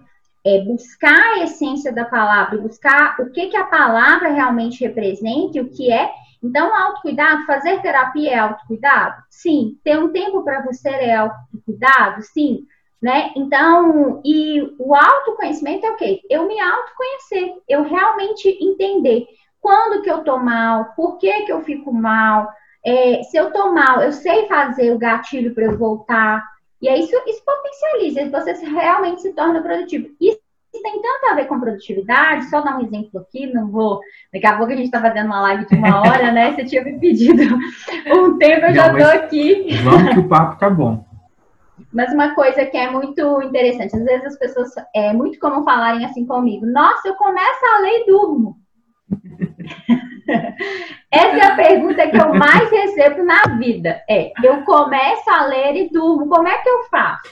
é 0.47 0.61
buscar 0.61 1.35
a 1.35 1.43
essência 1.43 1.93
da 1.93 2.05
palavra, 2.05 2.57
buscar 2.57 3.17
o 3.19 3.33
que, 3.33 3.49
que 3.49 3.57
a 3.57 3.65
palavra 3.65 4.29
realmente 4.29 4.85
representa 4.85 5.59
e 5.59 5.61
o 5.61 5.69
que 5.69 5.93
é, 5.93 6.09
então, 6.43 6.75
autocuidado, 6.75 7.45
fazer 7.45 7.83
terapia 7.83 8.33
é 8.33 8.39
autocuidado? 8.39 9.23
Sim. 9.29 9.79
Ter 9.85 9.99
um 9.99 10.11
tempo 10.11 10.43
para 10.43 10.63
você 10.63 10.89
é 10.89 11.17
autocuidado? 11.17 12.23
Sim. 12.23 12.67
Né? 13.01 13.33
Então, 13.37 14.21
e 14.25 14.61
o 14.79 14.95
autoconhecimento 14.95 15.87
é 15.87 15.91
o 15.91 15.97
quê? 15.97 16.21
Eu 16.29 16.47
me 16.47 16.61
autoconhecer, 16.61 17.55
eu 17.67 17.83
realmente 17.83 18.49
entender 18.63 19.27
quando 19.59 20.03
que 20.03 20.11
eu 20.11 20.23
tô 20.23 20.39
mal, 20.39 20.93
por 20.95 21.17
que 21.19 21.45
que 21.45 21.53
eu 21.53 21.63
fico 21.63 21.93
mal, 21.93 22.51
é, 22.85 23.23
se 23.23 23.37
eu 23.37 23.53
tô 23.53 23.73
mal, 23.73 24.03
eu 24.03 24.13
sei 24.13 24.47
fazer 24.49 24.93
o 24.93 24.99
gatilho 24.99 25.55
para 25.55 25.65
eu 25.65 25.79
voltar. 25.79 26.45
E 26.81 26.89
aí 26.89 27.01
isso, 27.01 27.15
isso 27.27 27.43
potencializa, 27.45 28.31
você 28.31 28.53
realmente 28.67 29.23
se 29.23 29.33
torna 29.35 29.63
produtivo. 29.63 30.09
Isso 30.73 30.83
tem 30.83 31.03
tanto 31.03 31.27
a 31.31 31.35
ver 31.35 31.47
com 31.47 31.59
produtividade, 31.59 32.49
só 32.49 32.61
dar 32.61 32.79
um 32.79 32.83
exemplo 32.83 33.21
aqui, 33.21 33.53
não 33.53 33.69
vou. 33.69 34.01
Daqui 34.33 34.47
a 34.47 34.57
pouco 34.57 34.73
a 34.73 34.77
gente 34.77 34.87
está 34.87 35.01
fazendo 35.01 35.27
uma 35.27 35.41
live 35.43 35.67
de 35.67 35.75
uma 35.75 36.01
hora, 36.01 36.31
né? 36.31 36.53
Você 36.53 36.65
tinha 36.65 36.85
me 36.85 36.99
pedido 36.99 37.43
um 38.07 38.39
tempo, 38.39 38.67
eu 38.67 38.69
não, 38.69 38.75
já 38.75 38.93
estou 38.93 39.07
aqui. 39.07 39.77
Vamos 39.83 40.15
que 40.15 40.21
o 40.21 40.29
papo 40.29 40.59
tá 40.59 40.71
bom. 40.71 41.05
Mas 41.93 42.13
uma 42.13 42.35
coisa 42.35 42.65
que 42.67 42.77
é 42.77 42.89
muito 42.89 43.43
interessante, 43.43 43.97
às 43.97 44.05
vezes 44.05 44.27
as 44.27 44.39
pessoas, 44.39 44.71
é 44.95 45.13
muito 45.13 45.41
comum 45.41 45.65
falarem 45.65 46.05
assim 46.05 46.25
comigo, 46.25 46.65
nossa, 46.67 47.09
eu 47.09 47.15
começo 47.15 47.67
a 47.67 47.81
ler 47.81 48.03
e 48.03 48.07
durmo. 48.07 48.57
Essa 51.11 51.37
é 51.37 51.43
a 51.43 51.57
pergunta 51.57 52.09
que 52.09 52.17
eu 52.17 52.33
mais 52.35 52.71
recebo 52.71 53.25
na 53.25 53.43
vida. 53.59 54.01
É, 54.09 54.31
eu 54.45 54.63
começo 54.63 55.29
a 55.29 55.47
ler 55.47 55.75
e 55.75 55.91
durmo, 55.91 56.29
como 56.29 56.47
é 56.47 56.59
que 56.59 56.69
eu 56.69 56.85
faço? 56.85 57.23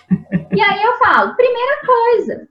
E 0.52 0.60
aí 0.60 0.82
eu 0.82 0.96
falo, 0.98 1.36
primeira 1.36 1.80
coisa, 1.86 2.48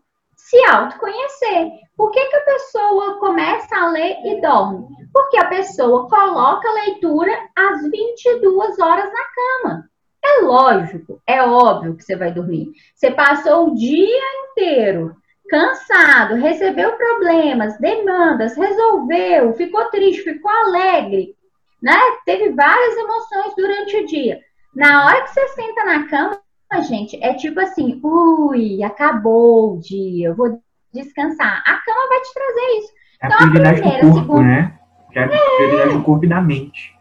se 0.47 0.57
autoconhecer. 0.65 1.71
Por 1.95 2.09
que, 2.11 2.25
que 2.25 2.35
a 2.35 2.41
pessoa 2.41 3.19
começa 3.19 3.75
a 3.75 3.89
ler 3.89 4.17
e 4.23 4.39
dorme? 4.39 4.87
Porque 5.13 5.37
a 5.37 5.47
pessoa 5.49 6.07
coloca 6.07 6.69
a 6.69 6.73
leitura 6.85 7.31
às 7.55 7.81
22 7.81 8.79
horas 8.79 9.11
na 9.11 9.25
cama. 9.35 9.89
É 10.23 10.41
lógico, 10.41 11.21
é 11.27 11.41
óbvio 11.41 11.95
que 11.95 12.03
você 12.03 12.15
vai 12.15 12.31
dormir. 12.31 12.71
Você 12.95 13.11
passou 13.11 13.67
o 13.67 13.75
dia 13.75 14.23
inteiro 14.43 15.15
cansado, 15.49 16.35
recebeu 16.35 16.93
problemas, 16.93 17.77
demandas, 17.79 18.55
resolveu, 18.55 19.53
ficou 19.53 19.85
triste, 19.89 20.23
ficou 20.23 20.51
alegre, 20.51 21.35
né? 21.81 21.97
Teve 22.25 22.51
várias 22.51 22.97
emoções 22.97 23.53
durante 23.55 23.97
o 23.97 24.05
dia. 24.05 24.39
Na 24.75 25.05
hora 25.05 25.23
que 25.23 25.29
você 25.29 25.47
senta 25.49 25.85
na 25.85 26.07
cama, 26.07 26.41
gente, 26.81 27.21
é 27.23 27.33
tipo 27.33 27.59
assim, 27.59 27.99
ui, 28.03 28.83
acabou 28.83 29.75
o 29.75 29.79
dia, 29.79 30.29
eu 30.29 30.35
vou 30.35 30.61
descansar. 30.93 31.63
A 31.65 31.73
cama 31.77 32.07
vai 32.09 32.21
te 32.21 32.33
trazer 32.33 32.77
isso. 32.77 32.93
É 33.21 33.25
a 33.25 33.27
então, 33.27 33.37
prioridade 33.37 33.79
a 33.79 33.81
primeira, 33.81 34.05
do 34.05 34.11
corpo, 34.11 34.19
segunda... 34.19 34.43
né? 34.43 34.79
É 35.15 35.23
a 35.23 35.27
prioridade 35.27 35.93
do 35.93 36.03
corpo 36.03 36.25
e 36.25 36.29
da 36.29 36.41
mente 36.41 36.97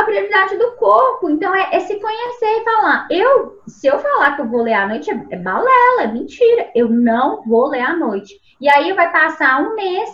a 0.00 0.04
prioridade 0.04 0.56
do 0.56 0.72
corpo. 0.72 1.28
Então, 1.30 1.54
é, 1.54 1.68
é, 1.72 1.80
se 1.80 1.98
conhecer 2.00 2.46
e 2.46 2.64
falar. 2.64 3.06
Eu, 3.10 3.60
se 3.66 3.86
eu 3.86 3.98
falar 3.98 4.36
que 4.36 4.42
eu 4.42 4.48
vou 4.48 4.62
ler 4.62 4.74
à 4.74 4.86
noite, 4.86 5.10
é, 5.10 5.26
é 5.30 5.36
balela, 5.36 6.02
é 6.02 6.06
mentira. 6.06 6.70
Eu 6.74 6.88
não 6.88 7.42
vou 7.44 7.68
ler 7.68 7.80
à 7.80 7.96
noite. 7.96 8.34
E 8.60 8.68
aí 8.68 8.92
vai 8.92 9.10
passar 9.12 9.62
um 9.62 9.74
mês. 9.74 10.10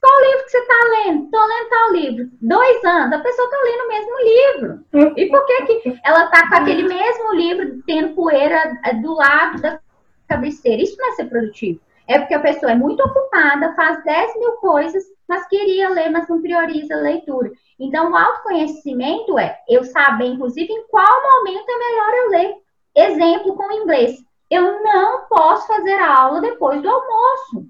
Qual 0.00 0.22
livro 0.22 0.44
que 0.44 0.50
você 0.50 0.58
está 0.58 0.74
lendo? 0.90 1.24
Estou 1.24 1.46
lendo 1.46 1.68
tal 1.68 1.92
livro. 1.92 2.30
Dois 2.40 2.84
anos, 2.84 3.18
a 3.18 3.22
pessoa 3.22 3.44
está 3.46 3.58
lendo 3.64 3.84
o 3.84 3.88
mesmo 3.88 4.18
livro. 4.22 5.14
E 5.16 5.26
por 5.26 5.44
que, 5.46 5.62
que 5.62 6.00
ela 6.04 6.24
está 6.24 6.48
com 6.48 6.56
aquele 6.56 6.82
mesmo 6.82 7.34
livro 7.34 7.82
tendo 7.86 8.14
poeira 8.14 8.78
é, 8.84 8.94
do 8.94 9.14
lado 9.14 9.60
da 9.60 9.80
cabeceira? 10.28 10.82
Isso 10.82 10.96
não 10.98 11.08
é 11.08 11.12
ser 11.12 11.24
produtivo. 11.24 11.80
É 12.06 12.18
porque 12.18 12.34
a 12.34 12.40
pessoa 12.40 12.72
é 12.72 12.74
muito 12.74 13.02
ocupada, 13.02 13.74
faz 13.74 14.02
10 14.02 14.38
mil 14.38 14.52
coisas, 14.52 15.04
mas 15.28 15.46
queria 15.46 15.90
ler, 15.90 16.10
mas 16.10 16.26
não 16.28 16.40
prioriza 16.40 16.94
a 16.94 17.00
leitura. 17.00 17.52
Então, 17.78 18.10
o 18.10 18.16
autoconhecimento 18.16 19.38
é 19.38 19.58
eu 19.68 19.84
saber, 19.84 20.26
inclusive, 20.26 20.72
em 20.72 20.86
qual 20.88 21.22
momento 21.22 21.68
é 21.68 21.78
melhor 21.78 22.14
eu 22.14 22.30
ler. 22.30 22.54
Exemplo 22.96 23.54
com 23.54 23.72
inglês. 23.72 24.16
Eu 24.50 24.82
não 24.82 25.26
posso 25.26 25.66
fazer 25.66 25.92
a 25.94 26.18
aula 26.18 26.40
depois 26.40 26.80
do 26.80 26.88
almoço. 26.88 27.66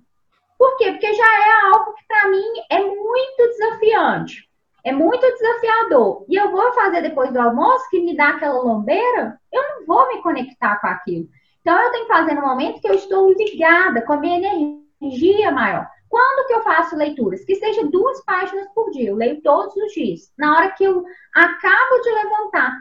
Por 0.58 0.76
quê? 0.76 0.90
Porque 0.90 1.14
já 1.14 1.24
é 1.24 1.72
algo 1.72 1.94
que, 1.94 2.06
para 2.06 2.28
mim, 2.28 2.44
é 2.68 2.80
muito 2.80 3.36
desafiante. 3.36 4.48
É 4.84 4.92
muito 4.92 5.20
desafiador. 5.20 6.24
E 6.28 6.36
eu 6.36 6.50
vou 6.50 6.72
fazer 6.72 7.02
depois 7.02 7.32
do 7.32 7.40
almoço, 7.40 7.88
que 7.90 8.00
me 8.00 8.16
dá 8.16 8.30
aquela 8.30 8.60
lombeira, 8.60 9.38
eu 9.52 9.62
não 9.62 9.86
vou 9.86 10.08
me 10.08 10.20
conectar 10.20 10.80
com 10.80 10.88
aquilo. 10.88 11.28
Então, 11.60 11.78
eu 11.78 11.90
tenho 11.90 12.06
que 12.06 12.12
fazer 12.12 12.34
no 12.34 12.42
momento 12.42 12.80
que 12.80 12.88
eu 12.88 12.94
estou 12.94 13.32
ligada, 13.32 14.02
com 14.02 14.14
a 14.14 14.16
minha 14.16 14.76
energia 15.00 15.52
maior. 15.52 15.86
Quando 16.08 16.46
que 16.46 16.54
eu 16.54 16.62
faço 16.62 16.96
leituras? 16.96 17.44
Que 17.44 17.54
seja 17.54 17.86
duas 17.86 18.24
páginas 18.24 18.66
por 18.74 18.90
dia. 18.90 19.10
Eu 19.10 19.16
leio 19.16 19.42
todos 19.42 19.76
os 19.76 19.92
dias. 19.92 20.32
Na 20.38 20.56
hora 20.56 20.70
que 20.70 20.82
eu 20.82 21.04
acabo 21.34 22.00
de 22.02 22.10
levantar. 22.10 22.72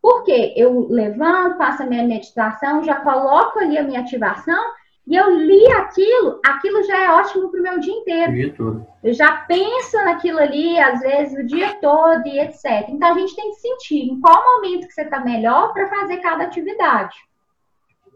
Porque 0.00 0.54
eu 0.56 0.86
levanto, 0.88 1.58
faço 1.58 1.82
a 1.82 1.86
minha 1.86 2.02
meditação, 2.02 2.82
já 2.82 2.96
coloco 2.96 3.58
ali 3.58 3.78
a 3.78 3.82
minha 3.82 4.00
ativação 4.00 4.62
e 5.06 5.14
eu 5.14 5.38
li 5.38 5.66
aquilo, 5.72 6.40
aquilo 6.44 6.82
já 6.84 6.98
é 6.98 7.10
ótimo 7.10 7.50
para 7.50 7.60
o 7.60 7.62
meu 7.62 7.78
dia 7.78 7.92
inteiro. 7.92 8.32
O 8.32 8.34
dia 8.34 8.54
todo. 8.54 8.86
Eu 9.02 9.12
já 9.12 9.36
penso 9.46 9.96
naquilo 9.98 10.38
ali, 10.38 10.78
às 10.78 11.00
vezes, 11.00 11.38
o 11.38 11.46
dia 11.46 11.74
todo 11.74 12.26
e 12.26 12.40
etc. 12.40 12.88
Então 12.88 13.12
a 13.12 13.18
gente 13.18 13.36
tem 13.36 13.50
que 13.50 13.56
sentir 13.56 14.08
em 14.08 14.18
qual 14.18 14.42
momento 14.42 14.86
que 14.86 14.94
você 14.94 15.02
está 15.02 15.20
melhor 15.20 15.74
para 15.74 15.88
fazer 15.88 16.16
cada 16.18 16.44
atividade. 16.44 17.14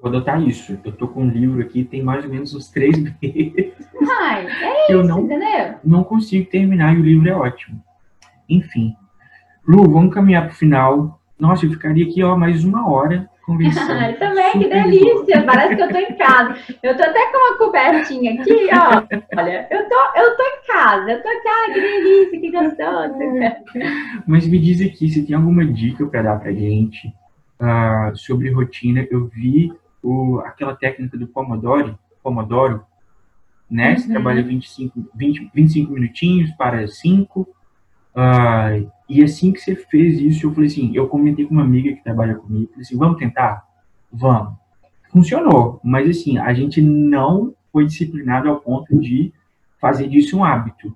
Vou 0.01 0.09
adotar 0.09 0.41
isso. 0.41 0.79
Eu 0.83 0.93
tô 0.93 1.09
com 1.09 1.25
um 1.25 1.29
livro 1.29 1.61
aqui, 1.61 1.85
tem 1.85 2.03
mais 2.03 2.25
ou 2.25 2.31
menos 2.31 2.55
uns 2.55 2.71
três 2.71 2.97
meses. 3.21 3.75
Ai, 4.21 4.47
é 4.47 4.85
isso, 4.85 4.93
eu 4.93 5.05
não, 5.05 5.21
entendeu? 5.21 5.75
Não 5.85 6.03
consigo 6.03 6.49
terminar 6.51 6.97
e 6.97 7.01
o 7.01 7.05
livro 7.05 7.29
é 7.29 7.35
ótimo. 7.35 7.85
Enfim. 8.49 8.97
Lu, 9.67 9.91
vamos 9.91 10.15
caminhar 10.15 10.47
pro 10.47 10.57
final. 10.57 11.21
Nossa, 11.39 11.67
eu 11.67 11.71
ficaria 11.71 12.07
aqui, 12.07 12.23
ó, 12.23 12.35
mais 12.35 12.65
uma 12.65 12.91
hora 12.91 13.29
também, 14.19 14.53
que 14.53 14.69
delícia! 14.69 15.43
Parece 15.45 15.77
que 15.77 15.83
eu 15.83 15.89
tô 15.89 15.99
em 15.99 16.15
casa. 16.17 16.57
Eu 16.83 16.97
tô 16.97 17.03
até 17.03 17.33
com 17.33 17.39
uma 17.39 17.59
cobertinha 17.59 18.35
aqui, 18.35 18.69
ó. 18.73 19.39
Olha, 19.39 19.67
eu 19.71 19.89
tô, 19.89 20.21
eu 20.21 20.37
tô 20.37 20.43
em 20.43 20.67
casa. 20.67 21.11
Eu 21.13 21.23
tô 21.23 21.29
aqui, 21.29 21.49
ah, 21.49 21.73
que 21.73 21.81
delícia, 21.81 22.41
que 22.41 22.51
gostoso. 22.51 23.15
Mas 24.27 24.47
me 24.47 24.59
diz 24.59 24.81
aqui, 24.83 25.09
se 25.09 25.25
tem 25.25 25.35
alguma 25.35 25.65
dica 25.65 26.07
para 26.07 26.23
dar 26.23 26.41
pra 26.41 26.53
gente 26.53 27.09
uh, 27.59 28.15
sobre 28.17 28.51
rotina. 28.51 29.07
Eu 29.11 29.27
vi 29.27 29.73
o, 30.03 30.41
aquela 30.41 30.77
técnica 30.77 31.17
do 31.17 31.27
Pomodoro, 31.27 31.99
Pomodoro, 32.23 32.85
né? 33.71 33.97
Você 33.97 34.07
uhum. 34.07 34.13
trabalha 34.13 34.43
25, 34.43 35.11
20, 35.15 35.51
25 35.55 35.93
minutinhos 35.93 36.51
para 36.53 36.87
5. 36.87 37.41
Uh, 37.41 37.47
ah, 38.15 38.71
e 39.09 39.23
assim 39.23 39.53
que 39.53 39.61
você 39.61 39.75
fez 39.75 40.21
isso, 40.21 40.47
eu 40.47 40.53
falei 40.53 40.67
assim, 40.67 40.95
eu 40.95 41.09
comentei 41.09 41.47
com 41.47 41.55
uma 41.55 41.63
amiga 41.63 41.93
que 41.93 42.05
trabalha 42.05 42.35
comigo, 42.35 42.69
falei 42.69 42.83
assim, 42.83 42.97
vamos 42.97 43.19
tentar? 43.19 43.67
Vamos. 44.13 44.55
Funcionou, 45.11 45.81
mas 45.83 46.09
assim, 46.09 46.37
a 46.39 46.53
gente 46.53 46.83
não 46.83 47.55
foi 47.73 47.87
disciplinado 47.87 48.49
ao 48.49 48.61
ponto 48.61 48.99
de 49.01 49.33
fazer 49.81 50.09
disso 50.09 50.37
um 50.37 50.45
hábito. 50.45 50.95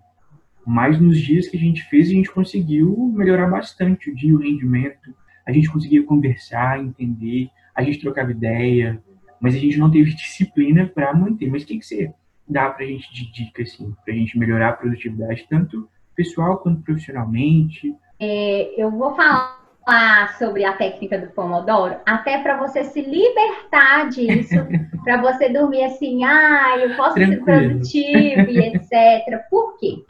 Mas 0.67 1.01
nos 1.01 1.19
dias 1.19 1.49
que 1.49 1.57
a 1.57 1.61
gente 1.61 1.83
fez, 1.85 2.09
a 2.09 2.13
gente 2.13 2.31
conseguiu 2.31 3.13
melhorar 3.17 3.49
bastante 3.49 4.11
o 4.11 4.15
dia, 4.15 4.35
o 4.35 4.39
rendimento. 4.39 5.15
A 5.47 5.53
gente 5.53 5.71
conseguia 5.71 6.05
conversar, 6.05 6.81
entender, 6.81 7.51
a 7.75 7.83
gente 7.83 8.01
trocava 8.01 8.31
ideia, 8.31 9.03
mas 9.41 9.55
a 9.55 9.59
gente 9.59 9.79
não 9.79 9.91
teve 9.91 10.13
disciplina 10.15 10.87
para 10.87 11.15
manter. 11.15 11.51
Mas 11.51 11.63
o 11.63 11.67
que, 11.67 11.79
que 11.79 11.87
você 11.87 12.13
dá 12.49 12.71
para 12.71 12.85
a 12.85 12.89
gente 12.89 13.13
de 13.13 13.33
dica, 13.33 13.63
assim, 13.63 13.95
para 14.05 14.15
a 14.15 14.17
gente 14.17 14.39
melhorar 14.39 14.69
a 14.69 14.73
produtividade, 14.75 15.47
tanto 15.49 15.89
pessoal 16.15 16.59
quanto 16.59 16.83
profissionalmente? 16.83 17.95
É, 18.25 18.73
eu 18.77 18.89
vou 18.89 19.17
falar 19.17 19.59
sobre 20.39 20.65
a 20.65 20.75
técnica 20.75 21.19
do 21.19 21.33
Pomodoro, 21.33 21.97
até 22.07 22.39
para 22.39 22.57
você 22.57 22.85
se 22.85 23.01
libertar 23.01 24.11
disso, 24.11 24.55
para 25.03 25.21
você 25.21 25.49
dormir 25.49 25.83
assim, 25.83 26.23
ah, 26.23 26.79
eu 26.79 26.95
posso 26.95 27.15
Tranquilo. 27.15 27.45
ser 27.45 27.45
produtivo 27.45 28.49
e 28.49 28.59
etc. 28.79 29.41
Por 29.51 29.77
quê? 29.77 30.05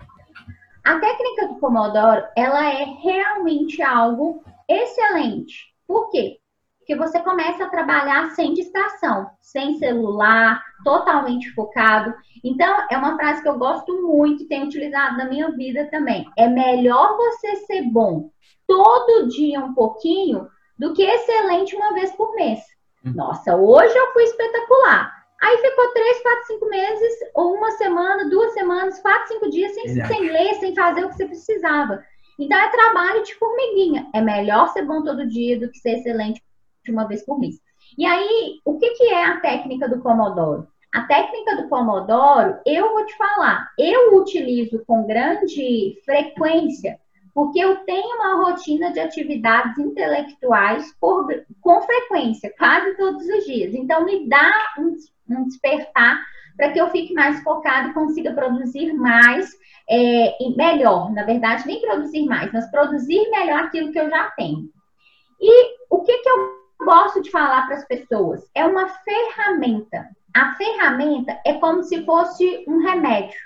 A 0.85 0.99
técnica 0.99 1.49
do 1.49 1.55
Pomodoro, 1.55 2.23
ela 2.37 2.69
é 2.69 2.85
realmente 3.03 3.81
algo 3.81 4.45
excelente. 4.69 5.73
Por 5.87 6.11
quê? 6.11 6.37
Que 6.87 6.97
você 6.97 7.21
começa 7.21 7.65
a 7.65 7.71
trabalhar 7.71 8.31
sem 8.31 8.55
distração, 8.55 9.31
sem 9.41 9.79
celular, 9.79 10.63
totalmente 10.85 11.51
focado. 11.53 12.15
Então, 12.45 12.87
é 12.91 12.97
uma 12.97 13.17
frase 13.17 13.43
que 13.43 13.49
eu 13.49 13.59
gosto 13.59 14.03
muito 14.03 14.43
e 14.43 14.49
tenho 14.49 14.67
utilizado 14.67 15.17
na 15.17 15.27
minha 15.27 15.51
vida 15.53 15.89
também. 15.91 16.29
É 16.37 16.49
melhor 16.49 17.17
você 17.17 17.57
ser 17.57 17.83
bom 17.83 18.31
todo 18.67 19.29
dia 19.29 19.61
um 19.61 19.75
pouquinho 19.75 20.49
do 20.79 20.93
que 20.93 21.03
excelente 21.03 21.77
uma 21.77 21.95
vez 21.95 22.11
por 22.13 22.35
mês. 22.35 22.61
Hum. 23.05 23.13
Nossa, 23.15 23.57
hoje 23.57 23.97
eu 23.97 24.13
fui 24.13 24.25
espetacular. 24.25 25.23
Aí 25.43 25.59
ficou 25.59 25.93
três, 25.93 26.23
quatro, 26.23 26.47
cinco 26.47 26.67
meses, 26.67 27.15
ou 27.35 27.55
uma 27.55 27.73
semana, 27.73 28.31
duas 28.31 28.53
semanas, 28.53 29.01
quatro, 29.01 29.29
cinco 29.29 29.51
dias 29.51 29.75
sem, 29.75 29.89
sem 29.89 30.31
ler, 30.31 30.55
sem 30.55 30.75
fazer 30.75 31.05
o 31.05 31.09
que 31.09 31.17
você 31.17 31.27
precisava. 31.27 32.03
Então 32.39 32.59
é 32.59 32.71
trabalho 32.71 33.23
de 33.25 33.35
formiguinha. 33.35 34.09
É 34.15 34.21
melhor 34.21 34.69
ser 34.69 34.83
bom 34.83 35.03
todo 35.03 35.29
dia 35.29 35.59
do 35.59 35.69
que 35.69 35.79
ser 35.79 35.99
excelente 35.99 36.41
uma 36.91 37.07
vez 37.07 37.25
por 37.25 37.39
mês. 37.39 37.61
E 37.97 38.07
aí, 38.07 38.61
o 38.65 38.79
que, 38.79 38.91
que 38.91 39.05
é 39.05 39.25
a 39.25 39.41
técnica 39.41 39.89
do 39.89 40.01
Pomodoro? 40.01 40.67
A 40.95 41.03
técnica 41.03 41.57
do 41.57 41.69
Pomodoro, 41.69 42.59
eu 42.67 42.93
vou 42.93 43.07
te 43.07 43.17
falar, 43.17 43.71
eu 43.79 44.17
utilizo 44.17 44.83
com 44.87 45.07
grande 45.07 45.99
frequência, 46.05 46.99
porque 47.35 47.59
eu 47.59 47.77
tenho 47.85 48.17
uma 48.17 48.45
rotina 48.45 48.93
de 48.93 49.01
atividades 49.01 49.79
intelectuais 49.79 50.95
por, 51.01 51.27
com 51.61 51.81
frequência, 51.83 52.53
quase 52.59 52.97
todos 52.97 53.27
os 53.27 53.45
dias. 53.45 53.75
Então, 53.75 54.05
me 54.05 54.29
dá 54.29 54.53
um, 54.79 54.95
um 55.31 55.45
despertar 55.45 56.21
para 56.57 56.73
que 56.73 56.79
eu 56.79 56.91
fique 56.91 57.15
mais 57.15 57.43
focado 57.43 57.89
e 57.89 57.95
consiga 57.95 58.35
produzir 58.35 58.93
mais 58.93 59.51
é, 59.89 60.37
melhor. 60.57 61.11
Na 61.13 61.25
verdade, 61.25 61.67
nem 61.67 61.81
produzir 61.81 62.27
mais, 62.27 62.53
mas 62.53 62.71
produzir 62.71 63.31
melhor 63.31 63.65
aquilo 63.65 63.91
que 63.93 63.99
eu 63.99 64.11
já 64.11 64.31
tenho. 64.37 64.69
E 65.41 65.77
o 65.91 66.03
que, 66.03 66.19
que 66.19 66.29
eu 66.29 66.62
gosto 66.85 67.23
de 67.23 67.31
falar 67.31 67.67
para 67.67 67.77
as 67.77 67.85
pessoas? 67.87 68.49
É 68.55 68.65
uma 68.65 68.89
ferramenta. 68.89 70.09
A 70.35 70.55
ferramenta 70.55 71.39
é 71.45 71.55
como 71.55 71.83
se 71.83 72.05
fosse 72.05 72.65
um 72.67 72.79
remédio. 72.79 73.39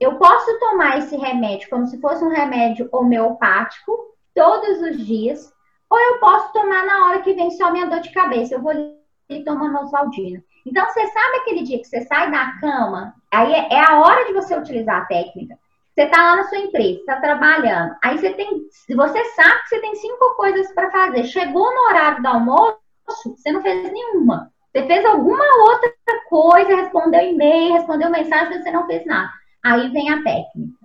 Eu 0.00 0.16
posso 0.16 0.58
tomar 0.58 0.98
esse 0.98 1.16
remédio 1.16 1.70
como 1.70 1.86
se 1.86 2.00
fosse 2.00 2.24
um 2.24 2.28
remédio 2.28 2.88
homeopático 2.92 3.96
todos 4.34 4.80
os 4.82 5.06
dias, 5.06 5.52
ou 5.88 5.98
eu 5.98 6.18
posso 6.18 6.52
tomar 6.52 6.84
na 6.84 7.06
hora 7.06 7.22
que 7.22 7.34
vem 7.34 7.50
só 7.52 7.70
minha 7.70 7.86
dor 7.86 8.00
de 8.00 8.12
cabeça. 8.12 8.54
Eu 8.54 8.62
vou 8.62 8.72
ali 8.72 9.44
tomando 9.44 9.78
Oswaldina. 9.78 10.42
Então, 10.66 10.84
você 10.86 11.06
sabe 11.08 11.36
aquele 11.38 11.62
dia 11.62 11.78
que 11.78 11.84
você 11.84 12.02
sai 12.02 12.30
da 12.30 12.58
cama, 12.60 13.14
aí 13.30 13.52
é, 13.52 13.74
é 13.74 13.80
a 13.80 14.00
hora 14.00 14.24
de 14.26 14.32
você 14.32 14.56
utilizar 14.56 15.02
a 15.02 15.04
técnica. 15.04 15.58
Você 15.94 16.04
está 16.04 16.22
lá 16.22 16.36
na 16.36 16.44
sua 16.44 16.58
empresa, 16.58 17.00
está 17.00 17.16
trabalhando. 17.20 17.94
Aí 18.02 18.18
você 18.18 18.32
tem, 18.32 18.66
você 18.88 19.24
sabe 19.24 19.62
que 19.62 19.68
você 19.68 19.80
tem 19.80 19.94
cinco 19.96 20.34
coisas 20.36 20.72
para 20.72 20.90
fazer. 20.90 21.24
Chegou 21.24 21.74
no 21.74 21.90
horário 21.90 22.22
do 22.22 22.28
almoço, 22.28 22.78
você 23.24 23.52
não 23.52 23.60
fez 23.60 23.92
nenhuma. 23.92 24.50
Você 24.72 24.86
fez 24.86 25.04
alguma 25.04 25.44
outra 25.68 25.92
coisa, 26.30 26.76
respondeu 26.76 27.20
e-mail, 27.20 27.74
respondeu 27.74 28.10
mensagem, 28.10 28.62
você 28.62 28.70
não 28.70 28.86
fez 28.86 29.04
nada. 29.04 29.30
Aí 29.62 29.90
vem 29.90 30.08
a 30.08 30.22
técnica. 30.22 30.82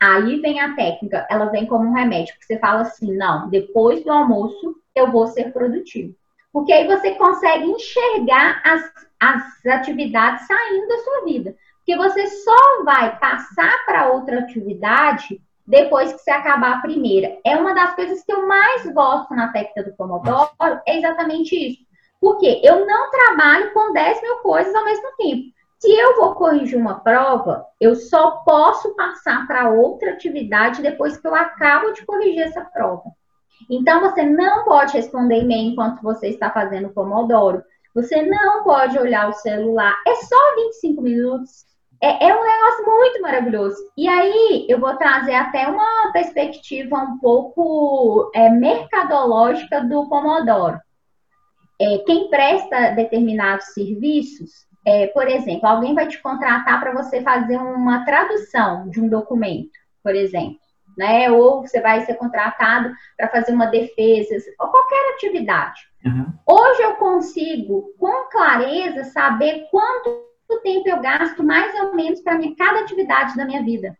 Aí 0.00 0.40
vem 0.40 0.58
a 0.60 0.74
técnica, 0.74 1.26
ela 1.30 1.46
vem 1.46 1.66
como 1.66 1.88
um 1.88 1.94
remédio, 1.94 2.34
porque 2.34 2.46
você 2.46 2.58
fala 2.58 2.82
assim, 2.82 3.14
não, 3.14 3.48
depois 3.50 4.02
do 4.04 4.10
almoço 4.10 4.74
eu 4.94 5.10
vou 5.10 5.26
ser 5.26 5.52
produtivo. 5.52 6.14
Porque 6.50 6.72
aí 6.72 6.86
você 6.86 7.14
consegue 7.14 7.66
enxergar 7.66 8.62
as, 8.64 8.90
as 9.20 9.66
atividades 9.66 10.46
saindo 10.46 10.88
da 10.88 10.98
sua 10.98 11.24
vida 11.24 11.54
que 11.86 11.96
você 11.96 12.26
só 12.26 12.84
vai 12.84 13.16
passar 13.18 13.86
para 13.86 14.12
outra 14.12 14.40
atividade 14.40 15.40
depois 15.64 16.12
que 16.12 16.18
você 16.18 16.32
acabar 16.32 16.74
a 16.74 16.80
primeira. 16.80 17.38
É 17.46 17.56
uma 17.56 17.72
das 17.74 17.94
coisas 17.94 18.24
que 18.24 18.32
eu 18.32 18.46
mais 18.46 18.84
gosto 18.92 19.32
na 19.34 19.52
técnica 19.52 19.84
do 19.84 19.96
Pomodoro, 19.96 20.50
é 20.84 20.98
exatamente 20.98 21.54
isso. 21.54 21.86
Porque 22.20 22.60
eu 22.64 22.84
não 22.84 23.10
trabalho 23.10 23.72
com 23.72 23.92
10 23.92 24.20
mil 24.20 24.36
coisas 24.38 24.74
ao 24.74 24.84
mesmo 24.84 25.08
tempo. 25.16 25.54
Se 25.78 25.92
eu 25.92 26.16
vou 26.16 26.34
corrigir 26.34 26.76
uma 26.76 27.00
prova, 27.00 27.64
eu 27.80 27.94
só 27.94 28.38
posso 28.38 28.94
passar 28.96 29.46
para 29.46 29.70
outra 29.70 30.12
atividade 30.12 30.82
depois 30.82 31.16
que 31.16 31.26
eu 31.26 31.34
acabo 31.34 31.92
de 31.92 32.04
corrigir 32.04 32.42
essa 32.42 32.62
prova. 32.62 33.04
Então, 33.70 34.00
você 34.00 34.24
não 34.24 34.64
pode 34.64 34.94
responder 34.94 35.42
e-mail 35.42 35.72
enquanto 35.72 36.02
você 36.02 36.28
está 36.28 36.50
fazendo 36.50 36.88
o 36.88 36.92
Pomodoro. 36.92 37.62
Você 37.94 38.22
não 38.22 38.64
pode 38.64 38.98
olhar 38.98 39.28
o 39.28 39.34
celular. 39.34 39.94
É 40.06 40.14
só 40.16 40.54
25 40.56 41.02
minutos. 41.02 41.66
É, 42.02 42.26
é, 42.26 42.34
um 42.34 42.44
negócio 42.44 42.86
muito 42.86 43.22
maravilhoso. 43.22 43.76
E 43.96 44.08
aí 44.08 44.66
eu 44.68 44.78
vou 44.78 44.96
trazer 44.96 45.34
até 45.34 45.66
uma 45.66 46.12
perspectiva 46.12 46.96
um 46.98 47.18
pouco 47.18 48.30
é, 48.34 48.50
mercadológica 48.50 49.82
do 49.82 50.08
Pomodoro. 50.08 50.78
É, 51.80 51.98
quem 52.06 52.28
presta 52.28 52.90
determinados 52.90 53.66
serviços, 53.66 54.66
é, 54.86 55.08
por 55.08 55.26
exemplo, 55.28 55.66
alguém 55.66 55.94
vai 55.94 56.06
te 56.06 56.20
contratar 56.20 56.80
para 56.80 56.92
você 56.92 57.20
fazer 57.22 57.56
uma 57.56 58.04
tradução 58.04 58.88
de 58.88 59.00
um 59.00 59.08
documento, 59.08 59.72
por 60.02 60.14
exemplo. 60.14 60.58
Né? 60.96 61.30
Ou 61.30 61.60
você 61.60 61.80
vai 61.80 62.00
ser 62.06 62.14
contratado 62.14 62.90
para 63.16 63.28
fazer 63.28 63.52
uma 63.52 63.66
defesa, 63.66 64.34
ou 64.58 64.68
qualquer 64.68 65.14
atividade. 65.14 65.82
Uhum. 66.04 66.26
Hoje 66.46 66.82
eu 66.82 66.94
consigo, 66.94 67.92
com 67.98 68.30
clareza, 68.30 69.04
saber 69.04 69.66
quanto 69.70 70.26
tempo 70.60 70.88
eu 70.88 71.00
gasto 71.00 71.42
mais 71.42 71.74
ou 71.80 71.94
menos 71.94 72.20
para 72.20 72.38
cada 72.56 72.80
atividade 72.80 73.36
da 73.36 73.44
minha 73.44 73.62
vida. 73.62 73.96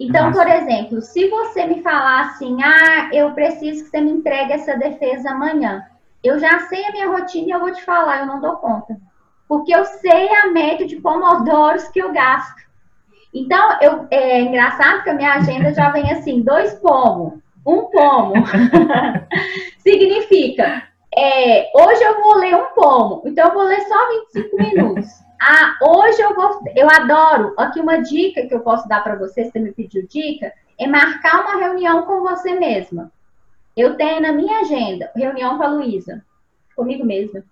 Então, 0.00 0.30
Nossa. 0.30 0.38
por 0.38 0.50
exemplo, 0.50 1.00
se 1.00 1.28
você 1.28 1.66
me 1.66 1.82
falar 1.82 2.22
assim, 2.22 2.62
ah, 2.62 3.10
eu 3.12 3.32
preciso 3.32 3.84
que 3.84 3.90
você 3.90 4.00
me 4.00 4.10
entregue 4.10 4.52
essa 4.52 4.76
defesa 4.76 5.30
amanhã, 5.30 5.84
eu 6.24 6.38
já 6.38 6.60
sei 6.60 6.84
a 6.84 6.92
minha 6.92 7.08
rotina 7.08 7.48
e 7.48 7.50
eu 7.50 7.60
vou 7.60 7.72
te 7.72 7.84
falar, 7.84 8.20
eu 8.20 8.26
não 8.26 8.40
dou 8.40 8.56
conta. 8.56 8.96
Porque 9.46 9.74
eu 9.74 9.84
sei 9.84 10.28
a 10.34 10.48
média 10.48 10.86
de 10.86 10.96
pomodoros 10.96 11.86
que 11.88 12.00
eu 12.00 12.12
gasto. 12.12 12.62
Então, 13.34 13.78
eu, 13.80 14.06
é 14.10 14.40
engraçado 14.40 15.02
que 15.02 15.10
a 15.10 15.14
minha 15.14 15.34
agenda 15.34 15.72
já 15.72 15.90
vem 15.90 16.10
assim, 16.10 16.42
dois 16.42 16.74
pomos, 16.74 17.34
um 17.66 17.84
pomo. 17.84 18.34
Significa, 19.78 20.82
é, 21.16 21.70
hoje 21.74 22.02
eu 22.02 22.20
vou 22.22 22.36
ler 22.36 22.54
um 22.56 22.66
pomo, 22.74 23.22
então 23.26 23.48
eu 23.48 23.54
vou 23.54 23.64
ler 23.64 23.80
só 23.82 24.08
25 24.34 24.56
minutos. 24.62 25.06
Ah, 25.40 25.76
hoje 25.82 26.20
eu 26.22 26.34
vou. 26.34 26.62
Eu 26.76 26.88
adoro. 26.88 27.52
Aqui 27.58 27.80
uma 27.80 28.00
dica 28.00 28.46
que 28.46 28.54
eu 28.54 28.60
posso 28.60 28.88
dar 28.88 29.02
para 29.02 29.16
você, 29.16 29.44
se 29.44 29.50
você 29.50 29.58
me 29.58 29.72
pediu 29.72 30.06
dica, 30.06 30.52
é 30.78 30.86
marcar 30.86 31.40
uma 31.40 31.56
reunião 31.56 32.02
com 32.02 32.20
você 32.20 32.54
mesma. 32.54 33.10
Eu 33.76 33.96
tenho 33.96 34.20
na 34.20 34.32
minha 34.32 34.60
agenda 34.60 35.10
reunião 35.16 35.56
com 35.56 35.64
a 35.64 35.68
Luísa, 35.68 36.24
comigo 36.76 37.04
mesma. 37.04 37.42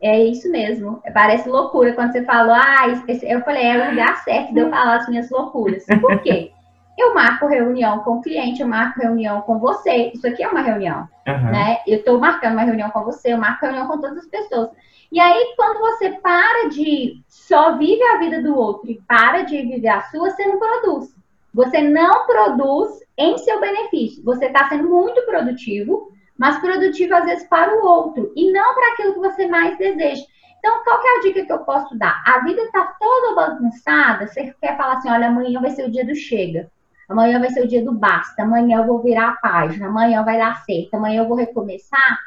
É 0.00 0.22
isso 0.22 0.50
mesmo. 0.50 1.00
Parece 1.14 1.48
loucura 1.48 1.94
quando 1.94 2.12
você 2.12 2.24
falou, 2.24 2.54
ah, 2.54 2.88
eu 3.22 3.40
falei, 3.42 3.62
é 3.62 3.86
o 3.86 3.90
lugar 3.90 4.16
certo 4.24 4.52
de 4.52 4.60
eu 4.60 4.68
falar 4.68 4.96
as 4.96 5.08
minhas 5.08 5.30
loucuras. 5.30 5.84
Por 6.00 6.20
quê? 6.22 6.50
Eu 6.98 7.14
marco 7.14 7.46
reunião 7.46 8.00
com 8.00 8.16
o 8.16 8.22
cliente, 8.22 8.60
eu 8.60 8.68
marco 8.68 9.00
reunião 9.00 9.40
com 9.42 9.58
você. 9.58 10.10
Isso 10.14 10.26
aqui 10.26 10.42
é 10.42 10.48
uma 10.48 10.60
reunião, 10.60 11.08
uhum. 11.26 11.50
né? 11.50 11.78
Eu 11.86 11.98
estou 11.98 12.18
marcando 12.18 12.52
uma 12.52 12.62
reunião 12.62 12.90
com 12.90 13.02
você, 13.04 13.32
eu 13.32 13.38
marco 13.38 13.64
reunião 13.64 13.86
com 13.86 14.00
todas 14.00 14.18
as 14.18 14.26
pessoas. 14.26 14.70
E 15.10 15.20
aí, 15.20 15.54
quando 15.56 15.78
você 15.80 16.10
para 16.10 16.68
de 16.68 17.22
só 17.28 17.76
vive 17.76 18.02
a 18.02 18.18
vida 18.18 18.42
do 18.42 18.56
outro 18.56 18.90
e 18.90 19.00
para 19.06 19.42
de 19.42 19.60
viver 19.60 19.88
a 19.88 20.02
sua, 20.02 20.30
você 20.30 20.46
não 20.46 20.58
produz. 20.58 21.14
Você 21.52 21.82
não 21.82 22.26
produz 22.26 23.00
em 23.18 23.36
seu 23.36 23.60
benefício. 23.60 24.24
Você 24.24 24.46
está 24.46 24.68
sendo 24.68 24.88
muito 24.88 25.20
produtivo, 25.26 26.10
mas 26.38 26.58
produtivo 26.60 27.14
às 27.14 27.24
vezes 27.24 27.46
para 27.46 27.74
o 27.74 27.84
outro 27.84 28.32
e 28.34 28.50
não 28.52 28.74
para 28.74 28.92
aquilo 28.92 29.14
que 29.14 29.20
você 29.20 29.46
mais 29.46 29.76
deseja. 29.76 30.22
Então, 30.58 30.82
qual 30.84 31.00
é 31.04 31.18
a 31.18 31.20
dica 31.22 31.44
que 31.44 31.52
eu 31.52 31.58
posso 31.58 31.94
dar? 31.98 32.22
A 32.24 32.38
vida 32.44 32.62
está 32.62 32.96
toda 32.98 33.34
bagunçada, 33.34 34.28
você 34.28 34.54
quer 34.60 34.76
falar 34.76 34.94
assim, 34.94 35.10
olha, 35.10 35.26
amanhã 35.26 35.60
vai 35.60 35.70
ser 35.70 35.84
o 35.84 35.90
dia 35.90 36.06
do 36.06 36.14
chega, 36.14 36.70
amanhã 37.12 37.38
vai 37.38 37.50
ser 37.50 37.64
o 37.64 37.68
dia 37.68 37.84
do 37.84 37.92
basta, 37.92 38.42
amanhã 38.42 38.80
eu 38.80 38.86
vou 38.86 39.02
virar 39.02 39.28
a 39.28 39.36
página, 39.36 39.86
amanhã 39.86 40.22
vai 40.24 40.38
dar 40.38 40.62
certo, 40.64 40.94
amanhã 40.94 41.22
eu 41.22 41.28
vou 41.28 41.36
recomeçar 41.36 42.18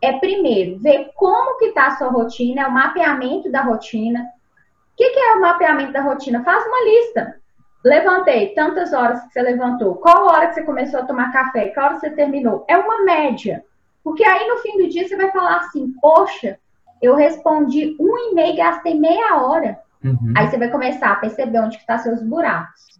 é 0.00 0.18
primeiro 0.18 0.78
ver 0.78 1.10
como 1.14 1.58
que 1.58 1.66
está 1.66 1.86
a 1.86 1.96
sua 1.96 2.08
rotina, 2.08 2.62
é 2.62 2.66
o 2.66 2.72
mapeamento 2.72 3.50
da 3.50 3.62
rotina. 3.62 4.20
O 4.20 4.96
que, 4.96 5.10
que 5.10 5.18
é 5.18 5.34
o 5.34 5.40
mapeamento 5.40 5.92
da 5.92 6.00
rotina? 6.00 6.42
Faz 6.42 6.64
uma 6.66 6.84
lista. 6.84 7.36
Levantei 7.84 8.54
tantas 8.54 8.92
horas 8.92 9.22
que 9.22 9.32
você 9.32 9.42
levantou. 9.42 9.96
Qual 9.96 10.26
hora 10.26 10.48
que 10.48 10.54
você 10.54 10.62
começou 10.62 11.00
a 11.00 11.04
tomar 11.04 11.32
café? 11.32 11.68
Qual 11.68 11.86
hora 11.86 12.00
você 12.00 12.10
terminou? 12.10 12.64
É 12.68 12.76
uma 12.76 13.04
média. 13.04 13.64
Porque 14.02 14.24
aí 14.24 14.48
no 14.48 14.58
fim 14.58 14.78
do 14.78 14.88
dia 14.88 15.06
você 15.06 15.16
vai 15.16 15.30
falar 15.30 15.58
assim, 15.58 15.92
poxa, 16.00 16.58
eu 17.02 17.14
respondi 17.14 17.96
um 18.00 18.30
e-mail 18.30 18.54
e 18.54 18.56
gastei 18.56 18.98
meia 18.98 19.36
hora. 19.36 19.78
Uhum. 20.02 20.32
Aí 20.36 20.48
você 20.48 20.56
vai 20.56 20.70
começar 20.70 21.12
a 21.12 21.16
perceber 21.16 21.58
onde 21.58 21.76
estão 21.76 21.96
tá 21.96 22.02
seus 22.02 22.22
buracos. 22.22 22.95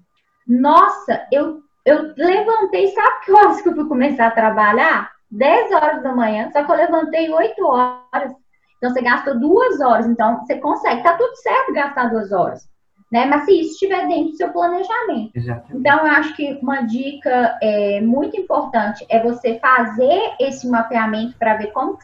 Nossa, 0.47 1.27
eu, 1.33 1.61
eu 1.85 2.13
levantei, 2.17 2.89
sabe 2.89 3.25
que 3.25 3.33
horas 3.33 3.61
que 3.61 3.69
eu 3.69 3.75
fui 3.75 3.89
começar 3.89 4.29
a 4.29 4.31
trabalhar? 4.31 5.11
10 5.31 5.73
horas 5.73 6.03
da 6.03 6.15
manhã, 6.15 6.51
só 6.53 6.65
que 6.65 6.71
eu 6.71 6.77
levantei 6.77 7.31
8 7.31 7.67
horas. 7.67 8.33
Então, 8.77 8.91
você 8.91 9.03
gastou 9.03 9.39
duas 9.39 9.81
horas. 9.81 10.07
Então, 10.07 10.39
você 10.41 10.57
consegue. 10.59 11.03
Tá 11.03 11.17
tudo 11.17 11.35
certo 11.37 11.73
gastar 11.73 12.11
duas 12.11 12.31
horas. 12.31 12.69
Né? 13.11 13.25
Mas 13.25 13.45
se 13.45 13.61
isso 13.61 13.73
estiver 13.73 14.07
dentro 14.07 14.33
do 14.33 14.37
seu 14.37 14.53
planejamento. 14.53 15.31
Exatamente. 15.35 15.77
Então, 15.77 15.99
eu 15.99 16.13
acho 16.13 16.35
que 16.35 16.59
uma 16.63 16.83
dica 16.83 17.59
é, 17.63 18.01
muito 18.01 18.39
importante 18.39 19.07
é 19.09 19.23
você 19.23 19.59
fazer 19.59 20.35
esse 20.41 20.69
mapeamento 20.69 21.37
para 21.39 21.57
ver 21.57 21.69
como 21.69 21.99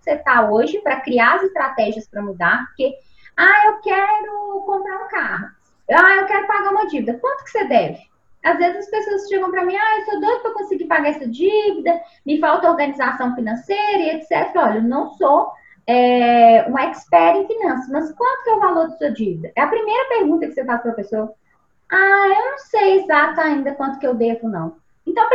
você 0.00 0.12
está 0.12 0.48
hoje 0.48 0.78
para 0.80 1.00
criar 1.00 1.36
as 1.36 1.42
estratégias 1.42 2.08
para 2.08 2.22
mudar, 2.22 2.64
porque, 2.66 2.94
ah, 3.36 3.66
eu 3.66 3.80
quero 3.80 4.62
comprar 4.64 5.04
um 5.04 5.08
carro, 5.08 5.46
ah, 5.90 6.16
eu 6.16 6.26
quero 6.26 6.46
pagar 6.46 6.70
uma 6.70 6.86
dívida, 6.86 7.18
quanto 7.20 7.44
que 7.44 7.50
você 7.50 7.64
deve? 7.64 7.98
Às 8.44 8.58
vezes 8.58 8.76
as 8.78 8.90
pessoas 8.90 9.28
chegam 9.28 9.50
para 9.50 9.64
mim, 9.64 9.76
ah, 9.76 9.98
eu 9.98 10.04
sou 10.04 10.20
doido 10.20 10.40
para 10.40 10.54
conseguir 10.54 10.84
pagar 10.84 11.10
essa 11.10 11.26
dívida, 11.26 12.00
me 12.24 12.38
falta 12.38 12.70
organização 12.70 13.34
financeira 13.34 13.98
e 13.98 14.10
etc. 14.10 14.52
Olha, 14.56 14.78
eu 14.78 14.82
não 14.82 15.08
sou 15.14 15.50
é, 15.86 16.68
um 16.68 16.78
expert 16.78 17.36
em 17.36 17.46
finanças, 17.46 17.88
mas 17.90 18.12
quanto 18.12 18.44
que 18.44 18.50
é 18.50 18.54
o 18.54 18.60
valor 18.60 18.88
da 18.88 18.96
sua 18.96 19.10
dívida? 19.10 19.52
É 19.56 19.62
a 19.62 19.68
primeira 19.68 20.08
pergunta 20.08 20.46
que 20.46 20.52
você 20.52 20.64
faz 20.64 20.80
para 20.80 20.92
a 20.92 20.94
pessoa. 20.94 21.32
Ah, 21.90 22.28
eu 22.28 22.50
não 22.50 22.58
sei 22.58 23.00
exato 23.00 23.40
ainda 23.40 23.74
quanto 23.74 23.98
que 23.98 24.06
eu 24.06 24.14
devo, 24.14 24.48
não. 24.48 24.76
Então, 25.06 25.24
a 25.24 25.28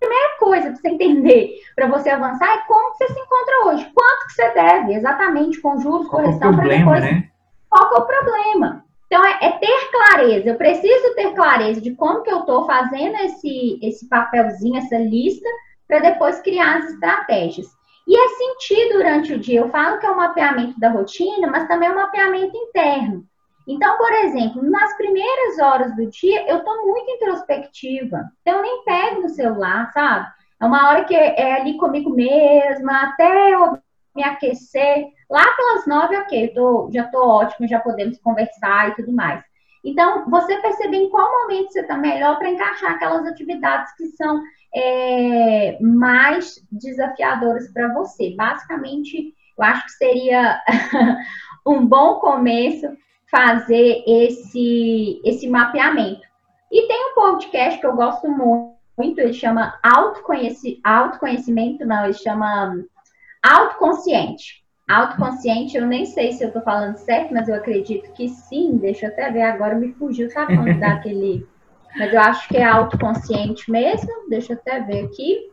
primeira 0.00 0.38
coisa 0.38 0.70
para 0.70 0.76
você 0.76 0.88
entender, 0.88 1.54
para 1.74 1.88
você 1.88 2.10
avançar, 2.10 2.48
é 2.54 2.66
como 2.66 2.94
você 2.94 3.06
se 3.08 3.18
encontra 3.18 3.66
hoje. 3.66 3.92
Quanto 3.94 4.26
que 4.26 4.32
você 4.32 4.50
deve, 4.50 4.94
exatamente, 4.94 5.60
com 5.60 5.78
juros, 5.78 6.08
Qual 6.08 6.22
correção, 6.22 6.54
para 6.54 6.68
depois... 6.68 7.00
Né? 7.00 7.28
Qual 7.68 7.94
é 7.94 7.98
o 7.98 8.06
problema? 8.06 8.87
Então, 9.08 9.24
é, 9.24 9.38
é, 9.40 9.50
ter 9.52 9.90
clareza. 9.90 10.50
Eu 10.50 10.56
preciso 10.56 11.14
ter 11.14 11.32
clareza 11.34 11.80
de 11.80 11.94
como 11.96 12.22
que 12.22 12.30
eu 12.30 12.40
estou 12.40 12.66
fazendo 12.66 13.16
esse, 13.16 13.80
esse 13.82 14.06
papelzinho, 14.06 14.76
essa 14.76 14.98
lista, 14.98 15.48
para 15.88 16.00
depois 16.00 16.40
criar 16.40 16.76
as 16.76 16.90
estratégias. 16.90 17.66
E 18.06 18.16
é 18.16 18.28
sentir 18.28 18.92
durante 18.92 19.32
o 19.32 19.38
dia. 19.38 19.60
Eu 19.60 19.70
falo 19.70 19.98
que 19.98 20.06
é 20.06 20.10
um 20.10 20.16
mapeamento 20.16 20.78
da 20.78 20.90
rotina, 20.90 21.46
mas 21.46 21.66
também 21.66 21.88
é 21.88 21.92
um 21.92 21.96
mapeamento 21.96 22.54
interno. 22.54 23.24
Então, 23.66 23.96
por 23.96 24.12
exemplo, 24.12 24.62
nas 24.62 24.94
primeiras 24.96 25.58
horas 25.58 25.96
do 25.96 26.06
dia, 26.06 26.46
eu 26.48 26.58
estou 26.58 26.86
muito 26.86 27.10
introspectiva. 27.10 28.24
Então, 28.42 28.56
eu 28.56 28.62
nem 28.62 28.84
pego 28.84 29.22
no 29.22 29.28
celular, 29.28 29.90
sabe? 29.92 30.26
É 30.60 30.66
uma 30.66 30.88
hora 30.88 31.04
que 31.04 31.14
é 31.14 31.60
ali 31.60 31.76
comigo 31.76 32.10
mesma, 32.10 33.04
até 33.04 33.54
eu 33.54 33.78
me 34.14 34.22
aquecer. 34.22 35.06
Lá 35.30 35.44
pelas 35.54 35.86
nove, 35.86 36.16
ok, 36.16 36.48
tô, 36.54 36.90
já 36.92 37.04
estou 37.04 37.28
ótimo, 37.28 37.68
já 37.68 37.78
podemos 37.80 38.18
conversar 38.18 38.88
e 38.88 38.94
tudo 38.94 39.12
mais. 39.12 39.42
Então, 39.84 40.28
você 40.28 40.58
perceber 40.58 40.96
em 40.96 41.10
qual 41.10 41.30
momento 41.42 41.72
você 41.72 41.80
está 41.80 41.96
melhor 41.96 42.38
para 42.38 42.50
encaixar 42.50 42.92
aquelas 42.92 43.26
atividades 43.26 43.94
que 43.96 44.06
são 44.08 44.42
é, 44.74 45.78
mais 45.80 46.56
desafiadoras 46.70 47.70
para 47.72 47.92
você. 47.94 48.34
Basicamente, 48.36 49.34
eu 49.56 49.64
acho 49.64 49.84
que 49.84 49.92
seria 49.92 50.60
um 51.66 51.86
bom 51.86 52.16
começo 52.16 52.86
fazer 53.30 54.02
esse, 54.06 55.20
esse 55.24 55.48
mapeamento. 55.48 56.26
E 56.70 56.86
tem 56.86 57.12
um 57.12 57.14
podcast 57.14 57.80
que 57.80 57.86
eu 57.86 57.94
gosto 57.94 58.28
muito, 58.28 59.18
ele 59.18 59.32
chama 59.32 59.78
autoconheci, 59.82 60.80
autoconhecimento, 60.84 61.86
não, 61.86 62.04
ele 62.04 62.14
chama 62.14 62.74
autoconsciente. 63.42 64.64
Autoconsciente, 64.88 65.76
eu 65.76 65.86
nem 65.86 66.06
sei 66.06 66.32
se 66.32 66.42
eu 66.42 66.50
tô 66.50 66.62
falando 66.62 66.96
certo, 66.96 67.34
mas 67.34 67.46
eu 67.46 67.54
acredito 67.54 68.10
que 68.14 68.28
sim. 68.28 68.78
Deixa 68.78 69.06
eu 69.06 69.10
até 69.10 69.30
ver 69.30 69.42
agora, 69.42 69.74
me 69.74 69.92
fugiu, 69.92 70.30
sabe 70.30 70.56
quando 70.56 70.80
dá 70.80 70.94
aquele. 70.94 71.46
Mas 71.96 72.12
eu 72.12 72.20
acho 72.20 72.48
que 72.48 72.56
é 72.56 72.64
autoconsciente 72.64 73.70
mesmo. 73.70 74.08
Deixa 74.30 74.54
eu 74.54 74.56
até 74.56 74.80
ver 74.80 75.04
aqui. 75.04 75.50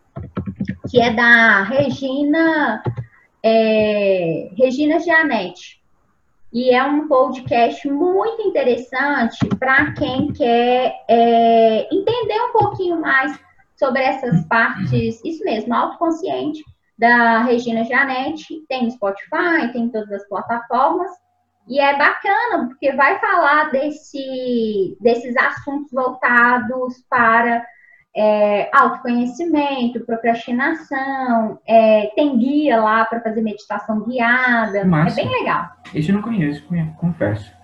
Que 0.90 1.02
é 1.02 1.14
da 1.14 1.64
Regina. 1.64 2.82
É, 3.44 4.52
Regina 4.58 5.00
Gianetti. 5.00 5.82
E 6.54 6.74
é 6.74 6.82
um 6.84 7.08
podcast 7.10 7.86
muito 7.90 8.42
interessante 8.42 9.46
para 9.60 9.92
quem 9.92 10.32
quer 10.32 10.96
é, 11.10 11.94
entender 11.94 12.40
um 12.40 12.54
pouquinho 12.54 13.02
mais 13.02 13.38
sobre 13.76 14.02
essas 14.02 14.46
partes, 14.48 15.22
isso 15.26 15.44
mesmo, 15.44 15.74
autoconsciente 15.74 16.64
da 16.98 17.44
Regina 17.44 17.84
Janete, 17.84 18.66
tem 18.68 18.90
Spotify, 18.90 19.72
tem 19.72 19.84
em 19.84 19.90
todas 19.90 20.12
as 20.12 20.28
plataformas, 20.28 21.12
e 21.68 21.80
é 21.80 21.98
bacana, 21.98 22.68
porque 22.68 22.92
vai 22.94 23.20
falar 23.20 23.72
desse, 23.72 24.96
desses 25.02 25.36
assuntos 25.36 25.92
voltados 25.92 27.04
para 27.10 27.66
é, 28.16 28.70
autoconhecimento, 28.72 30.06
procrastinação, 30.06 31.60
é, 31.68 32.12
tem 32.16 32.38
guia 32.38 32.82
lá 32.82 33.04
para 33.06 33.20
fazer 33.20 33.42
meditação 33.42 34.02
guiada, 34.02 34.86
Massa. 34.86 35.20
é 35.20 35.24
bem 35.24 35.40
legal. 35.40 35.70
Esse 35.94 36.10
eu 36.10 36.16
não 36.16 36.22
conheço, 36.22 36.64
confesso. 36.98 37.55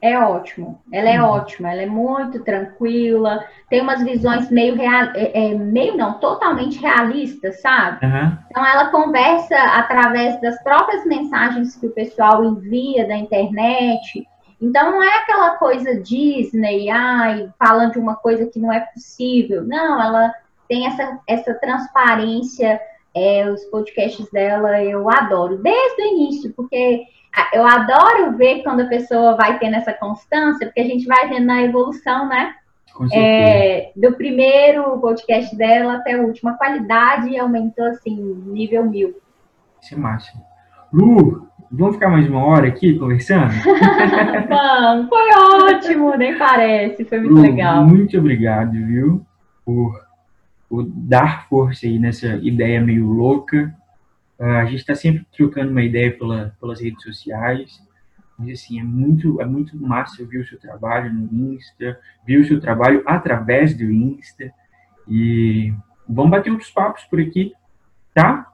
É 0.00 0.16
ótimo, 0.16 0.80
ela 0.92 1.08
é 1.08 1.20
uhum. 1.20 1.28
ótima, 1.28 1.72
ela 1.72 1.82
é 1.82 1.86
muito 1.86 2.44
tranquila, 2.44 3.44
tem 3.68 3.80
umas 3.80 4.00
visões 4.02 4.48
meio 4.48 4.76
real, 4.76 5.08
é, 5.14 5.50
é, 5.50 5.54
meio 5.54 5.96
não, 5.96 6.20
totalmente 6.20 6.78
realistas, 6.78 7.60
sabe? 7.60 8.06
Uhum. 8.06 8.38
Então 8.48 8.64
ela 8.64 8.90
conversa 8.90 9.56
através 9.56 10.40
das 10.40 10.62
próprias 10.62 11.04
mensagens 11.04 11.74
que 11.74 11.86
o 11.88 11.90
pessoal 11.90 12.44
envia 12.44 13.08
da 13.08 13.16
internet. 13.16 14.24
Então 14.62 14.92
não 14.92 15.02
é 15.02 15.16
aquela 15.16 15.56
coisa 15.56 16.00
Disney, 16.00 16.88
ai, 16.90 17.48
falando 17.58 17.92
de 17.92 17.98
uma 17.98 18.14
coisa 18.14 18.46
que 18.46 18.60
não 18.60 18.72
é 18.72 18.80
possível. 18.80 19.64
Não, 19.64 20.00
ela 20.00 20.32
tem 20.68 20.86
essa, 20.86 21.18
essa 21.26 21.54
transparência, 21.54 22.80
é, 23.16 23.50
os 23.50 23.64
podcasts 23.64 24.30
dela 24.30 24.80
eu 24.80 25.10
adoro, 25.10 25.58
desde 25.58 26.02
o 26.02 26.06
início, 26.06 26.52
porque 26.54 27.04
eu 27.52 27.66
adoro 27.66 28.36
ver 28.36 28.62
quando 28.62 28.80
a 28.80 28.86
pessoa 28.86 29.36
vai 29.36 29.58
tendo 29.58 29.76
essa 29.76 29.92
constância, 29.92 30.66
porque 30.66 30.80
a 30.80 30.84
gente 30.84 31.06
vai 31.06 31.28
vendo 31.28 31.46
na 31.46 31.62
evolução, 31.62 32.28
né? 32.28 32.54
É, 33.12 33.92
do 33.94 34.12
primeiro 34.14 34.98
podcast 34.98 35.54
dela 35.56 35.94
até 35.96 36.16
o 36.16 36.26
último, 36.26 36.50
a 36.50 36.54
qualidade 36.54 37.38
aumentou 37.38 37.84
assim, 37.86 38.16
nível 38.46 38.84
mil. 38.84 39.14
Isso 39.80 39.94
é 39.94 39.96
massa. 39.96 40.32
Lu, 40.92 41.46
vamos 41.70 41.94
ficar 41.94 42.08
mais 42.08 42.28
uma 42.28 42.44
hora 42.44 42.66
aqui 42.66 42.98
conversando? 42.98 43.52
vamos, 44.48 45.08
foi 45.08 45.30
ótimo, 45.72 46.16
nem 46.16 46.36
parece, 46.36 47.04
foi 47.04 47.20
muito 47.20 47.34
Lu, 47.34 47.42
legal. 47.42 47.86
Muito 47.86 48.18
obrigado, 48.18 48.72
viu, 48.72 49.24
por, 49.64 50.04
por 50.68 50.84
dar 50.84 51.46
força 51.48 51.86
aí 51.86 52.00
nessa 52.00 52.26
ideia 52.42 52.80
meio 52.80 53.06
louca 53.06 53.72
a 54.38 54.64
gente 54.66 54.76
está 54.76 54.94
sempre 54.94 55.26
trocando 55.36 55.70
uma 55.70 55.82
ideia 55.82 56.16
pela, 56.16 56.54
pelas 56.60 56.80
redes 56.80 57.02
sociais. 57.02 57.82
Mas, 58.38 58.60
assim, 58.60 58.78
é 58.78 58.84
muito, 58.84 59.40
é 59.40 59.44
muito 59.44 59.76
massa 59.76 60.24
ver 60.24 60.38
o 60.38 60.46
seu 60.46 60.58
trabalho 60.58 61.12
no 61.12 61.54
Insta, 61.54 61.98
ver 62.24 62.38
o 62.38 62.46
seu 62.46 62.60
trabalho 62.60 63.02
através 63.04 63.76
do 63.76 63.90
Insta. 63.90 64.52
E 65.08 65.72
vamos 66.08 66.30
bater 66.30 66.50
outros 66.50 66.70
papos 66.70 67.02
por 67.04 67.20
aqui, 67.20 67.52
tá? 68.14 68.46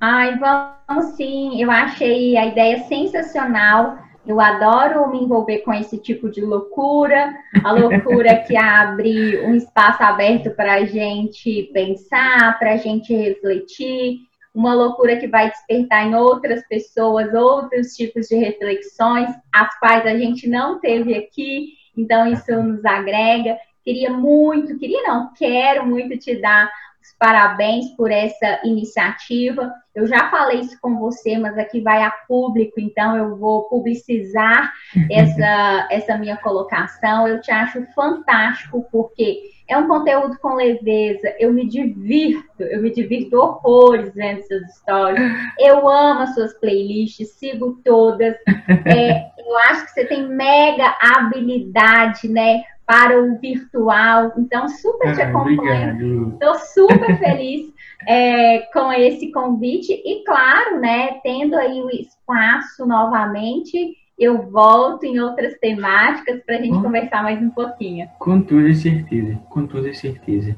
Ai, 0.00 0.38
vamos 0.38 1.16
sim. 1.16 1.60
Eu 1.62 1.70
achei 1.70 2.36
a 2.36 2.46
ideia 2.46 2.84
sensacional. 2.84 3.98
Eu 4.26 4.40
adoro 4.40 5.10
me 5.10 5.22
envolver 5.22 5.58
com 5.58 5.72
esse 5.74 5.98
tipo 5.98 6.30
de 6.30 6.40
loucura, 6.40 7.30
a 7.62 7.72
loucura 7.72 8.36
que 8.44 8.56
abre 8.56 9.44
um 9.44 9.54
espaço 9.54 10.02
aberto 10.02 10.50
para 10.50 10.76
a 10.76 10.84
gente 10.86 11.70
pensar, 11.74 12.58
para 12.58 12.72
a 12.72 12.76
gente 12.78 13.14
refletir 13.14 14.20
uma 14.54 14.72
loucura 14.72 15.16
que 15.16 15.26
vai 15.26 15.50
despertar 15.50 16.06
em 16.06 16.14
outras 16.14 16.66
pessoas 16.68 17.34
outros 17.34 17.94
tipos 17.96 18.28
de 18.28 18.36
reflexões, 18.36 19.28
as 19.52 19.78
quais 19.80 20.06
a 20.06 20.16
gente 20.16 20.48
não 20.48 20.78
teve 20.78 21.14
aqui, 21.14 21.72
então 21.96 22.26
isso 22.26 22.52
nos 22.62 22.84
agrega. 22.84 23.58
Queria 23.84 24.10
muito, 24.10 24.78
queria 24.78 25.02
não, 25.02 25.32
quero 25.34 25.86
muito 25.86 26.16
te 26.18 26.40
dar 26.40 26.70
os 27.02 27.14
parabéns 27.18 27.90
por 27.96 28.10
essa 28.10 28.60
iniciativa. 28.64 29.70
Eu 29.94 30.06
já 30.06 30.30
falei 30.30 30.60
isso 30.60 30.78
com 30.80 30.98
você, 30.98 31.36
mas 31.36 31.58
aqui 31.58 31.82
vai 31.82 32.02
a 32.02 32.10
público, 32.10 32.80
então 32.80 33.14
eu 33.14 33.36
vou 33.36 33.68
publicizar 33.68 34.72
essa, 35.12 35.88
essa 35.90 36.16
minha 36.16 36.38
colocação. 36.38 37.28
Eu 37.28 37.42
te 37.42 37.50
acho 37.50 37.84
fantástico, 37.94 38.86
porque 38.90 39.52
é 39.68 39.76
um 39.76 39.86
conteúdo 39.86 40.38
com 40.40 40.54
leveza, 40.54 41.34
eu 41.38 41.52
me 41.52 41.66
divirto, 41.66 42.62
eu 42.62 42.82
me 42.82 42.90
divirto 42.90 43.36
horrores 43.36 44.14
vendo 44.14 44.42
seus 44.42 44.62
stories. 44.76 45.22
Eu 45.58 45.86
amo 45.88 46.20
as 46.20 46.34
suas 46.34 46.54
playlists, 46.54 47.30
sigo 47.32 47.80
todas. 47.84 48.34
É, 48.86 49.30
eu 49.38 49.56
acho 49.58 49.86
que 49.86 49.92
você 49.92 50.04
tem 50.04 50.26
mega 50.26 50.94
habilidade, 51.00 52.28
né? 52.28 52.62
Para 52.86 53.18
o 53.18 53.38
virtual, 53.38 54.32
então 54.36 54.68
super 54.68 55.14
te 55.14 55.22
ah, 55.22 55.28
acompanho. 55.28 56.34
Estou 56.34 56.54
super 56.56 57.16
feliz 57.18 57.72
é, 58.06 58.60
com 58.72 58.92
esse 58.92 59.32
convite 59.32 59.92
e, 59.92 60.22
claro, 60.24 60.80
né, 60.80 61.20
tendo 61.22 61.56
aí 61.56 61.80
o 61.80 61.90
espaço 61.90 62.86
novamente, 62.86 63.96
eu 64.18 64.50
volto 64.50 65.04
em 65.04 65.18
outras 65.18 65.54
temáticas 65.58 66.42
para 66.44 66.56
a 66.56 66.60
gente 66.60 66.80
conversar 66.80 67.22
mais 67.22 67.40
um 67.40 67.50
pouquinho. 67.50 68.08
Com 68.18 68.42
toda 68.42 68.72
certeza, 68.74 69.38
com 69.48 69.66
toda 69.66 69.92
certeza. 69.94 70.56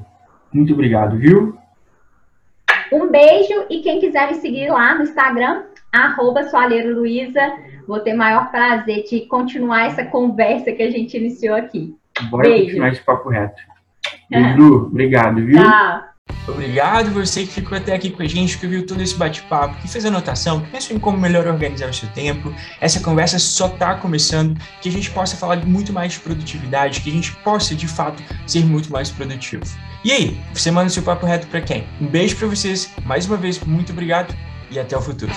Muito 0.51 0.73
obrigado, 0.73 1.17
viu? 1.17 1.57
Um 2.91 3.09
beijo 3.09 3.65
e 3.69 3.81
quem 3.81 3.99
quiser 3.99 4.29
me 4.29 4.35
seguir 4.35 4.69
lá 4.69 4.95
no 4.95 5.03
Instagram, 5.03 5.63
arroba 5.91 6.41
Luiza, 6.85 7.41
vou 7.87 7.99
ter 7.99 8.13
maior 8.13 8.49
prazer 8.49 9.03
de 9.03 9.21
continuar 9.21 9.87
essa 9.87 10.05
conversa 10.05 10.71
que 10.71 10.83
a 10.83 10.91
gente 10.91 11.17
iniciou 11.17 11.55
aqui. 11.55 11.95
Bora 12.23 12.49
beijo. 12.49 12.65
continuar 12.65 12.91
esse 12.91 13.01
papo 13.01 13.29
reto. 13.29 13.61
Beijo, 14.29 14.87
obrigado, 14.87 15.45
viu? 15.45 15.61
Tchau. 15.61 16.03
Obrigado 16.47 17.11
você 17.11 17.41
que 17.41 17.53
ficou 17.53 17.77
até 17.77 17.93
aqui 17.93 18.09
com 18.09 18.21
a 18.21 18.27
gente, 18.27 18.57
que 18.57 18.67
viu 18.67 18.85
todo 18.85 19.01
esse 19.01 19.15
bate-papo, 19.15 19.75
que 19.81 19.87
fez 19.87 20.05
anotação, 20.05 20.61
que 20.61 20.71
pensou 20.71 20.95
em 20.95 20.99
como 20.99 21.17
melhor 21.17 21.45
organizar 21.47 21.89
o 21.89 21.93
seu 21.93 22.07
tempo. 22.09 22.53
Essa 22.79 23.01
conversa 23.01 23.37
só 23.37 23.67
está 23.67 23.95
começando, 23.95 24.57
que 24.81 24.87
a 24.87 24.91
gente 24.91 25.09
possa 25.11 25.35
falar 25.35 25.65
muito 25.65 25.91
mais 25.91 26.13
de 26.13 26.19
produtividade, 26.19 27.01
que 27.01 27.09
a 27.09 27.13
gente 27.13 27.35
possa, 27.37 27.75
de 27.75 27.87
fato, 27.87 28.23
ser 28.45 28.65
muito 28.65 28.91
mais 28.91 29.09
produtivo. 29.09 29.63
E 30.03 30.11
aí, 30.11 30.37
você 30.53 30.71
manda 30.71 30.87
o 30.87 30.89
seu 30.89 31.03
papo 31.03 31.25
reto 31.25 31.47
para 31.47 31.61
quem? 31.61 31.85
Um 31.99 32.07
beijo 32.07 32.35
para 32.37 32.47
vocês, 32.47 32.93
mais 33.05 33.25
uma 33.25 33.37
vez, 33.37 33.59
muito 33.59 33.91
obrigado 33.91 34.33
e 34.71 34.79
até 34.79 34.97
o 34.97 35.01
futuro. 35.01 35.31